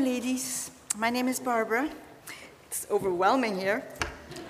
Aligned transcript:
ladies. 0.00 0.70
My 0.96 1.10
name 1.10 1.28
is 1.28 1.38
Barbara. 1.38 1.88
It's 2.66 2.86
overwhelming 2.90 3.58
here. 3.58 3.84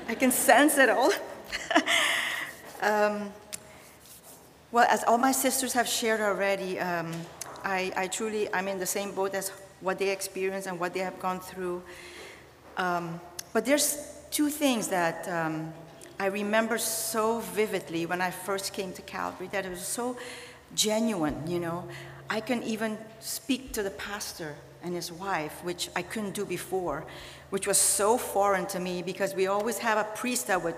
I 0.07 0.15
can 0.15 0.31
sense 0.31 0.79
it 0.79 0.89
all. 0.89 1.11
um, 2.83 3.33
well, 4.71 4.87
as 4.89 5.03
all 5.05 5.19
my 5.19 5.33
sisters 5.33 5.73
have 5.73 5.89
shared 5.89 6.21
already, 6.21 6.79
um, 6.79 7.13
I, 7.65 7.93
I, 7.97 8.07
truly, 8.07 8.53
I'm 8.55 8.69
in 8.69 8.79
the 8.79 8.87
same 8.87 9.13
boat 9.13 9.35
as 9.35 9.49
what 9.81 9.99
they 9.99 10.11
experienced 10.11 10.69
and 10.69 10.79
what 10.79 10.95
they 10.95 11.01
have 11.01 11.19
gone 11.19 11.41
through. 11.41 11.83
Um, 12.77 13.21
but 13.53 13.65
there's 13.67 14.07
two 14.31 14.51
things 14.51 14.87
that 14.89 15.27
um, 15.29 15.73
I 16.21 16.27
remember 16.27 16.79
so 16.79 17.41
vividly 17.41 18.07
when 18.07 18.21
I 18.21 18.31
first 18.31 18.73
came 18.73 18.93
to 18.93 19.03
Calvary 19.03 19.49
that 19.51 19.67
it 19.67 19.71
was 19.71 19.85
so 19.85 20.17
genuine, 20.77 21.43
you 21.49 21.59
know. 21.59 21.89
I 22.29 22.41
can 22.41 22.63
even 22.63 22.97
speak 23.19 23.73
to 23.73 23.83
the 23.83 23.91
pastor 23.91 24.55
and 24.83 24.95
his 24.95 25.13
wife, 25.13 25.63
which 25.65 25.89
I 25.95 26.03
couldn't 26.03 26.35
do 26.35 26.45
before, 26.45 27.05
which 27.51 27.67
was 27.67 27.79
so 27.79 28.17
foreign 28.17 28.67
to 28.67 28.81
me 28.81 29.03
because 29.03 29.35
we 29.35 29.47
always 29.47 29.79
have 29.79 29.99
a 29.99 30.05
priest 30.17 30.47
that 30.47 30.63
would, 30.63 30.77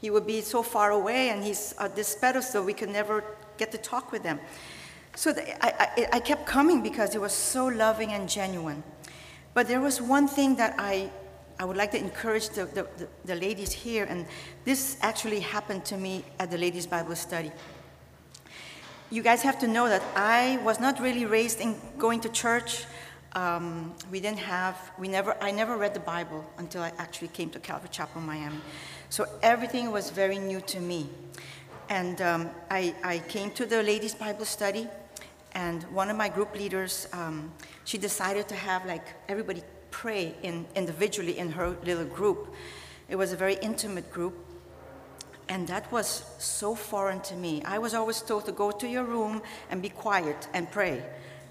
he 0.00 0.10
would 0.10 0.26
be 0.26 0.40
so 0.40 0.62
far 0.62 0.90
away 0.90 1.30
and 1.30 1.42
he's 1.44 1.74
at 1.78 1.96
this 1.96 2.14
pedestal, 2.14 2.64
we 2.64 2.74
could 2.74 2.90
never 2.90 3.24
get 3.56 3.70
to 3.72 3.78
talk 3.78 4.12
with 4.12 4.22
them. 4.22 4.40
So 5.16 5.32
the, 5.32 5.64
I, 5.64 5.90
I, 5.96 6.08
I 6.14 6.20
kept 6.20 6.46
coming 6.46 6.82
because 6.82 7.14
it 7.14 7.20
was 7.20 7.32
so 7.32 7.66
loving 7.66 8.12
and 8.12 8.28
genuine. 8.28 8.82
But 9.54 9.66
there 9.66 9.80
was 9.80 10.00
one 10.00 10.28
thing 10.28 10.56
that 10.56 10.74
I, 10.78 11.10
I 11.58 11.64
would 11.64 11.76
like 11.76 11.90
to 11.92 11.98
encourage 11.98 12.50
the, 12.50 12.66
the, 12.66 12.86
the 13.24 13.34
ladies 13.34 13.72
here, 13.72 14.06
and 14.08 14.26
this 14.64 14.96
actually 15.02 15.40
happened 15.40 15.84
to 15.86 15.96
me 15.96 16.24
at 16.38 16.50
the 16.50 16.56
ladies' 16.56 16.86
Bible 16.86 17.16
study. 17.16 17.50
You 19.10 19.22
guys 19.22 19.42
have 19.42 19.58
to 19.58 19.66
know 19.66 19.88
that 19.88 20.02
I 20.14 20.60
was 20.64 20.78
not 20.78 21.00
really 21.00 21.26
raised 21.26 21.60
in 21.60 21.76
going 21.98 22.20
to 22.20 22.28
church. 22.28 22.84
Um, 23.34 23.94
we 24.10 24.18
didn't 24.20 24.40
have, 24.40 24.76
we 24.98 25.06
never, 25.06 25.36
I 25.40 25.52
never 25.52 25.76
read 25.76 25.94
the 25.94 26.00
Bible 26.00 26.44
until 26.58 26.82
I 26.82 26.92
actually 26.98 27.28
came 27.28 27.48
to 27.50 27.60
Calvary 27.60 27.88
Chapel, 27.92 28.20
Miami. 28.20 28.58
So 29.08 29.26
everything 29.42 29.92
was 29.92 30.10
very 30.10 30.38
new 30.38 30.60
to 30.62 30.80
me. 30.80 31.08
And 31.88 32.20
um, 32.20 32.50
I, 32.70 32.94
I 33.04 33.18
came 33.18 33.50
to 33.52 33.66
the 33.66 33.82
ladies' 33.82 34.14
Bible 34.14 34.44
study, 34.44 34.88
and 35.52 35.82
one 35.84 36.10
of 36.10 36.16
my 36.16 36.28
group 36.28 36.54
leaders, 36.54 37.08
um, 37.12 37.52
she 37.84 37.98
decided 37.98 38.48
to 38.48 38.54
have 38.54 38.86
like 38.86 39.04
everybody 39.28 39.62
pray 39.90 40.34
in, 40.42 40.66
individually 40.74 41.38
in 41.38 41.50
her 41.50 41.70
little 41.84 42.04
group. 42.04 42.54
It 43.08 43.16
was 43.16 43.32
a 43.32 43.36
very 43.36 43.54
intimate 43.54 44.12
group, 44.12 44.34
and 45.48 45.66
that 45.66 45.90
was 45.90 46.24
so 46.38 46.76
foreign 46.76 47.20
to 47.22 47.34
me. 47.34 47.62
I 47.64 47.78
was 47.78 47.94
always 47.94 48.20
told 48.22 48.46
to 48.46 48.52
go 48.52 48.70
to 48.70 48.88
your 48.88 49.04
room 49.04 49.42
and 49.70 49.82
be 49.82 49.88
quiet 49.88 50.48
and 50.54 50.70
pray. 50.70 51.02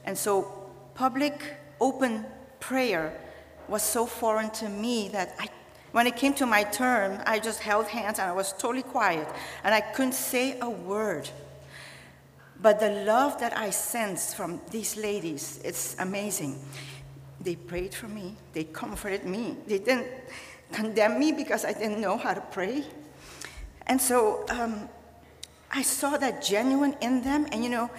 And 0.06 0.18
so, 0.18 0.72
public, 0.96 1.42
open 1.80 2.26
prayer 2.60 3.20
was 3.68 3.84
so 3.84 4.06
foreign 4.06 4.50
to 4.50 4.70
me 4.70 5.10
that 5.10 5.36
I, 5.40 5.48
when 5.92 6.08
it 6.08 6.16
came 6.16 6.34
to 6.36 6.46
my 6.46 6.64
turn, 6.64 7.22
I 7.26 7.40
just 7.40 7.60
held 7.60 7.88
hands 7.88 8.20
and 8.20 8.30
I 8.30 8.34
was 8.34 8.54
totally 8.54 8.84
quiet 8.84 9.28
and 9.64 9.74
I 9.74 9.82
couldn't 9.82 10.14
say 10.14 10.60
a 10.60 10.70
word. 10.70 11.30
But 12.62 12.80
the 12.80 12.90
love 13.06 13.40
that 13.40 13.58
I 13.58 13.70
sensed 13.70 14.36
from 14.36 14.62
these 14.70 14.98
ladies, 14.98 15.62
it's 15.64 15.96
amazing. 16.00 16.60
They 17.42 17.56
prayed 17.56 17.94
for 17.94 18.08
me, 18.08 18.36
they 18.54 18.66
comforted 18.66 19.24
me, 19.24 19.56
they 19.66 19.80
didn't 19.80 20.08
condemn 20.74 21.18
me 21.18 21.32
because 21.32 21.64
I 21.64 21.72
didn't 21.72 22.02
know 22.02 22.18
how 22.18 22.34
to 22.34 22.42
pray. 22.42 22.84
And 23.88 24.00
so 24.00 24.46
um, 24.50 24.90
I 25.72 25.82
saw 25.82 26.18
that 26.18 26.44
genuine 26.44 26.96
in 27.02 27.24
them, 27.24 27.48
and 27.52 27.64
you 27.64 27.70
know, 27.70 27.90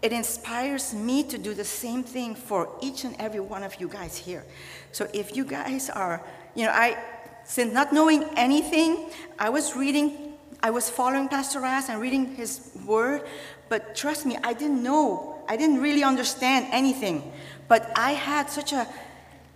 it 0.00 0.12
inspires 0.12 0.94
me 0.94 1.24
to 1.24 1.38
do 1.38 1.54
the 1.54 1.64
same 1.64 2.02
thing 2.02 2.34
for 2.34 2.68
each 2.80 3.04
and 3.04 3.16
every 3.18 3.40
one 3.40 3.64
of 3.64 3.80
you 3.80 3.88
guys 3.88 4.16
here. 4.16 4.44
So 4.92 5.08
if 5.12 5.36
you 5.36 5.44
guys 5.44 5.90
are, 5.90 6.22
you 6.54 6.66
know, 6.66 6.72
I, 6.72 6.96
since 7.44 7.72
not 7.72 7.92
knowing 7.92 8.24
anything, 8.36 9.10
I 9.38 9.50
was 9.50 9.74
reading, 9.74 10.34
I 10.62 10.70
was 10.70 10.88
following 10.88 11.28
Pastor 11.28 11.60
Ras 11.60 11.88
and 11.88 12.00
reading 12.00 12.36
his 12.36 12.70
word, 12.86 13.22
but 13.68 13.96
trust 13.96 14.24
me, 14.24 14.38
I 14.44 14.52
didn't 14.52 14.82
know, 14.82 15.42
I 15.48 15.56
didn't 15.56 15.80
really 15.80 16.04
understand 16.04 16.68
anything. 16.70 17.32
But 17.66 17.90
I 17.96 18.12
had 18.12 18.50
such 18.50 18.72
a, 18.72 18.86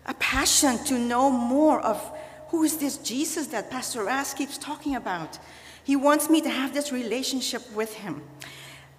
a 0.06 0.14
passion 0.14 0.78
to 0.86 0.98
know 0.98 1.30
more 1.30 1.80
of 1.80 2.02
who 2.48 2.64
is 2.64 2.78
this 2.78 2.98
Jesus 2.98 3.46
that 3.48 3.70
Pastor 3.70 4.04
Ras 4.04 4.34
keeps 4.34 4.58
talking 4.58 4.96
about. 4.96 5.38
He 5.84 5.96
wants 5.96 6.28
me 6.28 6.40
to 6.42 6.50
have 6.50 6.74
this 6.74 6.92
relationship 6.92 7.62
with 7.72 7.94
him. 7.94 8.22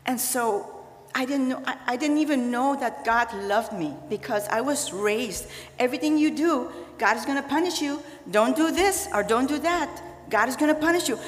And 0.06 0.20
so 0.20 0.83
I 1.16 1.26
didn't 1.26 1.50
know, 1.50 1.62
I, 1.66 1.78
I, 1.88 1.96
didn't 1.96 2.18
even 2.18 2.50
know 2.50 2.76
that 2.80 3.06
God 3.06 3.34
loved 3.36 3.72
me 3.72 3.94
because 4.10 4.48
I 4.48 4.62
was 4.62 4.92
raised. 4.92 5.48
Everything 5.78 6.18
you 6.18 6.32
do, 6.32 6.72
God 6.98 7.18
is 7.18 7.26
going 7.26 7.42
to 7.42 7.48
punish 7.48 7.82
you. 7.82 8.02
Don't 8.32 8.56
do 8.56 8.72
this 8.72 9.08
or 9.14 9.22
don't 9.22 9.48
do 9.48 9.60
that. 9.60 9.90
God 10.30 10.50
is 10.50 10.56
going 10.56 10.74
to 10.74 10.80
punish 10.80 11.08
you. 11.08 11.20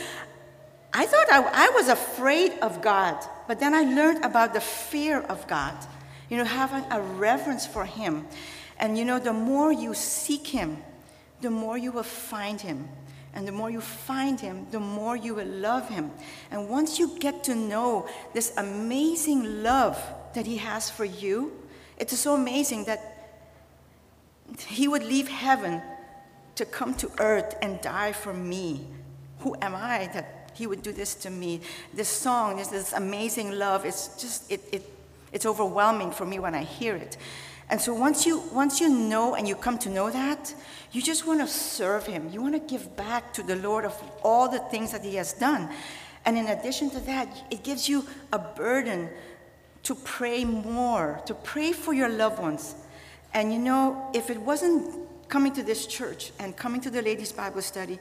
I 0.94 1.06
thought 1.06 1.29
I, 1.29 1.68
I 1.68 1.69
was 1.72 1.90
afraid 1.90 2.53
of 2.62 2.81
God, 2.81 3.18
but 3.47 3.59
then 3.59 3.74
I 3.74 3.81
learned 3.81 4.24
about 4.24 4.53
the 4.53 4.62
fear 4.62 5.19
of 5.22 5.45
God. 5.47 5.75
You 6.29 6.38
know, 6.38 6.45
having 6.45 6.84
a 6.90 7.01
reverence 7.01 7.68
for 7.68 7.85
Him. 7.85 8.25
And 8.79 8.97
you 8.97 9.06
know, 9.06 9.19
the 9.19 9.34
more 9.34 9.72
you 9.72 9.94
seek 9.94 10.47
Him, 10.47 10.81
the 11.41 11.51
more 11.51 11.78
you 11.78 11.91
will 11.91 12.03
find 12.03 12.59
Him. 12.59 12.88
And 13.35 13.46
the 13.46 13.51
more 13.51 13.69
you 13.69 13.81
find 13.81 14.40
him, 14.40 14.66
the 14.72 14.79
more 14.79 15.18
you 15.18 15.35
will 15.35 15.47
love 15.47 15.90
him. 15.90 16.12
And 16.51 16.69
once 16.69 16.97
you 16.97 17.19
get 17.19 17.44
to 17.44 17.56
know 17.56 18.07
this 18.34 18.53
amazing 18.57 19.62
love 19.62 20.01
that 20.34 20.46
he 20.46 20.57
has 20.57 20.90
for 20.90 21.06
you, 21.06 21.51
it's 21.97 22.18
so 22.18 22.35
amazing 22.35 22.85
that 22.85 23.12
he 24.68 24.88
would 24.88 25.03
leave 25.03 25.28
heaven 25.28 25.81
to 26.56 26.66
come 26.66 26.94
to 26.95 27.12
earth 27.19 27.56
and 27.62 27.81
die 27.81 28.13
for 28.13 28.34
me. 28.34 28.88
Who 29.40 29.56
am 29.62 29.75
I 29.75 30.09
that 30.13 30.51
he 30.53 30.66
would 30.66 30.81
do 30.81 30.94
this 30.94 31.16
to 31.16 31.29
me? 31.29 31.59
This 31.94 32.07
song, 32.07 32.57
this, 32.57 32.69
this 32.69 32.94
amazing 32.94 33.51
love, 33.51 33.85
it's 33.85 34.22
just, 34.22 34.50
it, 34.50 34.62
it, 34.72 34.90
it's 35.34 35.45
overwhelming 35.45 36.12
for 36.12 36.25
me 36.25 36.40
when 36.40 36.56
I 36.56 36.63
hear 36.63 36.95
it. 36.95 37.18
And 37.69 37.81
so 37.81 37.93
once 37.93 38.25
you, 38.25 38.39
once 38.51 38.79
you 38.79 38.89
know 38.89 39.35
and 39.35 39.47
you 39.47 39.55
come 39.55 39.77
to 39.79 39.89
know 39.89 40.11
that, 40.11 40.53
you 40.91 41.01
just 41.01 41.25
want 41.25 41.39
to 41.39 41.47
serve 41.47 42.05
Him. 42.05 42.29
You 42.31 42.41
want 42.41 42.53
to 42.53 42.59
give 42.59 42.95
back 42.95 43.33
to 43.33 43.43
the 43.43 43.55
Lord 43.55 43.85
of 43.85 43.99
all 44.23 44.49
the 44.49 44.59
things 44.59 44.91
that 44.91 45.03
He 45.03 45.15
has 45.15 45.33
done. 45.33 45.69
And 46.25 46.37
in 46.37 46.47
addition 46.47 46.89
to 46.91 46.99
that, 47.01 47.27
it 47.49 47.63
gives 47.63 47.89
you 47.89 48.05
a 48.31 48.39
burden 48.39 49.09
to 49.83 49.95
pray 49.95 50.45
more, 50.45 51.21
to 51.25 51.33
pray 51.33 51.71
for 51.71 51.93
your 51.93 52.09
loved 52.09 52.39
ones. 52.39 52.75
And 53.33 53.51
you 53.51 53.59
know, 53.59 54.09
if 54.13 54.29
it 54.29 54.39
wasn't 54.39 55.07
coming 55.27 55.53
to 55.53 55.63
this 55.63 55.85
church 55.87 56.31
and 56.39 56.55
coming 56.55 56.81
to 56.81 56.89
the 56.89 57.01
ladies' 57.01 57.31
Bible 57.31 57.61
study, 57.61 57.99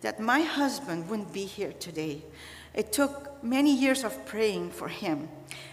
that 0.00 0.20
my 0.20 0.40
husband 0.40 1.08
wouldn't 1.08 1.32
be 1.32 1.44
here 1.44 1.72
today. 1.78 2.22
It 2.74 2.92
took 2.92 3.42
many 3.42 3.74
years 3.74 4.04
of 4.04 4.26
praying 4.26 4.70
for 4.70 4.88
him. 4.88 5.28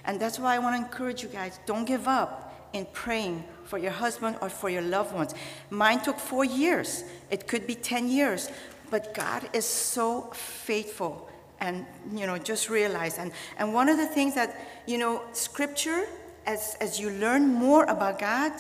And 0.06 0.20
that's 0.20 0.40
why 0.40 0.56
I 0.56 0.60
want 0.60 0.76
to 0.76 0.86
encourage 0.86 1.24
you 1.24 1.30
guys 1.30 1.60
don't 1.66 1.86
give 1.86 2.08
up 2.08 2.49
in 2.74 2.86
praying 2.94 3.44
for 3.66 3.78
your 3.78 3.92
husband 3.92 4.38
or 4.42 4.50
for 4.50 4.70
your 4.70 4.82
loved 4.82 5.14
ones. 5.14 5.34
Mine 5.70 6.02
took 6.02 6.20
four 6.20 6.44
years, 6.46 7.04
it 7.30 7.48
could 7.48 7.68
be 7.68 7.76
10 7.76 8.10
years, 8.10 8.50
but 8.90 9.14
God 9.14 9.50
is 9.54 9.66
so 9.66 10.32
faithful. 10.34 11.28
And, 11.62 11.86
you 12.16 12.26
know, 12.26 12.38
just 12.38 12.70
realize. 12.70 13.18
And, 13.18 13.34
and 13.58 13.74
one 13.74 13.90
of 13.90 13.98
the 13.98 14.08
things 14.08 14.34
that, 14.36 14.56
you 14.88 14.98
know, 14.98 15.22
scripture, 15.34 16.06
as, 16.46 16.78
as 16.80 17.00
you 17.00 17.10
learn 17.10 17.54
more 17.54 17.84
about 17.84 18.18
God, 18.18 18.54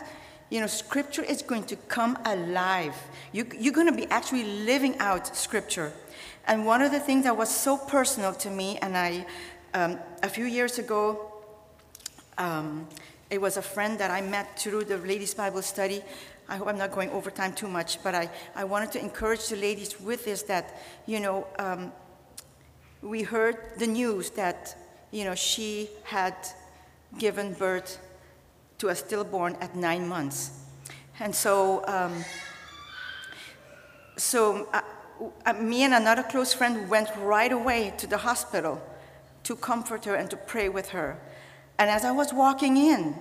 you 0.49 0.59
know, 0.59 0.67
scripture 0.67 1.23
is 1.23 1.41
going 1.41 1.63
to 1.63 1.75
come 1.75 2.17
alive. 2.25 2.95
You, 3.31 3.47
you're 3.57 3.73
going 3.73 3.87
to 3.87 3.95
be 3.95 4.05
actually 4.07 4.43
living 4.43 4.97
out 4.99 5.35
scripture. 5.35 5.93
And 6.47 6.65
one 6.65 6.81
of 6.81 6.91
the 6.91 6.99
things 6.99 7.23
that 7.23 7.37
was 7.37 7.49
so 7.49 7.77
personal 7.77 8.33
to 8.33 8.49
me, 8.49 8.77
and 8.81 8.97
I, 8.97 9.25
um, 9.73 9.99
a 10.23 10.29
few 10.29 10.45
years 10.45 10.79
ago, 10.79 11.31
um, 12.37 12.87
it 13.29 13.39
was 13.39 13.57
a 13.57 13.61
friend 13.61 13.99
that 13.99 14.11
I 14.11 14.21
met 14.21 14.59
through 14.59 14.85
the 14.85 14.97
ladies' 14.97 15.33
Bible 15.33 15.61
study. 15.61 16.01
I 16.47 16.57
hope 16.57 16.67
I'm 16.67 16.77
not 16.77 16.91
going 16.91 17.11
over 17.11 17.29
time 17.29 17.53
too 17.53 17.67
much, 17.67 18.01
but 18.03 18.15
I, 18.15 18.29
I 18.55 18.63
wanted 18.63 18.91
to 18.93 18.99
encourage 18.99 19.49
the 19.49 19.55
ladies 19.55 19.99
with 20.01 20.25
this 20.25 20.41
that, 20.43 20.79
you 21.05 21.19
know, 21.19 21.45
um, 21.59 21.91
we 23.01 23.21
heard 23.21 23.57
the 23.77 23.85
news 23.87 24.31
that, 24.31 24.75
you 25.11 25.25
know, 25.25 25.35
she 25.35 25.89
had 26.03 26.35
given 27.17 27.53
birth 27.53 27.99
to 28.79 28.89
a 28.89 28.95
stillborn 28.95 29.57
at 29.61 29.75
nine 29.75 30.07
months. 30.07 30.51
And 31.19 31.35
so, 31.35 31.85
um, 31.85 32.25
so 34.17 34.67
uh, 34.73 34.81
uh, 35.45 35.53
me 35.53 35.83
and 35.83 35.93
another 35.93 36.23
close 36.23 36.53
friend 36.53 36.89
went 36.89 37.09
right 37.17 37.51
away 37.51 37.93
to 37.97 38.07
the 38.07 38.17
hospital 38.17 38.81
to 39.43 39.55
comfort 39.55 40.05
her 40.05 40.15
and 40.15 40.29
to 40.29 40.37
pray 40.37 40.69
with 40.69 40.89
her. 40.89 41.19
And 41.79 41.89
as 41.89 42.03
I 42.03 42.11
was 42.11 42.33
walking 42.33 42.75
in, 42.75 43.15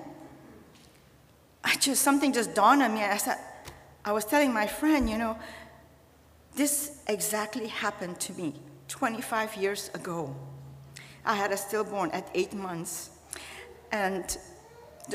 I 1.63 1.77
just 1.77 2.03
something 2.03 2.33
just 2.33 2.55
dawned 2.55 2.83
on 2.83 2.93
me. 2.93 3.03
I 3.03 3.17
said, 3.17 3.39
I 4.05 4.11
was 4.11 4.25
telling 4.25 4.53
my 4.53 4.67
friend, 4.67 5.09
you 5.09 5.17
know, 5.17 5.39
this 6.57 7.01
exactly 7.07 7.69
happened 7.69 8.19
to 8.21 8.33
me 8.33 8.55
25 8.89 9.57
years 9.57 9.91
ago. 9.95 10.35
I 11.25 11.37
had 11.37 11.53
a 11.53 11.57
stillborn 11.57 12.11
at 12.11 12.29
eight 12.35 12.53
months. 12.53 13.11
And 13.93 14.37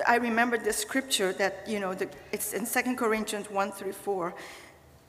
I 0.07 0.15
remember 0.15 0.57
the 0.57 0.71
scripture 0.71 1.33
that, 1.33 1.67
you 1.67 1.81
know, 1.81 1.93
the, 1.93 2.07
it's 2.31 2.53
in 2.53 2.65
2 2.65 2.95
Corinthians 2.95 3.51
1 3.51 3.71
through 3.73 3.93
4. 3.93 4.33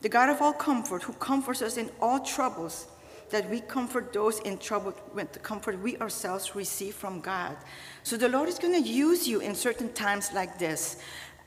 The 0.00 0.08
God 0.08 0.28
of 0.28 0.42
all 0.42 0.52
comfort, 0.52 1.04
who 1.04 1.12
comforts 1.14 1.62
us 1.62 1.76
in 1.76 1.88
all 2.00 2.18
troubles, 2.18 2.88
that 3.34 3.50
we 3.50 3.60
comfort 3.60 4.12
those 4.12 4.38
in 4.40 4.56
trouble 4.58 4.94
with 5.12 5.32
the 5.32 5.40
comfort 5.40 5.76
we 5.82 5.96
ourselves 5.98 6.54
receive 6.54 6.94
from 6.94 7.20
God. 7.20 7.56
So 8.04 8.16
the 8.16 8.28
Lord 8.28 8.48
is 8.48 8.60
going 8.60 8.80
to 8.80 8.88
use 8.88 9.26
you 9.26 9.40
in 9.40 9.56
certain 9.56 9.92
times 9.92 10.30
like 10.32 10.56
this. 10.56 10.98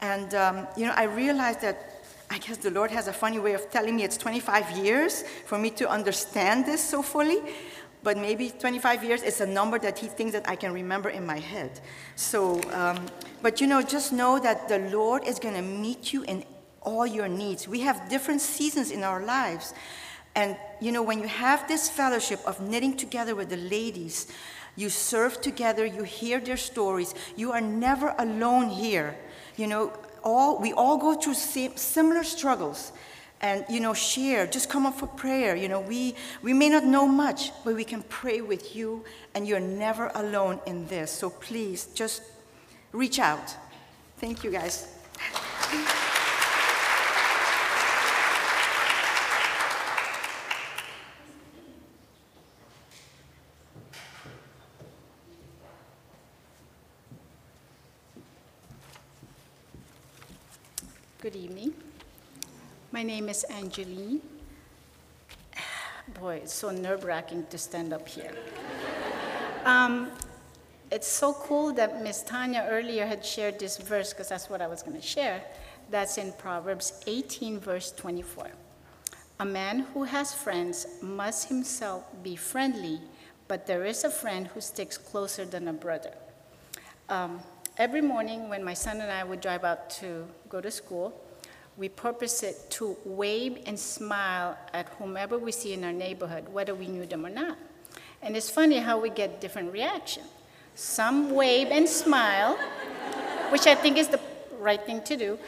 And, 0.01 0.33
um, 0.35 0.67
you 0.75 0.85
know, 0.85 0.91
I 0.97 1.03
realized 1.03 1.61
that 1.61 2.03
I 2.29 2.39
guess 2.39 2.57
the 2.57 2.71
Lord 2.71 2.91
has 2.91 3.07
a 3.07 3.13
funny 3.13 3.39
way 3.39 3.53
of 3.53 3.71
telling 3.71 3.95
me 3.95 4.03
it's 4.03 4.17
25 4.17 4.71
years 4.71 5.23
for 5.45 5.57
me 5.57 5.69
to 5.79 5.89
understand 5.89 6.65
this 6.65 6.83
so 6.83 7.01
fully. 7.01 7.39
But 8.03 8.17
maybe 8.17 8.49
25 8.49 9.05
years 9.05 9.23
is 9.23 9.39
a 9.39 9.47
number 9.47 9.79
that 9.79 9.97
He 9.97 10.07
thinks 10.07 10.33
that 10.33 10.49
I 10.49 10.57
can 10.57 10.73
remember 10.73 11.07
in 11.07 11.25
my 11.25 11.39
head. 11.39 11.79
So, 12.17 12.61
um, 12.73 13.05
but 13.41 13.61
you 13.61 13.67
know, 13.67 13.81
just 13.81 14.11
know 14.11 14.39
that 14.39 14.67
the 14.67 14.79
Lord 14.91 15.25
is 15.25 15.39
going 15.39 15.55
to 15.55 15.61
meet 15.61 16.11
you 16.11 16.23
in 16.23 16.43
all 16.81 17.07
your 17.07 17.29
needs. 17.29 17.65
We 17.65 17.79
have 17.81 18.09
different 18.09 18.41
seasons 18.41 18.91
in 18.91 19.03
our 19.03 19.23
lives. 19.23 19.73
And, 20.37 20.55
you 20.79 20.91
know, 20.91 21.01
when 21.01 21.19
you 21.19 21.27
have 21.27 21.67
this 21.67 21.89
fellowship 21.89 22.39
of 22.45 22.61
knitting 22.61 22.95
together 22.95 23.33
with 23.33 23.49
the 23.49 23.57
ladies, 23.57 24.27
you 24.75 24.87
serve 24.87 25.41
together, 25.41 25.83
you 25.83 26.03
hear 26.03 26.39
their 26.39 26.57
stories, 26.57 27.15
you 27.35 27.53
are 27.53 27.59
never 27.59 28.13
alone 28.19 28.69
here. 28.69 29.17
You 29.55 29.65
know, 29.65 29.93
all, 30.23 30.59
we 30.59 30.73
all 30.73 30.97
go 30.97 31.15
through 31.15 31.33
similar 31.33 32.23
struggles 32.23 32.91
and 33.39 33.63
you 33.69 33.79
know 33.79 33.93
share 33.93 34.47
just 34.47 34.67
come 34.67 34.85
up 34.87 34.95
for 34.95 35.05
prayer. 35.05 35.55
You 35.55 35.67
know 35.67 35.79
we 35.79 36.15
we 36.41 36.53
may 36.53 36.69
not 36.69 36.83
know 36.83 37.07
much 37.07 37.51
but 37.63 37.75
we 37.75 37.83
can 37.83 38.01
pray 38.09 38.41
with 38.41 38.75
you 38.75 39.05
and 39.35 39.47
you're 39.47 39.59
never 39.59 40.11
alone 40.15 40.59
in 40.65 40.87
this. 40.87 41.11
So 41.11 41.29
please 41.29 41.85
just 41.93 42.23
reach 42.93 43.19
out. 43.19 43.55
Thank 44.17 44.43
you 44.43 44.49
guys 44.49 44.91
Good 61.27 61.35
evening. 61.35 61.73
My 62.91 62.95
name 63.07 63.29
is 63.29 63.45
Angeline. 63.45 64.19
Boy, 66.19 66.41
it's 66.43 66.53
so 66.53 66.71
nerve 66.71 67.05
wracking 67.05 67.45
to 67.49 67.57
stand 67.57 67.93
up 67.93 68.05
here. 68.05 68.33
um, 69.63 70.11
it's 70.91 71.07
so 71.07 71.31
cool 71.33 71.71
that 71.73 72.03
Miss 72.03 72.21
Tanya 72.21 72.67
earlier 72.69 73.05
had 73.05 73.25
shared 73.25 73.59
this 73.59 73.77
verse, 73.77 74.11
because 74.11 74.27
that's 74.27 74.49
what 74.49 74.61
I 74.61 74.67
was 74.67 74.83
going 74.83 74.97
to 74.97 75.07
share. 75.07 75.41
That's 75.89 76.17
in 76.17 76.33
Proverbs 76.33 77.01
18, 77.07 77.59
verse 77.61 77.93
24. 77.93 78.51
A 79.39 79.45
man 79.45 79.85
who 79.93 80.03
has 80.03 80.33
friends 80.33 80.85
must 81.01 81.47
himself 81.47 82.03
be 82.23 82.35
friendly, 82.35 82.99
but 83.47 83.65
there 83.65 83.85
is 83.85 84.03
a 84.03 84.09
friend 84.09 84.47
who 84.47 84.59
sticks 84.59 84.97
closer 84.97 85.45
than 85.45 85.69
a 85.69 85.73
brother. 85.73 86.13
Um, 87.07 87.39
every 87.77 88.01
morning 88.01 88.49
when 88.49 88.65
my 88.65 88.73
son 88.73 88.99
and 88.99 89.09
I 89.09 89.23
would 89.23 89.39
drive 89.39 89.63
out 89.63 89.89
to 90.01 90.27
go 90.49 90.59
to 90.59 90.69
school, 90.69 91.13
we 91.77 91.89
purpose 91.89 92.41
it 92.41 92.69
to 92.71 92.97
wave 93.05 93.59
and 93.67 93.79
smile 93.79 94.57
at 94.73 94.89
whomever 94.97 95.37
we 95.37 95.51
see 95.51 95.73
in 95.73 95.83
our 95.83 95.93
neighborhood, 95.93 96.49
whether 96.51 96.73
we 96.73 96.87
knew 96.87 97.05
them 97.05 97.25
or 97.25 97.29
not. 97.29 97.57
And 98.21 98.35
it's 98.35 98.49
funny 98.49 98.77
how 98.77 98.99
we 98.99 99.11
get 99.11 99.39
different 99.39 99.71
reaction. 99.71 100.23
Some 100.73 101.31
wave 101.31 101.67
and 101.69 101.87
smile, 101.87 102.57
which 103.49 103.67
I 103.67 103.75
think 103.75 103.97
is 103.97 104.07
the 104.07 104.19
right 104.59 104.83
thing 104.83 105.03
to 105.03 105.15
do. 105.15 105.39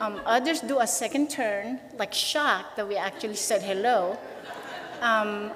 Um, 0.00 0.20
others 0.24 0.60
do 0.60 0.80
a 0.80 0.86
second 0.86 1.30
turn, 1.30 1.80
like 1.98 2.12
shocked 2.12 2.76
that 2.76 2.86
we 2.86 2.96
actually 2.96 3.36
said 3.36 3.62
hello. 3.62 4.18
Um, 5.00 5.50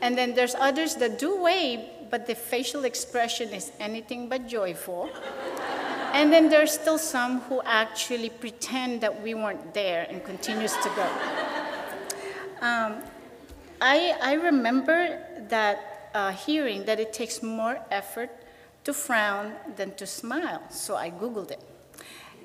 and 0.00 0.16
then 0.16 0.34
there's 0.34 0.54
others 0.54 0.94
that 0.96 1.18
do 1.18 1.40
wave, 1.40 1.80
but 2.10 2.26
the 2.26 2.34
facial 2.34 2.84
expression 2.84 3.48
is 3.50 3.72
anything 3.80 4.28
but 4.28 4.46
joyful. 4.46 5.10
And 6.14 6.32
then 6.32 6.48
there's 6.48 6.70
still 6.70 6.96
some 6.96 7.40
who 7.40 7.60
actually 7.64 8.30
pretend 8.30 9.00
that 9.00 9.20
we 9.20 9.34
weren't 9.34 9.74
there 9.74 10.06
and 10.08 10.22
continues 10.22 10.72
to 10.72 10.88
go. 10.94 11.08
Um, 12.60 13.02
I, 13.80 14.14
I 14.22 14.34
remember 14.34 15.18
that 15.48 16.10
uh, 16.14 16.30
hearing 16.30 16.84
that 16.84 17.00
it 17.00 17.12
takes 17.12 17.42
more 17.42 17.80
effort 17.90 18.30
to 18.84 18.94
frown 18.94 19.54
than 19.74 19.92
to 19.96 20.06
smile, 20.06 20.62
so 20.70 20.94
I 20.94 21.10
Googled 21.10 21.50
it. 21.50 21.60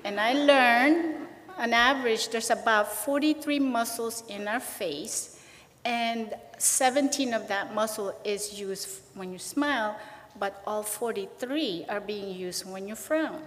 And 0.02 0.18
I 0.18 0.32
learned, 0.32 1.28
on 1.56 1.72
average, 1.72 2.30
there's 2.30 2.50
about 2.50 2.92
43 2.92 3.60
muscles 3.60 4.24
in 4.28 4.48
our 4.48 4.58
face, 4.58 5.40
and 5.84 6.34
17 6.58 7.32
of 7.34 7.46
that 7.46 7.72
muscle 7.72 8.18
is 8.24 8.58
used 8.58 9.00
when 9.14 9.32
you 9.32 9.38
smile, 9.38 9.96
but 10.40 10.60
all 10.66 10.82
43 10.82 11.86
are 11.88 12.00
being 12.00 12.34
used 12.36 12.68
when 12.68 12.88
you 12.88 12.96
frown. 12.96 13.46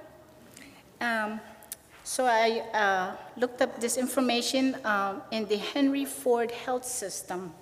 Um, 1.03 1.41
so 2.05 2.25
I 2.25 2.63
uh, 2.73 3.17
looked 3.35 3.61
up 3.61 3.81
this 3.81 3.97
information 3.97 4.77
um, 4.85 5.21
in 5.31 5.45
the 5.47 5.57
Henry 5.57 6.05
Ford 6.05 6.49
Health 6.49 6.85
System 6.85 7.53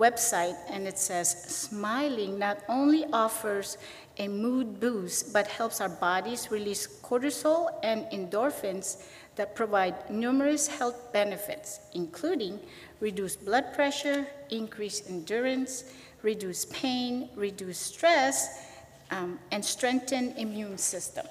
website, 0.00 0.56
and 0.68 0.88
it 0.88 0.98
says 0.98 1.30
smiling 1.44 2.40
not 2.40 2.58
only 2.68 3.04
offers 3.12 3.78
a 4.18 4.26
mood 4.26 4.80
boost, 4.80 5.32
but 5.32 5.46
helps 5.46 5.80
our 5.80 5.88
bodies 5.88 6.50
release 6.50 6.88
cortisol 7.00 7.70
and 7.84 8.04
endorphins 8.06 9.04
that 9.36 9.54
provide 9.54 9.94
numerous 10.10 10.66
health 10.66 11.12
benefits, 11.12 11.78
including 11.94 12.58
reduced 12.98 13.44
blood 13.44 13.72
pressure, 13.74 14.26
increased 14.50 15.08
endurance, 15.08 15.84
reduced 16.22 16.72
pain, 16.72 17.28
reduced 17.36 17.94
stress, 17.94 18.66
um, 19.12 19.38
and 19.52 19.64
strengthen 19.64 20.32
immune 20.36 20.76
system. 20.76 21.26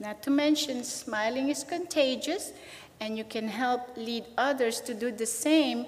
Not 0.00 0.22
to 0.22 0.30
mention, 0.30 0.84
smiling 0.84 1.48
is 1.48 1.64
contagious, 1.64 2.52
and 3.00 3.18
you 3.18 3.24
can 3.24 3.48
help 3.48 3.96
lead 3.96 4.24
others 4.36 4.80
to 4.82 4.94
do 4.94 5.10
the 5.10 5.26
same 5.26 5.86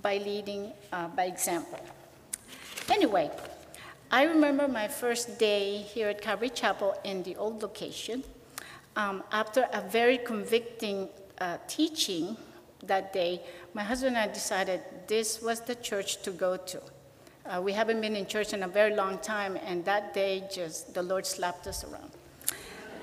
by 0.00 0.18
leading 0.18 0.72
uh, 0.92 1.08
by 1.08 1.24
example. 1.24 1.80
Anyway, 2.90 3.30
I 4.10 4.24
remember 4.24 4.68
my 4.68 4.88
first 4.88 5.38
day 5.38 5.78
here 5.78 6.08
at 6.08 6.20
Calvary 6.20 6.50
Chapel 6.50 6.94
in 7.04 7.22
the 7.22 7.36
old 7.36 7.62
location. 7.62 8.24
Um, 8.96 9.22
after 9.32 9.68
a 9.72 9.80
very 9.80 10.18
convicting 10.18 11.08
uh, 11.38 11.58
teaching 11.66 12.36
that 12.84 13.12
day, 13.12 13.42
my 13.74 13.82
husband 13.82 14.16
and 14.16 14.30
I 14.30 14.32
decided 14.32 14.80
this 15.06 15.40
was 15.40 15.60
the 15.60 15.74
church 15.76 16.22
to 16.22 16.30
go 16.30 16.56
to. 16.56 16.80
Uh, 17.44 17.60
we 17.60 17.72
haven't 17.72 18.00
been 18.00 18.16
in 18.16 18.26
church 18.26 18.52
in 18.52 18.62
a 18.62 18.68
very 18.68 18.94
long 18.94 19.18
time, 19.18 19.58
and 19.64 19.84
that 19.84 20.14
day 20.14 20.44
just 20.52 20.94
the 20.94 21.02
Lord 21.02 21.26
slapped 21.26 21.66
us 21.66 21.84
around. 21.84 22.10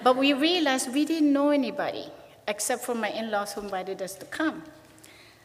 But 0.03 0.15
we 0.17 0.33
realized 0.33 0.93
we 0.93 1.05
didn't 1.05 1.33
know 1.33 1.49
anybody 1.49 2.05
except 2.47 2.83
for 2.83 2.95
my 2.95 3.09
in 3.09 3.29
laws 3.29 3.53
who 3.53 3.61
invited 3.61 4.01
us 4.01 4.15
to 4.15 4.25
come. 4.25 4.63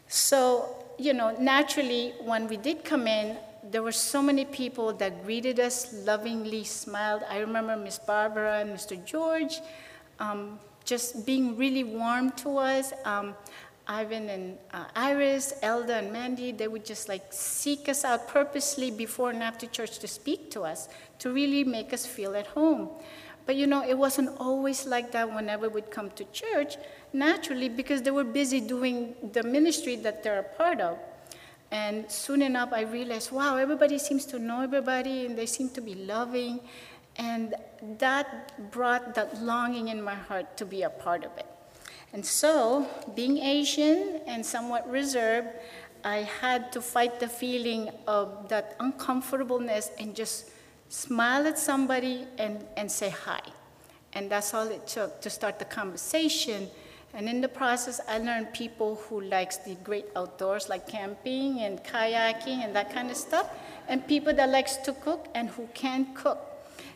So, 0.08 0.84
you 0.98 1.12
know, 1.12 1.36
naturally, 1.38 2.14
when 2.20 2.48
we 2.48 2.56
did 2.56 2.84
come 2.84 3.06
in, 3.06 3.36
there 3.70 3.82
were 3.82 3.92
so 3.92 4.22
many 4.22 4.44
people 4.44 4.92
that 4.94 5.24
greeted 5.24 5.58
us, 5.58 5.92
lovingly 6.04 6.64
smiled. 6.64 7.22
I 7.28 7.38
remember 7.38 7.76
Miss 7.76 7.98
Barbara 7.98 8.60
and 8.60 8.70
Mr. 8.70 9.02
George 9.04 9.60
um, 10.18 10.58
just 10.84 11.26
being 11.26 11.56
really 11.56 11.84
warm 11.84 12.30
to 12.32 12.58
us. 12.58 12.92
Um, 13.04 13.34
Ivan 13.86 14.30
and 14.30 14.58
uh, 14.72 14.84
Iris, 14.96 15.54
Elda 15.62 15.96
and 15.96 16.12
Mandy, 16.12 16.52
they 16.52 16.68
would 16.68 16.86
just 16.86 17.08
like 17.08 17.24
seek 17.30 17.88
us 17.88 18.04
out 18.04 18.28
purposely 18.28 18.90
before 18.90 19.30
and 19.30 19.42
after 19.42 19.66
church 19.66 19.98
to 19.98 20.08
speak 20.08 20.50
to 20.52 20.62
us, 20.62 20.88
to 21.18 21.30
really 21.30 21.64
make 21.64 21.92
us 21.92 22.06
feel 22.06 22.34
at 22.34 22.46
home. 22.46 22.88
But 23.46 23.56
you 23.56 23.66
know, 23.66 23.84
it 23.86 23.96
wasn't 23.96 24.30
always 24.38 24.86
like 24.86 25.12
that 25.12 25.32
whenever 25.32 25.68
we'd 25.68 25.90
come 25.90 26.10
to 26.12 26.24
church, 26.32 26.76
naturally, 27.12 27.68
because 27.68 28.02
they 28.02 28.10
were 28.10 28.24
busy 28.24 28.60
doing 28.60 29.14
the 29.32 29.42
ministry 29.42 29.96
that 29.96 30.22
they're 30.22 30.40
a 30.40 30.56
part 30.56 30.80
of. 30.80 30.98
And 31.70 32.10
soon 32.10 32.40
enough, 32.40 32.72
I 32.72 32.82
realized, 32.82 33.32
wow, 33.32 33.56
everybody 33.56 33.98
seems 33.98 34.24
to 34.26 34.38
know 34.38 34.62
everybody 34.62 35.26
and 35.26 35.36
they 35.36 35.46
seem 35.46 35.68
to 35.70 35.80
be 35.80 35.94
loving. 35.94 36.60
And 37.16 37.54
that 37.98 38.70
brought 38.70 39.14
that 39.14 39.42
longing 39.42 39.88
in 39.88 40.02
my 40.02 40.14
heart 40.14 40.56
to 40.58 40.64
be 40.64 40.82
a 40.82 40.90
part 40.90 41.24
of 41.24 41.36
it. 41.36 41.46
And 42.12 42.24
so, 42.24 42.86
being 43.16 43.38
Asian 43.38 44.20
and 44.26 44.46
somewhat 44.46 44.88
reserved, 44.88 45.48
I 46.04 46.18
had 46.40 46.70
to 46.72 46.80
fight 46.80 47.18
the 47.18 47.28
feeling 47.28 47.90
of 48.06 48.48
that 48.50 48.76
uncomfortableness 48.78 49.90
and 49.98 50.14
just 50.14 50.50
smile 50.94 51.48
at 51.48 51.58
somebody 51.58 52.24
and, 52.38 52.64
and 52.76 52.90
say 52.90 53.10
hi. 53.10 53.40
And 54.12 54.30
that's 54.30 54.54
all 54.54 54.68
it 54.68 54.86
took 54.86 55.20
to 55.22 55.28
start 55.28 55.58
the 55.58 55.64
conversation. 55.64 56.68
And 57.12 57.28
in 57.28 57.40
the 57.40 57.48
process, 57.48 58.00
I 58.08 58.18
learned 58.18 58.52
people 58.52 58.96
who 59.08 59.20
likes 59.20 59.56
the 59.56 59.74
great 59.82 60.06
outdoors, 60.14 60.68
like 60.68 60.86
camping 60.86 61.60
and 61.60 61.82
kayaking 61.82 62.64
and 62.64 62.74
that 62.76 62.92
kind 62.92 63.10
of 63.10 63.16
stuff, 63.16 63.50
and 63.88 64.06
people 64.06 64.32
that 64.34 64.48
likes 64.50 64.76
to 64.78 64.92
cook 64.92 65.26
and 65.34 65.48
who 65.48 65.68
can 65.74 66.14
cook. 66.14 66.38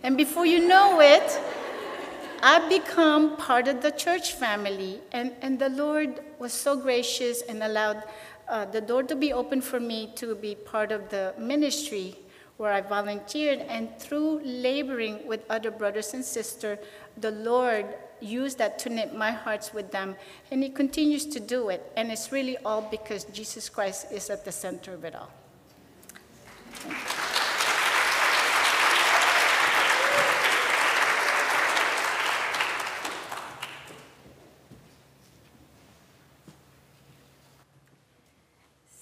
And 0.04 0.16
before 0.16 0.46
you 0.46 0.66
know 0.66 1.00
it, 1.00 1.40
I've 2.40 2.68
become 2.68 3.36
part 3.36 3.66
of 3.66 3.82
the 3.82 3.90
church 3.90 4.34
family, 4.34 5.00
and, 5.10 5.32
and 5.42 5.58
the 5.58 5.70
Lord 5.70 6.20
was 6.38 6.52
so 6.52 6.76
gracious 6.76 7.42
and 7.42 7.64
allowed 7.64 8.04
uh, 8.48 8.64
the 8.64 8.80
door 8.80 9.02
to 9.02 9.16
be 9.16 9.32
open 9.32 9.60
for 9.60 9.80
me 9.80 10.12
to 10.14 10.36
be 10.36 10.54
part 10.54 10.92
of 10.92 11.08
the 11.10 11.34
ministry 11.36 12.16
where 12.58 12.72
I 12.72 12.82
volunteered. 12.82 13.60
And 13.60 13.98
through 13.98 14.42
laboring 14.44 15.26
with 15.26 15.40
other 15.48 15.70
brothers 15.70 16.12
and 16.12 16.24
sisters, 16.24 16.78
the 17.16 17.30
Lord 17.30 17.86
used 18.20 18.58
that 18.58 18.78
to 18.80 18.90
knit 18.90 19.14
my 19.14 19.30
hearts 19.30 19.72
with 19.72 19.90
them, 19.90 20.16
and 20.50 20.62
He 20.62 20.68
continues 20.68 21.24
to 21.26 21.40
do 21.40 21.70
it. 21.70 21.90
And 21.96 22.12
it's 22.12 22.30
really 22.30 22.58
all 22.58 22.82
because 22.82 23.24
Jesus 23.24 23.68
Christ 23.68 24.12
is 24.12 24.28
at 24.28 24.44
the 24.44 24.52
center 24.52 24.92
of 24.92 25.04
it 25.04 25.14
all. 25.14 25.30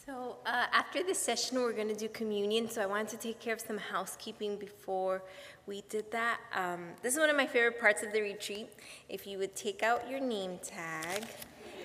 So 0.06 0.36
uh, 0.46 0.66
after 0.72 0.86
this 1.06 1.18
session, 1.20 1.58
we're 1.58 1.72
going 1.72 1.88
to 1.88 1.94
do 1.94 2.08
communion. 2.08 2.68
So 2.68 2.82
I 2.82 2.86
wanted 2.86 3.10
to 3.10 3.16
take 3.16 3.38
care 3.38 3.54
of 3.54 3.60
some 3.60 3.78
housekeeping 3.78 4.56
before 4.56 5.22
we 5.66 5.84
did 5.88 6.10
that. 6.10 6.40
Um, 6.52 6.80
this 7.00 7.14
is 7.14 7.20
one 7.20 7.30
of 7.30 7.36
my 7.36 7.46
favorite 7.46 7.80
parts 7.80 8.02
of 8.02 8.12
the 8.12 8.20
retreat. 8.20 8.68
If 9.08 9.25
you 9.25 9.38
would 9.38 9.54
take 9.54 9.84
out 9.84 10.10
your 10.10 10.18
name 10.18 10.58
tag 10.64 11.25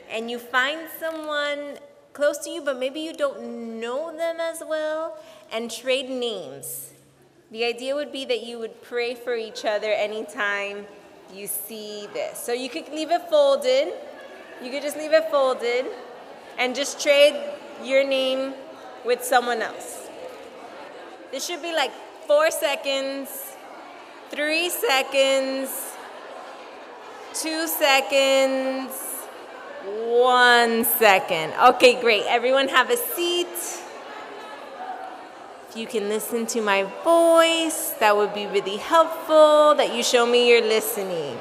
and 0.09 0.31
you 0.31 0.39
find 0.39 0.89
someone 0.99 1.77
close 2.13 2.39
to 2.39 2.49
you, 2.49 2.63
but 2.63 2.79
maybe 2.79 2.99
you 2.99 3.13
don't 3.13 3.79
know 3.79 4.15
them 4.15 4.39
as 4.39 4.63
well, 4.67 5.17
and 5.51 5.69
trade 5.69 6.09
names. 6.09 6.91
The 7.51 7.63
idea 7.63 7.93
would 7.93 8.11
be 8.11 8.25
that 8.25 8.43
you 8.43 8.57
would 8.57 8.81
pray 8.81 9.13
for 9.13 9.35
each 9.35 9.65
other 9.65 9.91
anytime 9.91 10.87
you 11.31 11.45
see 11.45 12.07
this. 12.11 12.39
So 12.39 12.53
you 12.53 12.69
could 12.69 12.89
leave 12.89 13.11
it 13.11 13.29
folded. 13.29 13.93
You 14.63 14.71
could 14.71 14.81
just 14.81 14.97
leave 14.97 15.13
it 15.13 15.29
folded 15.29 15.85
and 16.57 16.75
just 16.75 16.99
trade 16.99 17.39
your 17.83 18.03
name 18.03 18.53
with 19.05 19.23
someone 19.23 19.61
else. 19.61 20.09
This 21.31 21.45
should 21.45 21.61
be 21.61 21.73
like 21.73 21.91
four 22.27 22.51
seconds, 22.51 23.55
three 24.29 24.69
seconds, 24.69 25.69
two 27.33 27.67
seconds, 27.67 28.91
one 29.85 30.85
second. 30.85 31.53
Okay, 31.69 31.99
great. 31.99 32.23
Everyone 32.27 32.67
have 32.67 32.89
a 32.89 32.97
seat. 32.97 33.47
If 35.69 35.77
you 35.77 35.87
can 35.87 36.09
listen 36.09 36.45
to 36.47 36.61
my 36.61 36.83
voice, 37.03 37.91
that 37.99 38.15
would 38.15 38.33
be 38.33 38.45
really 38.45 38.75
helpful 38.75 39.73
that 39.75 39.95
you 39.95 40.03
show 40.03 40.25
me 40.25 40.49
you're 40.49 40.61
listening. 40.61 41.37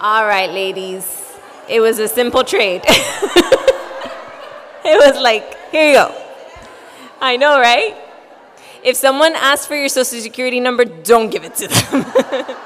All 0.00 0.26
right, 0.26 0.50
ladies. 0.50 1.27
It 1.68 1.80
was 1.80 1.98
a 1.98 2.08
simple 2.08 2.44
trade. 2.44 2.82
it 4.84 4.96
was 4.98 5.20
like, 5.20 5.70
here 5.70 5.88
you 5.88 5.94
go. 5.94 6.14
I 7.20 7.36
know, 7.36 7.60
right? 7.60 7.94
If 8.82 8.96
someone 8.96 9.34
asks 9.34 9.66
for 9.66 9.74
your 9.76 9.88
social 9.88 10.20
security 10.20 10.60
number, 10.60 10.84
don't 10.84 11.30
give 11.30 11.44
it 11.44 11.56
to 11.56 11.68
them. 11.68 12.56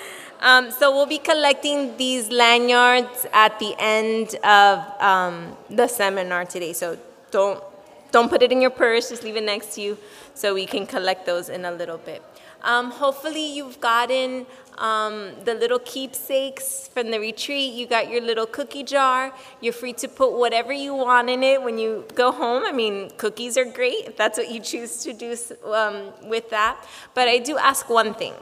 um, 0.40 0.70
so 0.70 0.90
we'll 0.90 1.06
be 1.06 1.18
collecting 1.18 1.96
these 1.96 2.30
lanyards 2.30 3.26
at 3.32 3.58
the 3.58 3.74
end 3.78 4.34
of 4.42 4.78
um, 5.00 5.56
the 5.68 5.86
seminar 5.86 6.44
today. 6.44 6.72
So 6.72 6.98
don't 7.30 7.62
don't 8.10 8.28
put 8.28 8.42
it 8.42 8.50
in 8.50 8.60
your 8.60 8.70
purse. 8.70 9.10
Just 9.10 9.22
leave 9.22 9.36
it 9.36 9.44
next 9.44 9.74
to 9.74 9.80
you, 9.82 9.98
so 10.34 10.54
we 10.54 10.66
can 10.66 10.86
collect 10.86 11.26
those 11.26 11.48
in 11.48 11.64
a 11.64 11.70
little 11.70 11.98
bit. 11.98 12.22
Um, 12.62 12.90
hopefully, 12.90 13.54
you've 13.56 13.80
gotten 13.80 14.46
um, 14.78 15.32
the 15.44 15.54
little 15.54 15.78
keepsakes 15.78 16.88
from 16.88 17.10
the 17.10 17.18
retreat. 17.18 17.74
You 17.74 17.86
got 17.86 18.10
your 18.10 18.20
little 18.20 18.46
cookie 18.46 18.82
jar. 18.82 19.32
You're 19.60 19.72
free 19.72 19.92
to 19.94 20.08
put 20.08 20.32
whatever 20.32 20.72
you 20.72 20.94
want 20.94 21.30
in 21.30 21.42
it 21.42 21.62
when 21.62 21.78
you 21.78 22.06
go 22.14 22.32
home. 22.32 22.64
I 22.64 22.72
mean, 22.72 23.10
cookies 23.16 23.56
are 23.56 23.64
great 23.64 24.06
if 24.06 24.16
that's 24.16 24.38
what 24.38 24.50
you 24.50 24.60
choose 24.60 25.02
to 25.04 25.12
do 25.12 25.36
um, 25.72 26.12
with 26.28 26.50
that. 26.50 26.82
But 27.14 27.28
I 27.28 27.38
do 27.38 27.58
ask 27.58 27.88
one 27.88 28.14
thing 28.14 28.34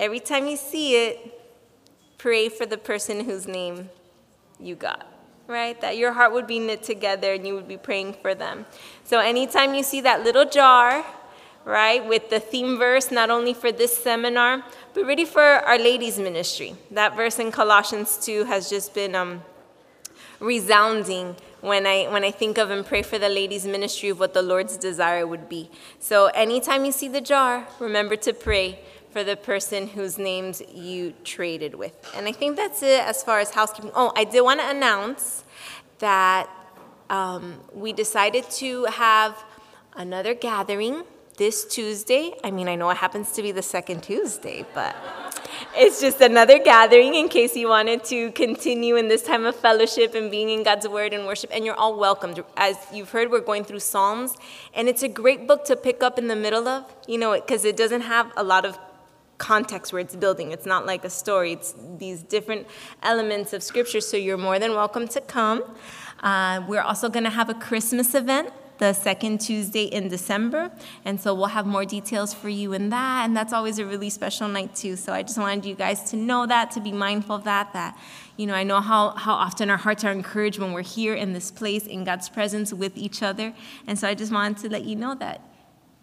every 0.00 0.20
time 0.20 0.46
you 0.46 0.56
see 0.56 0.96
it, 0.96 1.40
pray 2.18 2.48
for 2.48 2.66
the 2.66 2.78
person 2.78 3.24
whose 3.24 3.46
name 3.46 3.90
you 4.58 4.74
got 4.74 5.06
right? 5.46 5.80
That 5.80 5.96
your 5.96 6.12
heart 6.12 6.32
would 6.32 6.46
be 6.46 6.58
knit 6.58 6.82
together 6.82 7.34
and 7.34 7.46
you 7.46 7.54
would 7.54 7.68
be 7.68 7.76
praying 7.76 8.14
for 8.14 8.34
them. 8.34 8.66
So 9.04 9.20
anytime 9.20 9.74
you 9.74 9.82
see 9.82 10.00
that 10.00 10.24
little 10.24 10.46
jar, 10.46 11.04
right, 11.64 12.06
with 12.06 12.30
the 12.30 12.40
theme 12.40 12.78
verse, 12.78 13.10
not 13.10 13.30
only 13.30 13.54
for 13.54 13.72
this 13.72 13.96
seminar, 13.96 14.64
but 14.92 15.04
really 15.04 15.24
for 15.24 15.42
Our 15.42 15.78
Ladies 15.78 16.18
Ministry. 16.18 16.74
That 16.90 17.16
verse 17.16 17.38
in 17.38 17.50
Colossians 17.50 18.18
2 18.18 18.44
has 18.44 18.68
just 18.68 18.94
been 18.94 19.14
um, 19.14 19.42
resounding 20.40 21.36
when 21.60 21.86
I, 21.86 22.04
when 22.04 22.24
I 22.24 22.30
think 22.30 22.58
of 22.58 22.70
and 22.70 22.84
pray 22.84 23.02
for 23.02 23.18
the 23.18 23.28
ladies' 23.30 23.66
ministry 23.66 24.10
of 24.10 24.20
what 24.20 24.34
the 24.34 24.42
Lord's 24.42 24.76
desire 24.76 25.26
would 25.26 25.48
be. 25.48 25.70
So 25.98 26.26
anytime 26.26 26.84
you 26.84 26.92
see 26.92 27.08
the 27.08 27.22
jar, 27.22 27.66
remember 27.80 28.16
to 28.16 28.34
pray 28.34 28.80
for 29.10 29.24
the 29.24 29.36
person 29.36 29.86
whose 29.86 30.18
names 30.18 30.60
you 30.72 31.14
traded 31.24 31.74
with. 31.74 31.94
And 32.14 32.26
I 32.26 32.32
think 32.32 32.56
that's 32.56 32.82
it 32.82 33.00
as 33.00 33.22
far 33.22 33.38
as 33.38 33.50
housekeeping. 33.50 33.92
Oh, 33.94 34.12
I 34.14 34.24
did 34.24 34.42
want 34.42 34.60
to 34.60 34.68
announce 34.68 35.44
that 36.00 36.50
um, 37.08 37.60
we 37.72 37.92
decided 37.92 38.44
to 38.50 38.84
have 38.86 39.42
another 39.96 40.34
gathering 40.34 41.04
this 41.36 41.64
Tuesday. 41.64 42.32
I 42.44 42.50
mean, 42.50 42.68
I 42.68 42.76
know 42.76 42.90
it 42.90 42.96
happens 42.96 43.32
to 43.32 43.42
be 43.42 43.52
the 43.52 43.62
second 43.62 44.02
Tuesday, 44.02 44.64
but 44.74 44.94
it's 45.76 46.00
just 46.00 46.20
another 46.20 46.58
gathering 46.58 47.14
in 47.14 47.28
case 47.28 47.56
you 47.56 47.68
wanted 47.68 48.04
to 48.04 48.30
continue 48.32 48.96
in 48.96 49.08
this 49.08 49.22
time 49.22 49.44
of 49.44 49.56
fellowship 49.56 50.14
and 50.14 50.30
being 50.30 50.50
in 50.50 50.62
God's 50.62 50.86
Word 50.86 51.12
and 51.12 51.26
worship. 51.26 51.50
And 51.52 51.64
you're 51.64 51.74
all 51.74 51.98
welcomed. 51.98 52.42
As 52.56 52.76
you've 52.92 53.10
heard, 53.10 53.30
we're 53.30 53.40
going 53.40 53.64
through 53.64 53.80
Psalms, 53.80 54.36
and 54.74 54.88
it's 54.88 55.02
a 55.02 55.08
great 55.08 55.46
book 55.48 55.64
to 55.66 55.76
pick 55.76 56.02
up 56.02 56.18
in 56.18 56.28
the 56.28 56.36
middle 56.36 56.68
of, 56.68 56.84
you 57.08 57.18
know, 57.18 57.34
because 57.34 57.64
it 57.64 57.76
doesn't 57.76 58.02
have 58.02 58.32
a 58.36 58.44
lot 58.44 58.64
of 58.64 58.78
context 59.38 59.92
where 59.92 60.00
it's 60.00 60.14
building. 60.14 60.52
It's 60.52 60.66
not 60.66 60.86
like 60.86 61.04
a 61.04 61.10
story, 61.10 61.52
it's 61.52 61.74
these 61.98 62.22
different 62.22 62.68
elements 63.02 63.52
of 63.52 63.62
Scripture. 63.62 64.00
So 64.00 64.16
you're 64.16 64.38
more 64.38 64.58
than 64.58 64.72
welcome 64.72 65.08
to 65.08 65.20
come. 65.20 65.64
Uh, 66.22 66.62
we're 66.68 66.80
also 66.80 67.08
going 67.08 67.24
to 67.24 67.30
have 67.30 67.50
a 67.50 67.54
Christmas 67.54 68.14
event 68.14 68.50
the 68.78 68.92
second 68.92 69.40
Tuesday 69.40 69.84
in 69.84 70.08
December. 70.08 70.70
And 71.04 71.20
so 71.20 71.34
we'll 71.34 71.46
have 71.46 71.66
more 71.66 71.84
details 71.84 72.34
for 72.34 72.48
you 72.48 72.72
in 72.72 72.90
that. 72.90 73.24
And 73.24 73.36
that's 73.36 73.52
always 73.52 73.78
a 73.78 73.86
really 73.86 74.10
special 74.10 74.48
night, 74.48 74.74
too. 74.74 74.96
So 74.96 75.12
I 75.12 75.22
just 75.22 75.38
wanted 75.38 75.64
you 75.64 75.74
guys 75.74 76.10
to 76.10 76.16
know 76.16 76.46
that, 76.46 76.70
to 76.72 76.80
be 76.80 76.92
mindful 76.92 77.36
of 77.36 77.44
that, 77.44 77.72
that, 77.72 77.96
you 78.36 78.46
know, 78.46 78.54
I 78.54 78.64
know 78.64 78.80
how, 78.80 79.10
how 79.10 79.34
often 79.34 79.70
our 79.70 79.76
hearts 79.76 80.04
are 80.04 80.12
encouraged 80.12 80.58
when 80.58 80.72
we're 80.72 80.82
here 80.82 81.14
in 81.14 81.32
this 81.32 81.50
place 81.50 81.86
in 81.86 82.04
God's 82.04 82.28
presence 82.28 82.72
with 82.72 82.96
each 82.96 83.22
other. 83.22 83.54
And 83.86 83.98
so 83.98 84.08
I 84.08 84.14
just 84.14 84.32
wanted 84.32 84.58
to 84.58 84.68
let 84.68 84.84
you 84.84 84.96
know 84.96 85.14
that. 85.16 85.40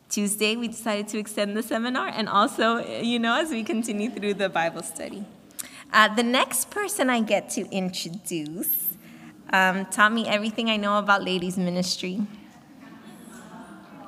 Tuesday, 0.10 0.58
we 0.58 0.68
decided 0.68 1.08
to 1.08 1.18
extend 1.18 1.56
the 1.56 1.63
seminar, 1.63 2.10
and 2.10 2.28
also, 2.28 2.86
you 3.01 3.18
know, 3.18 3.40
as 3.40 3.50
we 3.50 3.63
continue 3.63 4.10
through 4.10 4.34
the 4.34 4.50
Bible 4.50 4.84
study. 4.84 5.24
Uh, 5.94 6.13
the 6.13 6.24
next 6.24 6.70
person 6.70 7.10
I 7.10 7.22
get 7.22 7.50
to 7.51 7.62
introduce 7.72 8.98
um, 9.54 9.86
taught 9.86 10.12
me 10.12 10.28
everything 10.28 10.70
I 10.70 10.75
know 10.75 10.98
about 11.00 11.24
ladies' 11.24 11.58
ministry 11.58 12.28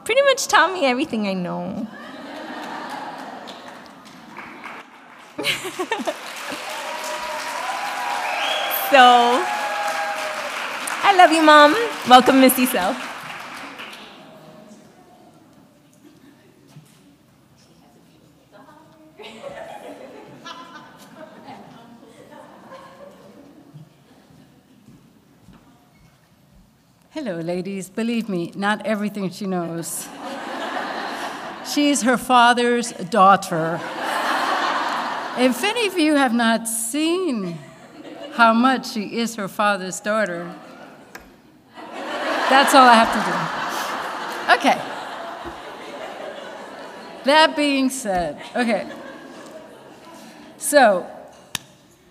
pretty 0.06 0.22
much 0.24 0.48
taught 0.48 0.74
me 0.74 0.86
everything 0.86 1.28
I 1.28 1.34
know. 1.34 1.88
so, 8.92 9.44
I 11.04 11.16
love 11.18 11.32
you, 11.32 11.42
Mom. 11.42 11.76
Welcome, 12.08 12.42
Miss 12.42 12.54
Isel. 12.54 13.13
Hello, 27.26 27.40
ladies. 27.40 27.90
Believe 27.90 28.28
me, 28.28 28.52
not 28.54 28.86
everything 28.86 29.30
she 29.30 29.46
knows. 29.46 30.10
She's 31.74 32.02
her 32.02 32.18
father's 32.18 32.92
daughter. 32.92 33.80
If 35.38 35.64
any 35.64 35.88
of 35.88 35.98
you 35.98 36.16
have 36.16 36.34
not 36.34 36.68
seen 36.68 37.60
how 38.34 38.52
much 38.52 38.92
she 38.92 39.20
is 39.20 39.38
her 39.38 39.48
father's 39.48 40.02
daughter, 40.02 40.54
that's 42.50 42.76
all 42.76 42.86
I 42.86 42.96
have 42.96 43.14
to 43.16 43.22
do. 43.32 44.60
Okay. 44.60 44.82
That 47.24 47.56
being 47.56 47.90
said, 47.90 48.42
okay. 48.54 48.92
So, 50.58 51.10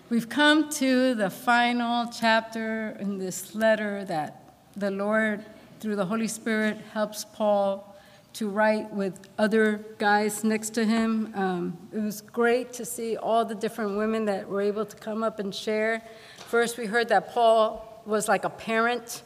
we've 0.08 0.30
come 0.30 0.70
to 0.70 1.14
the 1.14 1.28
final 1.28 2.06
chapter 2.10 2.96
in 2.98 3.18
this 3.18 3.54
letter 3.54 4.06
that 4.06 4.41
the 4.76 4.90
Lord, 4.90 5.44
through 5.80 5.96
the 5.96 6.06
Holy 6.06 6.28
Spirit, 6.28 6.78
helps 6.92 7.24
Paul 7.24 7.88
to 8.34 8.48
write 8.48 8.90
with 8.92 9.28
other 9.38 9.84
guys 9.98 10.42
next 10.42 10.70
to 10.70 10.84
him. 10.84 11.32
Um, 11.34 11.76
it 11.92 12.00
was 12.00 12.22
great 12.22 12.72
to 12.74 12.84
see 12.84 13.16
all 13.16 13.44
the 13.44 13.54
different 13.54 13.96
women 13.96 14.24
that 14.24 14.48
were 14.48 14.62
able 14.62 14.86
to 14.86 14.96
come 14.96 15.22
up 15.22 15.38
and 15.38 15.54
share. 15.54 16.02
First, 16.38 16.78
we 16.78 16.86
heard 16.86 17.08
that 17.10 17.32
Paul 17.32 18.02
was 18.06 18.28
like 18.28 18.44
a 18.44 18.50
parent 18.50 19.22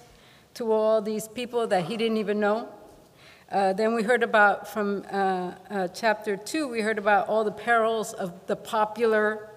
to 0.55 0.73
all 0.73 1.01
these 1.01 1.29
people 1.29 1.67
that 1.69 1.85
he 1.85 1.97
didn't 1.97 2.17
even 2.17 2.41
know. 2.41 2.69
Uh, 3.51 3.73
then 3.73 3.95
we 3.95 4.03
heard 4.03 4.25
about 4.25 4.67
from 4.67 5.05
uh, 5.13 5.53
uh, 5.71 5.89
chapter 5.89 6.37
two, 6.37 6.67
we 6.67 6.81
heard 6.81 6.99
about 6.99 7.29
all 7.29 7.45
the 7.45 7.53
perils 7.53 8.13
of 8.13 8.33
the 8.49 8.57
popular 8.57 9.49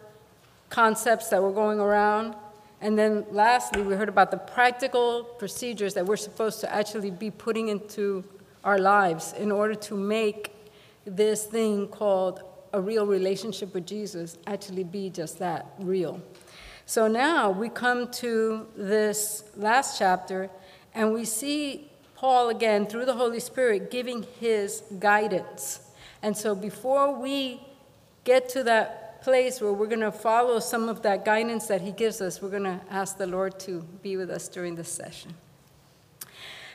concepts 0.70 1.30
that 1.30 1.42
were 1.42 1.52
going 1.52 1.80
around. 1.80 2.36
And 2.82 2.98
then 2.98 3.26
lastly, 3.32 3.82
we 3.82 3.96
heard 3.96 4.10
about 4.10 4.32
the 4.32 4.38
practical 4.38 5.24
procedures 5.24 5.94
that 5.96 6.06
we're 6.06 6.18
supposed 6.18 6.62
to 6.62 6.74
actually 6.74 7.12
be 7.12 7.30
putting 7.30 7.68
into 7.68 8.24
our 8.64 8.80
lives 8.80 9.34
in 9.34 9.52
order 9.52 9.76
to 9.76 9.96
make 9.96 10.56
this 11.06 11.46
thing 11.46 11.88
called 11.88 12.42
a 12.74 12.80
real 12.80 13.06
relationship 13.06 13.74
with 13.74 13.86
Jesus 13.86 14.38
actually 14.48 14.84
be 14.84 15.10
just 15.10 15.40
that 15.40 15.74
real. 15.80 16.22
So 16.86 17.08
now 17.08 17.50
we 17.52 17.70
come 17.70 18.12
to 18.14 18.68
this 18.76 19.44
last 19.56 19.98
chapter 19.98 20.50
and 20.94 21.14
we 21.14 21.26
see 21.26 21.90
Paul 22.16 22.50
again 22.50 22.86
through 22.86 23.06
the 23.06 23.14
Holy 23.14 23.40
Spirit 23.40 23.92
giving 23.92 24.26
his 24.40 24.84
guidance. 25.00 25.82
And 26.22 26.36
so 26.36 26.56
before 26.56 27.16
we 27.16 27.62
get 28.24 28.50
to 28.50 28.64
that 28.64 29.09
place 29.22 29.62
where 29.62 29.74
we're 29.74 29.88
going 29.88 30.00
to 30.02 30.12
follow 30.12 30.60
some 30.60 30.90
of 30.90 31.02
that 31.04 31.26
guidance 31.26 31.68
that 31.68 31.82
he 31.82 31.92
gives 31.92 32.22
us, 32.22 32.42
we're 32.42 32.50
going 32.50 32.64
to 32.64 32.80
ask 32.90 33.18
the 33.18 33.28
Lord 33.28 33.60
to 33.62 33.82
be 34.02 34.18
with 34.18 34.30
us 34.30 34.48
during 34.48 34.76
this 34.76 34.90
session. 34.90 35.34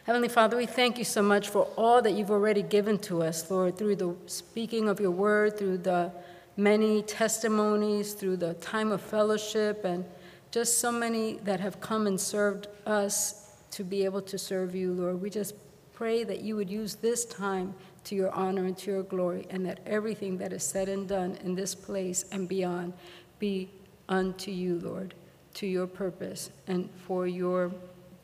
Heavenly 0.04 0.28
Father, 0.28 0.56
we 0.56 0.66
thank 0.66 0.98
you 0.98 1.04
so 1.04 1.22
much 1.22 1.48
for 1.48 1.62
all 1.76 2.02
that 2.02 2.12
you've 2.12 2.30
already 2.30 2.62
given 2.62 2.98
to 2.98 3.22
us, 3.22 3.50
Lord, 3.50 3.78
through 3.78 3.96
the 3.96 4.14
speaking 4.26 4.88
of 4.88 5.00
your 5.00 5.10
word, 5.10 5.56
through 5.56 5.78
the 5.78 6.12
many 6.56 7.02
testimonies, 7.02 8.12
through 8.12 8.36
the 8.36 8.54
time 8.54 8.92
of 8.92 9.00
fellowship, 9.00 9.84
and 9.84 10.04
just 10.50 10.78
so 10.78 10.92
many 10.92 11.38
that 11.38 11.58
have 11.60 11.80
come 11.80 12.06
and 12.06 12.20
served 12.20 12.68
us 12.86 13.50
to 13.70 13.82
be 13.82 14.04
able 14.04 14.20
to 14.22 14.36
serve 14.36 14.74
you, 14.74 14.92
Lord. 14.92 15.20
We 15.22 15.30
just 15.30 15.54
pray 15.94 16.22
that 16.24 16.42
you 16.42 16.54
would 16.56 16.68
use 16.68 16.96
this 16.96 17.24
time 17.24 17.74
to 18.04 18.14
your 18.14 18.30
honor 18.32 18.64
and 18.64 18.76
to 18.78 18.90
your 18.90 19.02
glory, 19.02 19.46
and 19.50 19.64
that 19.66 19.80
everything 19.86 20.38
that 20.38 20.52
is 20.52 20.62
said 20.62 20.88
and 20.88 21.08
done 21.08 21.38
in 21.42 21.54
this 21.54 21.74
place 21.74 22.24
and 22.30 22.48
beyond 22.48 22.92
be 23.38 23.70
unto 24.08 24.50
you, 24.50 24.78
Lord, 24.80 25.14
to 25.54 25.66
your 25.66 25.86
purpose 25.86 26.50
and 26.66 26.88
for 27.06 27.26
your 27.26 27.72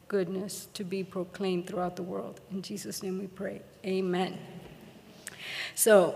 goodness 0.08 0.68
to 0.74 0.84
be 0.84 1.04
proclaimed 1.04 1.66
throughout 1.66 1.96
the 1.96 2.02
world. 2.02 2.40
In 2.50 2.62
Jesus' 2.62 3.02
name 3.02 3.18
we 3.18 3.28
pray. 3.28 3.62
Amen. 3.84 4.36
So, 5.74 6.14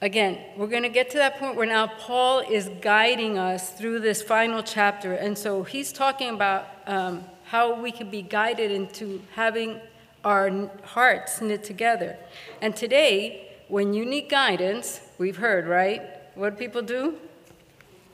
again, 0.00 0.38
we're 0.56 0.68
going 0.68 0.84
to 0.84 0.88
get 0.88 1.10
to 1.10 1.18
that 1.18 1.38
point 1.38 1.56
where 1.56 1.66
now 1.66 1.86
Paul 1.86 2.40
is 2.40 2.70
guiding 2.80 3.36
us 3.36 3.72
through 3.72 4.00
this 4.00 4.22
final 4.22 4.62
chapter. 4.62 5.14
And 5.14 5.36
so 5.36 5.64
he's 5.64 5.92
talking 5.92 6.30
about 6.30 6.66
um, 6.86 7.24
how 7.44 7.80
we 7.80 7.90
can 7.90 8.10
be 8.10 8.22
guided 8.22 8.70
into 8.70 9.20
having 9.34 9.80
our 10.24 10.70
hearts 10.84 11.40
knit 11.40 11.64
together. 11.64 12.16
And 12.60 12.74
today, 12.76 13.50
when 13.68 13.94
you 13.94 14.04
need 14.04 14.28
guidance, 14.28 15.00
we've 15.18 15.36
heard, 15.36 15.66
right? 15.66 16.02
What 16.34 16.50
do 16.50 16.56
people 16.56 16.82
do? 16.82 17.16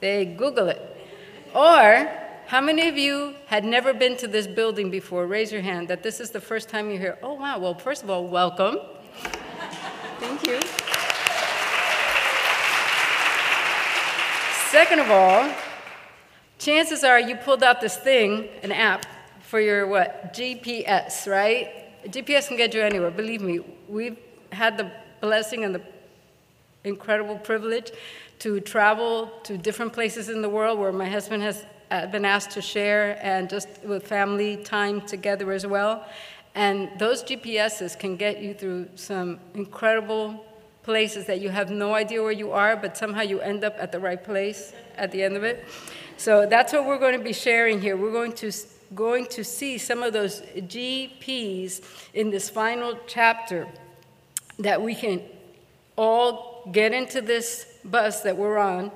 They 0.00 0.24
Google 0.24 0.68
it. 0.68 0.80
Or 1.54 2.08
how 2.46 2.60
many 2.60 2.88
of 2.88 2.96
you 2.96 3.34
had 3.46 3.64
never 3.64 3.92
been 3.92 4.16
to 4.18 4.28
this 4.28 4.46
building 4.46 4.90
before? 4.90 5.26
Raise 5.26 5.52
your 5.52 5.62
hand 5.62 5.88
that 5.88 6.02
this 6.02 6.20
is 6.20 6.30
the 6.30 6.40
first 6.40 6.68
time 6.68 6.90
you're 6.90 6.98
here. 6.98 7.18
Oh, 7.22 7.34
wow. 7.34 7.58
Well, 7.58 7.74
first 7.74 8.02
of 8.02 8.10
all, 8.10 8.26
welcome. 8.26 8.78
Thank 10.18 10.46
you. 10.46 10.60
Second 14.70 15.00
of 15.00 15.10
all, 15.10 15.50
chances 16.58 17.02
are 17.02 17.18
you 17.18 17.36
pulled 17.36 17.62
out 17.62 17.80
this 17.80 17.96
thing, 17.96 18.48
an 18.62 18.70
app, 18.70 19.06
for 19.40 19.60
your 19.60 19.86
what? 19.86 20.34
GPS, 20.34 21.26
right? 21.26 21.87
GPS 22.06 22.48
can 22.48 22.56
get 22.56 22.74
you 22.74 22.82
anywhere. 22.82 23.10
Believe 23.10 23.42
me, 23.42 23.60
we've 23.88 24.18
had 24.52 24.76
the 24.76 24.90
blessing 25.20 25.64
and 25.64 25.74
the 25.74 25.82
incredible 26.84 27.36
privilege 27.36 27.90
to 28.38 28.60
travel 28.60 29.32
to 29.42 29.58
different 29.58 29.92
places 29.92 30.28
in 30.28 30.42
the 30.42 30.48
world 30.48 30.78
where 30.78 30.92
my 30.92 31.08
husband 31.08 31.42
has 31.42 31.64
uh, 31.90 32.06
been 32.06 32.24
asked 32.24 32.50
to 32.52 32.62
share 32.62 33.18
and 33.22 33.50
just 33.50 33.68
with 33.84 34.06
family 34.06 34.56
time 34.58 35.00
together 35.00 35.50
as 35.52 35.66
well. 35.66 36.06
And 36.54 36.90
those 36.98 37.22
GPSs 37.22 37.98
can 37.98 38.16
get 38.16 38.40
you 38.40 38.54
through 38.54 38.88
some 38.94 39.38
incredible 39.54 40.44
places 40.82 41.26
that 41.26 41.40
you 41.40 41.50
have 41.50 41.70
no 41.70 41.94
idea 41.94 42.22
where 42.22 42.32
you 42.32 42.52
are, 42.52 42.76
but 42.76 42.96
somehow 42.96 43.22
you 43.22 43.40
end 43.40 43.64
up 43.64 43.76
at 43.78 43.92
the 43.92 44.00
right 44.00 44.22
place 44.22 44.72
at 44.96 45.10
the 45.10 45.22
end 45.22 45.36
of 45.36 45.44
it. 45.44 45.64
So 46.16 46.46
that's 46.46 46.72
what 46.72 46.86
we're 46.86 46.98
going 46.98 47.16
to 47.18 47.22
be 47.22 47.32
sharing 47.32 47.80
here. 47.80 47.96
We're 47.96 48.12
going 48.12 48.32
to 48.34 48.50
going 48.94 49.26
to 49.26 49.44
see 49.44 49.78
some 49.78 50.02
of 50.02 50.12
those 50.12 50.40
GPs 50.56 51.82
in 52.14 52.30
this 52.30 52.48
final 52.48 52.98
chapter 53.06 53.68
that 54.58 54.80
we 54.80 54.94
can 54.94 55.22
all 55.96 56.68
get 56.72 56.92
into 56.92 57.20
this 57.20 57.66
bus 57.84 58.22
that 58.22 58.36
we're 58.36 58.58
on 58.58 58.90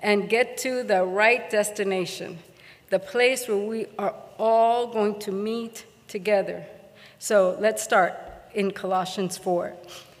and 0.00 0.28
get 0.28 0.56
to 0.58 0.82
the 0.82 1.04
right 1.04 1.48
destination, 1.50 2.38
the 2.90 2.98
place 2.98 3.48
where 3.48 3.56
we 3.56 3.86
are 3.98 4.14
all 4.38 4.86
going 4.86 5.18
to 5.20 5.32
meet 5.32 5.84
together. 6.08 6.64
So 7.18 7.56
let's 7.60 7.82
start 7.82 8.14
in 8.54 8.70
Colossians 8.70 9.36
4, 9.38 9.74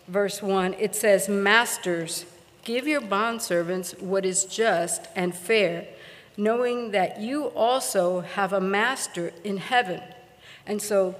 verse 0.08 0.42
1. 0.42 0.74
It 0.74 0.94
says, 0.94 1.28
Masters, 1.28 2.26
give 2.64 2.86
your 2.86 3.00
bondservants 3.00 4.00
what 4.00 4.24
is 4.24 4.44
just 4.44 5.06
and 5.14 5.34
fair, 5.34 5.86
knowing 6.36 6.90
that 6.90 7.20
you 7.20 7.46
also 7.46 8.20
have 8.20 8.52
a 8.52 8.60
master 8.60 9.32
in 9.44 9.56
heaven. 9.56 10.02
And 10.66 10.80
so 10.80 11.14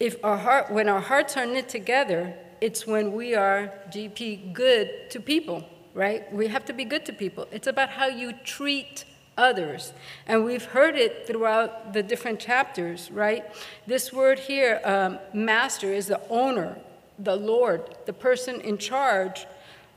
if 0.00 0.16
our 0.24 0.38
heart, 0.38 0.70
when 0.70 0.88
our 0.88 1.00
hearts 1.00 1.36
are 1.36 1.46
knit 1.46 1.68
together, 1.68 2.34
it's 2.60 2.86
when 2.86 3.12
we 3.12 3.34
are 3.34 3.72
GP 3.90 4.52
good 4.52 5.10
to 5.10 5.20
people 5.20 5.64
right? 5.94 6.30
We 6.32 6.48
have 6.48 6.64
to 6.66 6.72
be 6.72 6.84
good 6.84 7.06
to 7.06 7.12
people. 7.12 7.46
It's 7.52 7.68
about 7.68 7.90
how 7.90 8.06
you 8.06 8.32
treat 8.44 9.04
others. 9.38 9.92
And 10.26 10.44
we've 10.44 10.64
heard 10.64 10.96
it 10.96 11.26
throughout 11.26 11.92
the 11.92 12.02
different 12.02 12.40
chapters, 12.40 13.10
right? 13.10 13.44
This 13.86 14.12
word 14.12 14.40
here, 14.40 14.80
um, 14.84 15.18
master, 15.32 15.92
is 15.92 16.08
the 16.08 16.20
owner, 16.28 16.76
the 17.18 17.36
Lord, 17.36 17.96
the 18.06 18.12
person 18.12 18.60
in 18.60 18.76
charge 18.76 19.46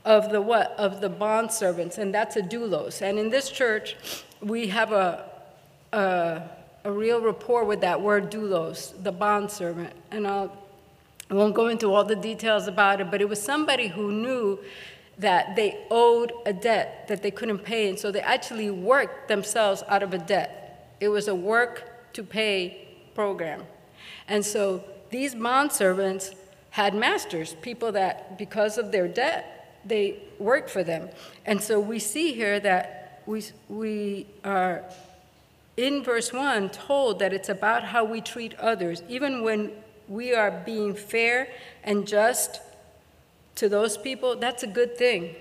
of 0.08 0.30
the 0.30 0.40
what? 0.40 0.74
Of 0.78 1.02
the 1.02 1.10
bond 1.10 1.52
servants, 1.52 1.98
and 1.98 2.14
that's 2.14 2.34
a 2.36 2.40
doulos. 2.40 3.02
And 3.02 3.18
in 3.18 3.28
this 3.28 3.50
church, 3.50 3.94
we 4.40 4.68
have 4.68 4.90
a, 4.90 5.30
a, 5.92 6.42
a 6.84 6.90
real 6.90 7.20
rapport 7.20 7.64
with 7.64 7.82
that 7.82 8.00
word 8.00 8.30
doulos, 8.30 8.94
the 9.04 9.12
bond 9.12 9.50
servant. 9.50 9.92
And 10.10 10.26
I'll, 10.26 10.50
I 11.30 11.34
won't 11.34 11.54
go 11.54 11.68
into 11.68 11.92
all 11.92 12.04
the 12.04 12.16
details 12.16 12.68
about 12.68 13.02
it, 13.02 13.10
but 13.10 13.20
it 13.20 13.28
was 13.28 13.40
somebody 13.40 13.88
who 13.88 14.10
knew 14.10 14.58
that 15.18 15.54
they 15.56 15.84
owed 15.90 16.32
a 16.46 16.54
debt 16.54 17.06
that 17.08 17.22
they 17.22 17.30
couldn't 17.30 17.58
pay, 17.58 17.90
and 17.90 17.98
so 17.98 18.10
they 18.10 18.20
actually 18.20 18.70
worked 18.70 19.28
themselves 19.28 19.82
out 19.88 20.02
of 20.02 20.14
a 20.14 20.18
debt. 20.18 20.96
It 21.00 21.10
was 21.10 21.28
a 21.28 21.34
work 21.34 22.14
to 22.14 22.22
pay 22.22 22.88
program. 23.14 23.64
And 24.26 24.42
so 24.42 24.82
these 25.10 25.34
bond 25.34 25.70
servants 25.70 26.30
had 26.70 26.94
masters, 26.94 27.56
people 27.60 27.92
that, 27.92 28.38
because 28.38 28.78
of 28.78 28.90
their 28.90 29.06
debt, 29.06 29.57
they 29.84 30.18
work 30.38 30.68
for 30.68 30.82
them. 30.84 31.08
And 31.46 31.62
so 31.62 31.80
we 31.80 31.98
see 31.98 32.32
here 32.32 32.60
that 32.60 33.22
we, 33.26 33.44
we 33.68 34.26
are 34.44 34.84
in 35.76 36.02
verse 36.02 36.32
1 36.32 36.70
told 36.70 37.20
that 37.20 37.32
it's 37.32 37.48
about 37.48 37.84
how 37.84 38.04
we 38.04 38.20
treat 38.20 38.54
others, 38.58 39.02
even 39.08 39.44
when 39.44 39.72
we 40.08 40.34
are 40.34 40.50
being 40.50 40.94
fair 40.94 41.48
and 41.84 42.06
just 42.06 42.60
to 43.54 43.68
those 43.68 43.96
people, 43.96 44.36
that's 44.36 44.62
a 44.62 44.66
good 44.66 44.96
thing. 44.96 45.34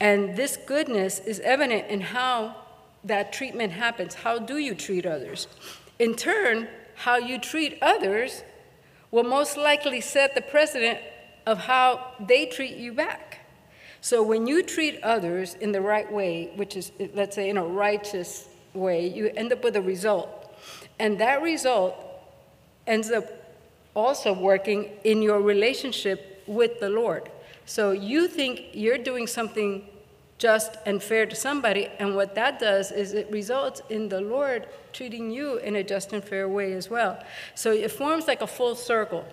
And 0.00 0.36
this 0.36 0.56
goodness 0.56 1.18
is 1.18 1.40
evident 1.40 1.88
in 1.88 2.00
how 2.00 2.56
that 3.04 3.32
treatment 3.32 3.72
happens. 3.72 4.14
How 4.14 4.38
do 4.38 4.58
you 4.58 4.74
treat 4.74 5.06
others? 5.06 5.48
In 5.98 6.14
turn, 6.14 6.68
how 6.94 7.16
you 7.16 7.38
treat 7.38 7.78
others 7.82 8.42
will 9.10 9.24
most 9.24 9.56
likely 9.56 10.00
set 10.00 10.34
the 10.34 10.42
precedent 10.42 10.98
of 11.48 11.56
how 11.56 12.12
they 12.20 12.44
treat 12.44 12.76
you 12.76 12.92
back. 12.92 13.38
So 14.02 14.22
when 14.22 14.46
you 14.46 14.62
treat 14.62 15.02
others 15.02 15.54
in 15.54 15.72
the 15.72 15.80
right 15.80 16.10
way, 16.12 16.50
which 16.56 16.76
is, 16.76 16.92
let's 17.14 17.34
say, 17.34 17.48
in 17.48 17.56
a 17.56 17.64
righteous 17.64 18.48
way, 18.74 19.08
you 19.08 19.32
end 19.34 19.50
up 19.54 19.64
with 19.64 19.74
a 19.74 19.80
result. 19.80 20.28
And 20.98 21.18
that 21.20 21.40
result 21.40 21.94
ends 22.86 23.10
up 23.10 23.24
also 23.94 24.34
working 24.34 24.90
in 25.04 25.22
your 25.22 25.40
relationship 25.40 26.42
with 26.46 26.80
the 26.80 26.90
Lord. 26.90 27.30
So 27.64 27.92
you 27.92 28.28
think 28.28 28.66
you're 28.74 28.98
doing 28.98 29.26
something 29.26 29.88
just 30.36 30.76
and 30.84 31.02
fair 31.02 31.24
to 31.24 31.34
somebody, 31.34 31.88
and 31.98 32.14
what 32.14 32.34
that 32.34 32.60
does 32.60 32.92
is 32.92 33.14
it 33.14 33.28
results 33.30 33.80
in 33.88 34.08
the 34.08 34.20
Lord 34.20 34.68
treating 34.92 35.30
you 35.30 35.56
in 35.56 35.76
a 35.76 35.82
just 35.82 36.12
and 36.12 36.22
fair 36.22 36.46
way 36.46 36.74
as 36.74 36.90
well. 36.90 37.18
So 37.54 37.72
it 37.72 37.90
forms 37.90 38.28
like 38.28 38.42
a 38.42 38.46
full 38.46 38.74
circle. 38.74 39.24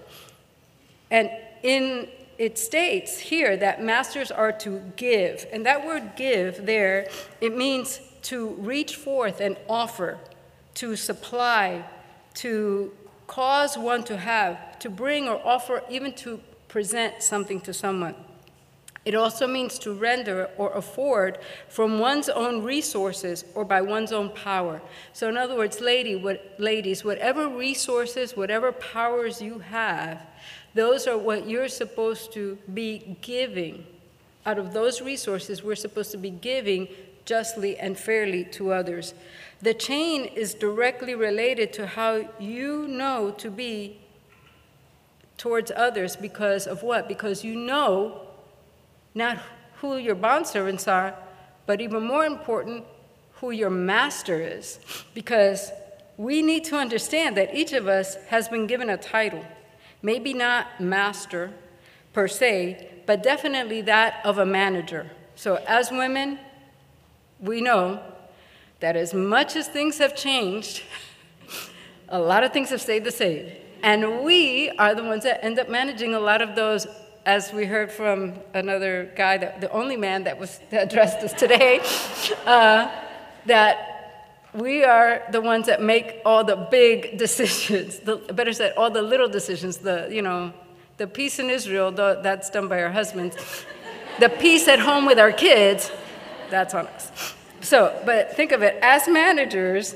And 1.12 1.30
in 1.66 2.08
it 2.38 2.60
states 2.60 3.18
here 3.18 3.58
that 3.58 3.82
masters 3.82 4.30
are 4.30 4.52
to 4.52 4.82
give. 4.96 5.48
And 5.52 5.66
that 5.66 5.86
word 5.86 6.12
give 6.16 6.66
there, 6.66 7.08
it 7.42 7.58
means 7.58 8.00
to 8.24 8.50
reach 8.50 8.96
forth 8.96 9.40
and 9.42 9.58
offer, 9.68 10.20
to 10.76 10.96
supply, 10.96 11.84
to 12.36 12.92
cause 13.28 13.78
one 13.78 14.04
to 14.04 14.18
have, 14.18 14.78
to 14.80 14.90
bring 14.90 15.28
or 15.28 15.42
offer, 15.46 15.82
even 15.90 16.14
to 16.14 16.40
present 16.68 17.24
something 17.24 17.60
to 17.62 17.74
someone. 17.74 18.16
It 19.06 19.14
also 19.14 19.46
means 19.46 19.78
to 19.80 19.94
render 19.94 20.50
or 20.58 20.72
afford 20.74 21.38
from 21.70 22.00
one's 22.00 22.28
own 22.28 22.64
resources 22.64 23.46
or 23.54 23.64
by 23.64 23.82
one's 23.82 24.12
own 24.12 24.30
power. 24.30 24.82
So, 25.14 25.30
in 25.30 25.38
other 25.38 25.56
words, 25.56 25.80
lady, 25.80 26.16
what, 26.16 26.56
ladies, 26.58 27.06
whatever 27.06 27.48
resources, 27.48 28.36
whatever 28.36 28.72
powers 28.72 29.42
you 29.42 29.60
have, 29.60 30.26
those 30.76 31.08
are 31.08 31.18
what 31.18 31.50
you're 31.50 31.70
supposed 31.70 32.34
to 32.34 32.58
be 32.74 33.18
giving. 33.22 33.86
Out 34.46 34.60
of 34.60 34.74
those 34.74 35.02
resources, 35.02 35.64
we're 35.64 35.76
supposed 35.76 36.12
to 36.12 36.18
be 36.18 36.30
giving 36.30 36.88
justly 37.24 37.78
and 37.78 37.98
fairly 37.98 38.44
to 38.44 38.72
others. 38.72 39.14
The 39.62 39.74
chain 39.74 40.26
is 40.26 40.54
directly 40.54 41.16
related 41.16 41.74
to 41.74 41.88
how 41.88 42.30
you 42.40 42.88
know 42.88 43.32
to 43.38 43.50
be 43.50 44.00
towards 45.38 45.72
others 45.76 46.16
because 46.16 46.68
of 46.68 46.84
what? 46.84 47.08
Because 47.08 47.44
you 47.44 47.56
know 47.56 48.22
not 49.16 49.40
who 49.76 49.98
your 49.98 50.16
bondservants 50.16 50.92
are, 50.92 51.16
but 51.66 51.80
even 51.80 52.04
more 52.04 52.26
important, 52.26 52.84
who 53.36 53.52
your 53.52 53.70
master 53.70 54.42
is. 54.42 54.80
Because 55.14 55.72
we 56.18 56.42
need 56.42 56.66
to 56.66 56.78
understand 56.78 57.38
that 57.38 57.56
each 57.56 57.74
of 57.74 57.88
us 57.88 58.16
has 58.28 58.50
been 58.50 58.68
given 58.68 58.90
a 58.90 58.98
title. 58.98 59.44
Maybe 60.06 60.36
not 60.36 60.80
master 60.80 61.52
per 62.14 62.28
se, 62.28 62.92
but 63.08 63.24
definitely 63.24 63.82
that 63.82 64.24
of 64.24 64.38
a 64.38 64.46
manager. 64.46 65.10
So, 65.36 65.56
as 65.68 65.90
women, 65.90 66.38
we 67.40 67.60
know 67.60 68.00
that 68.82 68.96
as 68.96 69.16
much 69.16 69.56
as 69.56 69.68
things 69.68 69.98
have 69.98 70.16
changed, 70.16 70.84
a 72.10 72.20
lot 72.20 72.44
of 72.44 72.54
things 72.54 72.70
have 72.70 72.82
stayed 72.82 73.04
the 73.04 73.10
same. 73.10 73.52
And 73.82 74.24
we 74.24 74.70
are 74.78 74.94
the 74.94 75.02
ones 75.02 75.24
that 75.24 75.44
end 75.44 75.58
up 75.58 75.70
managing 75.70 76.14
a 76.14 76.20
lot 76.20 76.44
of 76.44 76.56
those, 76.56 76.86
as 77.26 77.52
we 77.52 77.66
heard 77.66 77.92
from 77.92 78.36
another 78.54 79.12
guy, 79.16 79.40
that, 79.40 79.60
the 79.60 79.72
only 79.72 79.98
man 79.98 80.26
that 80.26 80.40
was 80.40 80.60
that 80.70 80.84
addressed 80.84 81.18
us 81.24 81.34
today, 81.34 81.80
uh, 82.46 82.92
that 83.48 83.95
we 84.56 84.84
are 84.84 85.22
the 85.32 85.42
ones 85.42 85.68
that 85.68 85.82
make 85.82 86.22
all 86.26 86.44
the 86.44 86.56
big 86.56 87.18
decisions. 87.18 88.00
The, 88.00 88.18
better 88.18 88.54
said, 88.54 88.74
all 88.78 88.90
the 88.90 89.02
little 89.02 89.28
decisions. 89.28 89.78
The 89.78 90.08
you 90.10 90.22
know, 90.22 90.54
the 90.98 91.08
peace 91.08 91.40
in 91.40 91.50
Israel, 91.50 91.92
the, 91.92 92.20
that's 92.24 92.50
done 92.50 92.68
by 92.68 92.82
our 92.82 92.92
husbands. 92.92 93.36
the 94.20 94.30
peace 94.30 94.68
at 94.68 94.80
home 94.80 95.06
with 95.06 95.20
our 95.20 95.32
kids, 95.32 95.92
that's 96.50 96.74
on 96.74 96.88
us. 96.88 97.36
So, 97.62 98.00
but 98.06 98.36
think 98.36 98.52
of 98.52 98.62
it 98.62 98.78
as 98.82 99.08
managers, 99.08 99.96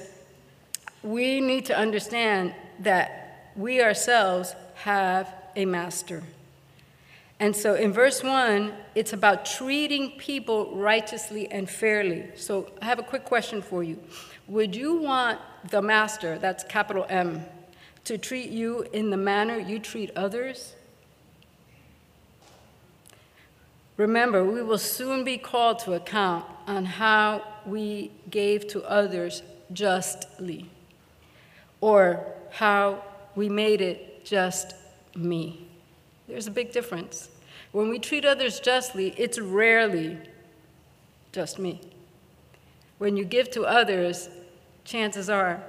we 1.04 1.40
need 1.40 1.66
to 1.68 1.78
understand 1.78 2.54
that 2.80 3.52
we 3.56 3.82
ourselves 3.82 4.56
have 4.76 5.34
a 5.56 5.66
master. 5.66 6.24
And 7.40 7.56
so 7.56 7.76
in 7.76 7.94
verse 7.94 8.22
1, 8.22 8.74
it's 8.96 9.14
about 9.14 9.46
treating 9.46 10.12
people 10.18 10.76
righteously 10.76 11.50
and 11.50 11.70
fairly. 11.70 12.26
So 12.36 12.70
I 12.82 12.86
have 12.86 13.00
a 13.00 13.04
quick 13.04 13.24
question 13.24 13.62
for 13.62 13.82
you. 13.82 13.98
Would 14.50 14.76
you 14.76 14.96
want 14.96 15.40
the 15.70 15.80
master, 15.80 16.40
that's 16.40 16.64
capital 16.64 17.06
M, 17.08 17.46
to 18.06 18.18
treat 18.18 18.50
you 18.50 18.82
in 18.92 19.12
the 19.12 19.18
manner 19.18 19.60
you 19.60 19.78
treat 19.78 20.10
others? 20.16 20.74
Remember, 23.96 24.44
we 24.44 24.64
will 24.64 24.80
soon 24.80 25.24
be 25.24 25.38
called 25.38 25.78
to 25.80 25.94
account 25.94 26.46
on 26.66 26.86
how 26.86 27.44
we 27.68 28.12
gave 28.32 28.68
to 28.70 28.84
others 28.86 29.44
justly, 29.72 30.68
or 31.80 32.26
how 32.50 33.04
we 33.36 33.50
made 33.50 33.82
it 33.82 34.26
just 34.26 34.74
me. 35.16 35.68
There's 36.28 36.48
a 36.48 36.52
big 36.52 36.72
difference. 36.72 37.30
When 37.72 37.88
we 37.88 38.00
treat 38.00 38.26
others 38.26 38.60
justly, 38.60 39.14
it's 39.16 39.38
rarely 39.38 40.18
just 41.32 41.60
me. 41.60 41.82
When 42.98 43.16
you 43.16 43.26
give 43.26 43.52
to 43.52 43.64
others, 43.64 44.30
chances 44.90 45.30
are, 45.30 45.64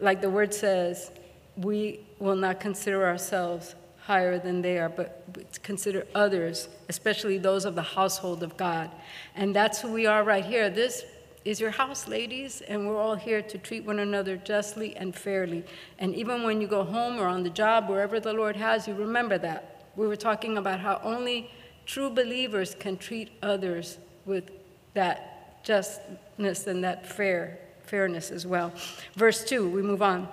like 0.00 0.20
the 0.20 0.28
word 0.28 0.52
says, 0.52 1.12
we 1.56 2.00
will 2.18 2.34
not 2.34 2.58
consider 2.58 3.06
ourselves 3.06 3.76
higher 4.00 4.36
than 4.38 4.60
they 4.60 4.78
are, 4.78 4.88
but 4.88 5.24
consider 5.62 6.04
others, 6.12 6.68
especially 6.88 7.38
those 7.38 7.64
of 7.64 7.76
the 7.76 7.82
household 7.82 8.42
of 8.42 8.56
God. 8.56 8.90
And 9.36 9.54
that's 9.54 9.80
who 9.80 9.92
we 9.92 10.06
are 10.06 10.24
right 10.24 10.44
here. 10.44 10.70
This 10.70 11.04
is 11.44 11.60
your 11.60 11.70
house, 11.70 12.08
ladies, 12.08 12.62
and 12.62 12.86
we're 12.86 13.00
all 13.00 13.14
here 13.14 13.42
to 13.42 13.58
treat 13.58 13.84
one 13.84 14.00
another 14.00 14.36
justly 14.36 14.96
and 14.96 15.14
fairly. 15.14 15.64
And 16.00 16.12
even 16.16 16.42
when 16.42 16.60
you 16.60 16.66
go 16.66 16.82
home 16.82 17.20
or 17.20 17.26
on 17.26 17.44
the 17.44 17.50
job, 17.50 17.88
wherever 17.88 18.18
the 18.18 18.32
Lord 18.32 18.56
has 18.56 18.88
you, 18.88 18.94
remember 18.94 19.38
that. 19.38 19.86
We 19.94 20.08
were 20.08 20.16
talking 20.16 20.58
about 20.58 20.80
how 20.80 21.00
only 21.04 21.48
true 21.86 22.10
believers 22.10 22.74
can 22.74 22.96
treat 22.96 23.30
others 23.40 23.98
with 24.24 24.50
that 24.94 25.64
justness 25.64 26.66
and 26.66 26.82
that 26.82 27.06
fair 27.06 27.58
fairness 27.92 28.30
as 28.30 28.46
well. 28.46 28.72
Verse 29.16 29.44
2, 29.44 29.68
we 29.68 29.82
move 29.82 30.00
on. 30.00 30.26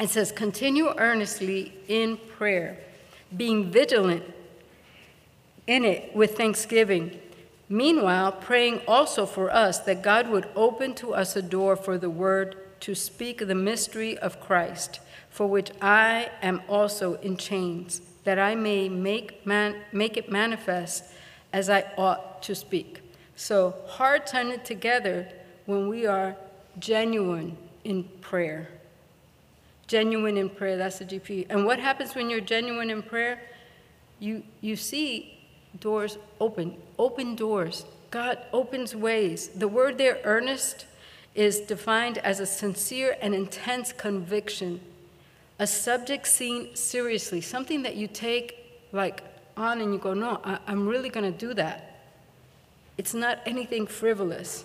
It 0.00 0.10
says, 0.10 0.32
Continue 0.32 0.92
earnestly 0.98 1.72
in 1.86 2.16
prayer 2.36 2.78
being 3.36 3.70
vigilant 3.70 4.24
in 5.68 5.84
it 5.84 6.10
with 6.16 6.36
thanksgiving. 6.36 7.16
Meanwhile, 7.68 8.32
praying 8.32 8.80
also 8.88 9.24
for 9.24 9.52
us 9.52 9.78
that 9.78 10.02
God 10.02 10.28
would 10.30 10.48
open 10.56 10.94
to 10.96 11.14
us 11.14 11.36
a 11.36 11.42
door 11.42 11.76
for 11.76 11.96
the 11.96 12.10
word 12.10 12.56
to 12.80 12.96
speak 12.96 13.38
the 13.38 13.54
mystery 13.54 14.18
of 14.18 14.40
Christ, 14.40 14.98
for 15.28 15.46
which 15.46 15.70
I 15.80 16.28
am 16.42 16.60
also 16.68 17.14
in 17.20 17.36
chains, 17.36 18.02
that 18.24 18.40
I 18.40 18.56
may 18.56 18.88
make, 18.88 19.46
man, 19.46 19.76
make 19.92 20.16
it 20.16 20.28
manifest 20.28 21.04
as 21.52 21.70
I 21.70 21.84
ought 21.96 22.42
to 22.42 22.56
speak. 22.56 23.00
So, 23.36 23.76
are 24.00 24.18
knit 24.18 24.64
together 24.64 25.28
when 25.66 25.86
we 25.86 26.04
are 26.04 26.34
genuine 26.78 27.56
in 27.84 28.04
prayer 28.20 28.68
genuine 29.90 30.38
in 30.38 30.48
prayer. 30.48 30.76
That's 30.76 31.00
the 31.00 31.04
GP. 31.04 31.46
And 31.50 31.66
what 31.66 31.80
happens 31.80 32.14
when 32.14 32.30
you're 32.30 32.40
genuine 32.40 32.90
in 32.90 33.02
prayer? 33.02 33.40
You, 34.20 34.44
you 34.60 34.76
see 34.76 35.36
doors 35.80 36.16
open, 36.38 36.76
open 36.96 37.34
doors. 37.34 37.84
God 38.12 38.38
opens 38.52 38.94
ways. 38.94 39.48
The 39.48 39.66
word 39.66 39.98
there, 39.98 40.20
earnest, 40.22 40.86
is 41.34 41.58
defined 41.58 42.18
as 42.18 42.38
a 42.38 42.46
sincere 42.46 43.16
and 43.20 43.34
intense 43.34 43.92
conviction, 43.92 44.80
a 45.58 45.66
subject 45.66 46.28
seen 46.28 46.76
seriously, 46.76 47.40
something 47.40 47.82
that 47.82 47.96
you 47.96 48.06
take 48.06 48.86
like 48.92 49.24
on 49.56 49.80
and 49.80 49.92
you 49.92 49.98
go, 49.98 50.14
no, 50.14 50.40
I, 50.44 50.58
I'm 50.68 50.86
really 50.86 51.08
going 51.08 51.30
to 51.30 51.36
do 51.36 51.52
that. 51.54 52.04
It's 52.96 53.14
not 53.14 53.40
anything 53.44 53.88
frivolous. 53.88 54.64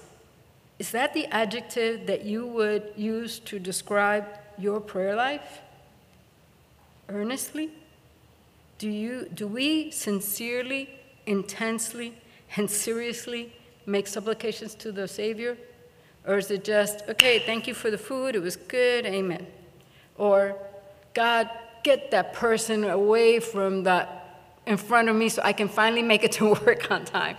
Is 0.77 0.91
that 0.91 1.13
the 1.13 1.25
adjective 1.27 2.07
that 2.07 2.25
you 2.25 2.45
would 2.47 2.91
use 2.97 3.39
to 3.39 3.59
describe 3.59 4.25
your 4.57 4.79
prayer 4.79 5.15
life? 5.15 5.61
Earnestly? 7.07 7.71
Do, 8.77 8.89
you, 8.89 9.29
do 9.33 9.47
we 9.47 9.91
sincerely, 9.91 10.89
intensely, 11.25 12.13
and 12.57 12.69
seriously 12.69 13.53
make 13.85 14.07
supplications 14.07 14.75
to 14.75 14.91
the 14.91 15.07
Savior? 15.07 15.57
Or 16.27 16.37
is 16.37 16.51
it 16.51 16.63
just, 16.63 17.03
okay, 17.07 17.39
thank 17.39 17.67
you 17.67 17.73
for 17.73 17.89
the 17.89 17.97
food, 17.97 18.35
it 18.35 18.41
was 18.41 18.55
good, 18.55 19.05
amen? 19.05 19.47
Or, 20.17 20.57
God, 21.13 21.49
get 21.83 22.11
that 22.11 22.33
person 22.33 22.83
away 22.83 23.39
from 23.39 23.83
that 23.83 24.41
in 24.65 24.77
front 24.77 25.07
of 25.07 25.15
me 25.15 25.29
so 25.29 25.41
I 25.43 25.53
can 25.53 25.69
finally 25.69 26.01
make 26.01 26.23
it 26.23 26.33
to 26.33 26.49
work 26.65 26.91
on 26.91 27.05
time. 27.05 27.37